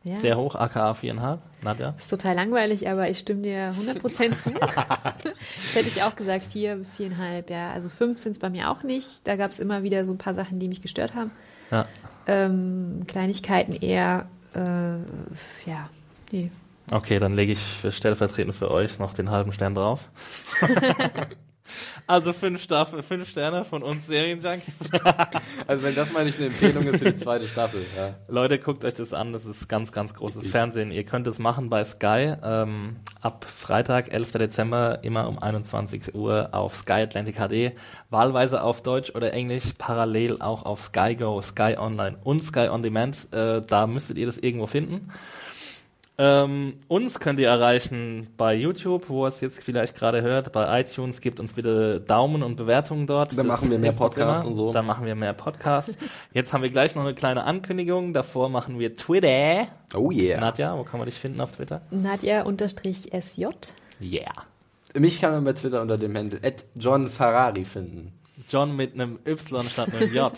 [0.06, 0.18] Ja.
[0.18, 1.40] Sehr hoch, aka 4,5.
[1.64, 1.96] Nadja?
[1.98, 4.52] Ist total langweilig, aber ich stimme dir 100% zu.
[5.74, 7.72] hätte ich auch gesagt, vier bis viereinhalb, ja.
[7.72, 9.28] Also fünf sind es bei mir auch nicht.
[9.28, 11.32] Da gab es immer wieder so ein paar Sachen, die mich gestört haben.
[11.72, 11.88] Ja.
[12.28, 14.60] Ähm, Kleinigkeiten eher, äh,
[15.68, 15.90] ja,
[16.32, 16.52] nee.
[16.92, 20.08] Okay, dann lege ich stellvertretend für euch noch den halben Stern drauf.
[22.08, 24.74] also fünf, Staffel, fünf Sterne von uns Serienjunkies.
[25.68, 28.16] Also wenn das mal nicht eine Empfehlung ist für die zweite Staffel, ja.
[28.28, 29.34] Leute, guckt euch das an.
[29.34, 30.92] Das ist ganz, ganz großes Fernsehen.
[30.92, 32.36] Ihr könnt es machen bei Sky.
[32.44, 34.34] Ähm, ab Freitag, 11.
[34.34, 37.76] Dezember, immer um 21 Uhr auf Sky Atlantic HD.
[38.10, 39.74] Wahlweise auf Deutsch oder Englisch.
[39.78, 43.34] Parallel auch auf Sky Go, Sky Online und Sky On Demand.
[43.34, 45.10] Äh, da müsstet ihr das irgendwo finden.
[46.18, 50.82] Ähm, uns könnt ihr erreichen bei YouTube, wo ihr es jetzt vielleicht gerade hört, bei
[50.82, 51.20] iTunes.
[51.20, 53.38] Gebt uns bitte Daumen und Bewertungen dort.
[53.38, 54.72] Dann machen wir mehr Podcasts und so.
[54.72, 55.98] Dann machen wir mehr Podcasts.
[56.34, 58.14] Jetzt haben wir gleich noch eine kleine Ankündigung.
[58.14, 59.68] Davor machen wir Twitter.
[59.94, 60.40] Oh yeah.
[60.40, 61.82] Nadja, wo kann man dich finden auf Twitter?
[61.92, 63.48] Nadja-SJ.
[64.02, 64.32] Yeah.
[64.94, 66.40] Mich kann man bei Twitter unter dem Handle
[66.76, 68.14] John Ferrari finden.
[68.50, 70.32] John mit einem Y statt einem J.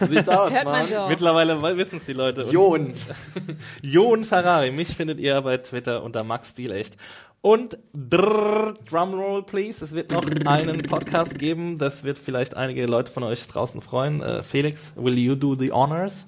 [0.00, 0.90] So sieht's aus, Hört man Mann.
[0.90, 1.08] doch.
[1.08, 2.44] Mittlerweile wissen es die Leute.
[2.46, 2.94] Und Jon.
[3.82, 4.70] Jon Ferrari.
[4.70, 6.96] Mich findet ihr bei Twitter unter Max Stilecht.
[7.40, 9.84] Und drrr, Drumroll, please.
[9.84, 11.78] Es wird noch einen Podcast geben.
[11.78, 14.22] Das wird vielleicht einige Leute von euch draußen freuen.
[14.22, 16.26] Äh, Felix, will you do the honors?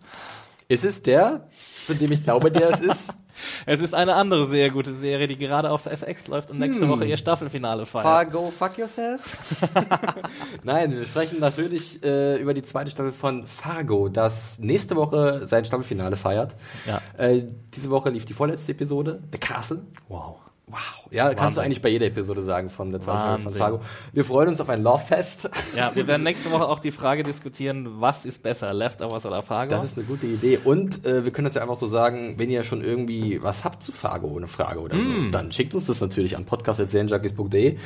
[0.69, 1.49] Ist es der,
[1.87, 3.15] von dem ich glaube, der es ist?
[3.65, 7.07] Es ist eine andere sehr gute Serie, die gerade auf FX läuft und nächste Woche
[7.07, 8.05] ihr Staffelfinale feiert.
[8.05, 9.39] Fargo, fuck yourself?
[10.63, 15.65] Nein, wir sprechen natürlich äh, über die zweite Staffel von Fargo, das nächste Woche sein
[15.65, 16.55] Staffelfinale feiert.
[16.87, 17.01] Ja.
[17.17, 17.45] Äh,
[17.75, 19.87] diese Woche lief die vorletzte Episode, The Castle.
[20.09, 20.37] Wow.
[20.71, 20.79] Wow.
[21.11, 21.39] Ja, Wahnsinn.
[21.39, 23.81] kannst du eigentlich bei jeder Episode sagen von der zweiten Staffel von Fargo.
[24.13, 25.51] Wir freuen uns auf ein Love-Fest.
[25.77, 29.71] Ja, wir werden nächste Woche auch die Frage diskutieren, was ist besser, Leftovers oder Fargo?
[29.71, 30.59] Das ist eine gute Idee.
[30.63, 33.83] Und äh, wir können das ja einfach so sagen, wenn ihr schon irgendwie was habt
[33.83, 35.03] zu Fargo, eine Frage oder mm.
[35.03, 37.77] so, dann schickt uns das natürlich an podcast.serienjunkies.de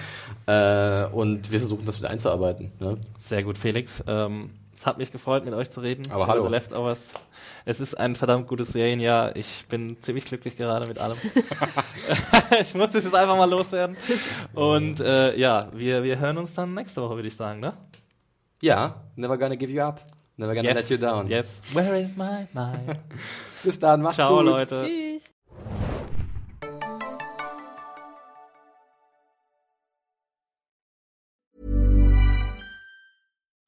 [0.46, 2.72] äh, und wir versuchen das wieder einzuarbeiten.
[2.80, 2.98] Ne?
[3.18, 4.02] Sehr gut, Felix.
[4.06, 6.02] Ähm, es hat mich gefreut, mit euch zu reden.
[6.10, 6.48] Aber hallo.
[6.48, 7.00] Leftovers.
[7.64, 9.36] Es ist ein verdammt gutes Serienjahr.
[9.36, 11.16] Ich bin ziemlich glücklich gerade mit allem.
[12.60, 13.96] ich muss das jetzt einfach mal loswerden.
[14.54, 17.74] Und äh, ja, wir, wir hören uns dann nächste Woche, würde ich sagen, ne?
[18.60, 20.00] Ja, never gonna give you up.
[20.36, 20.76] Never gonna yes.
[20.76, 21.28] let you down.
[21.28, 21.60] Yes.
[21.72, 22.98] Where is my mind?
[23.62, 24.46] Bis dann, macht's Ciao, gut.
[24.46, 24.82] Ciao, Leute.
[24.82, 25.33] Tschüss.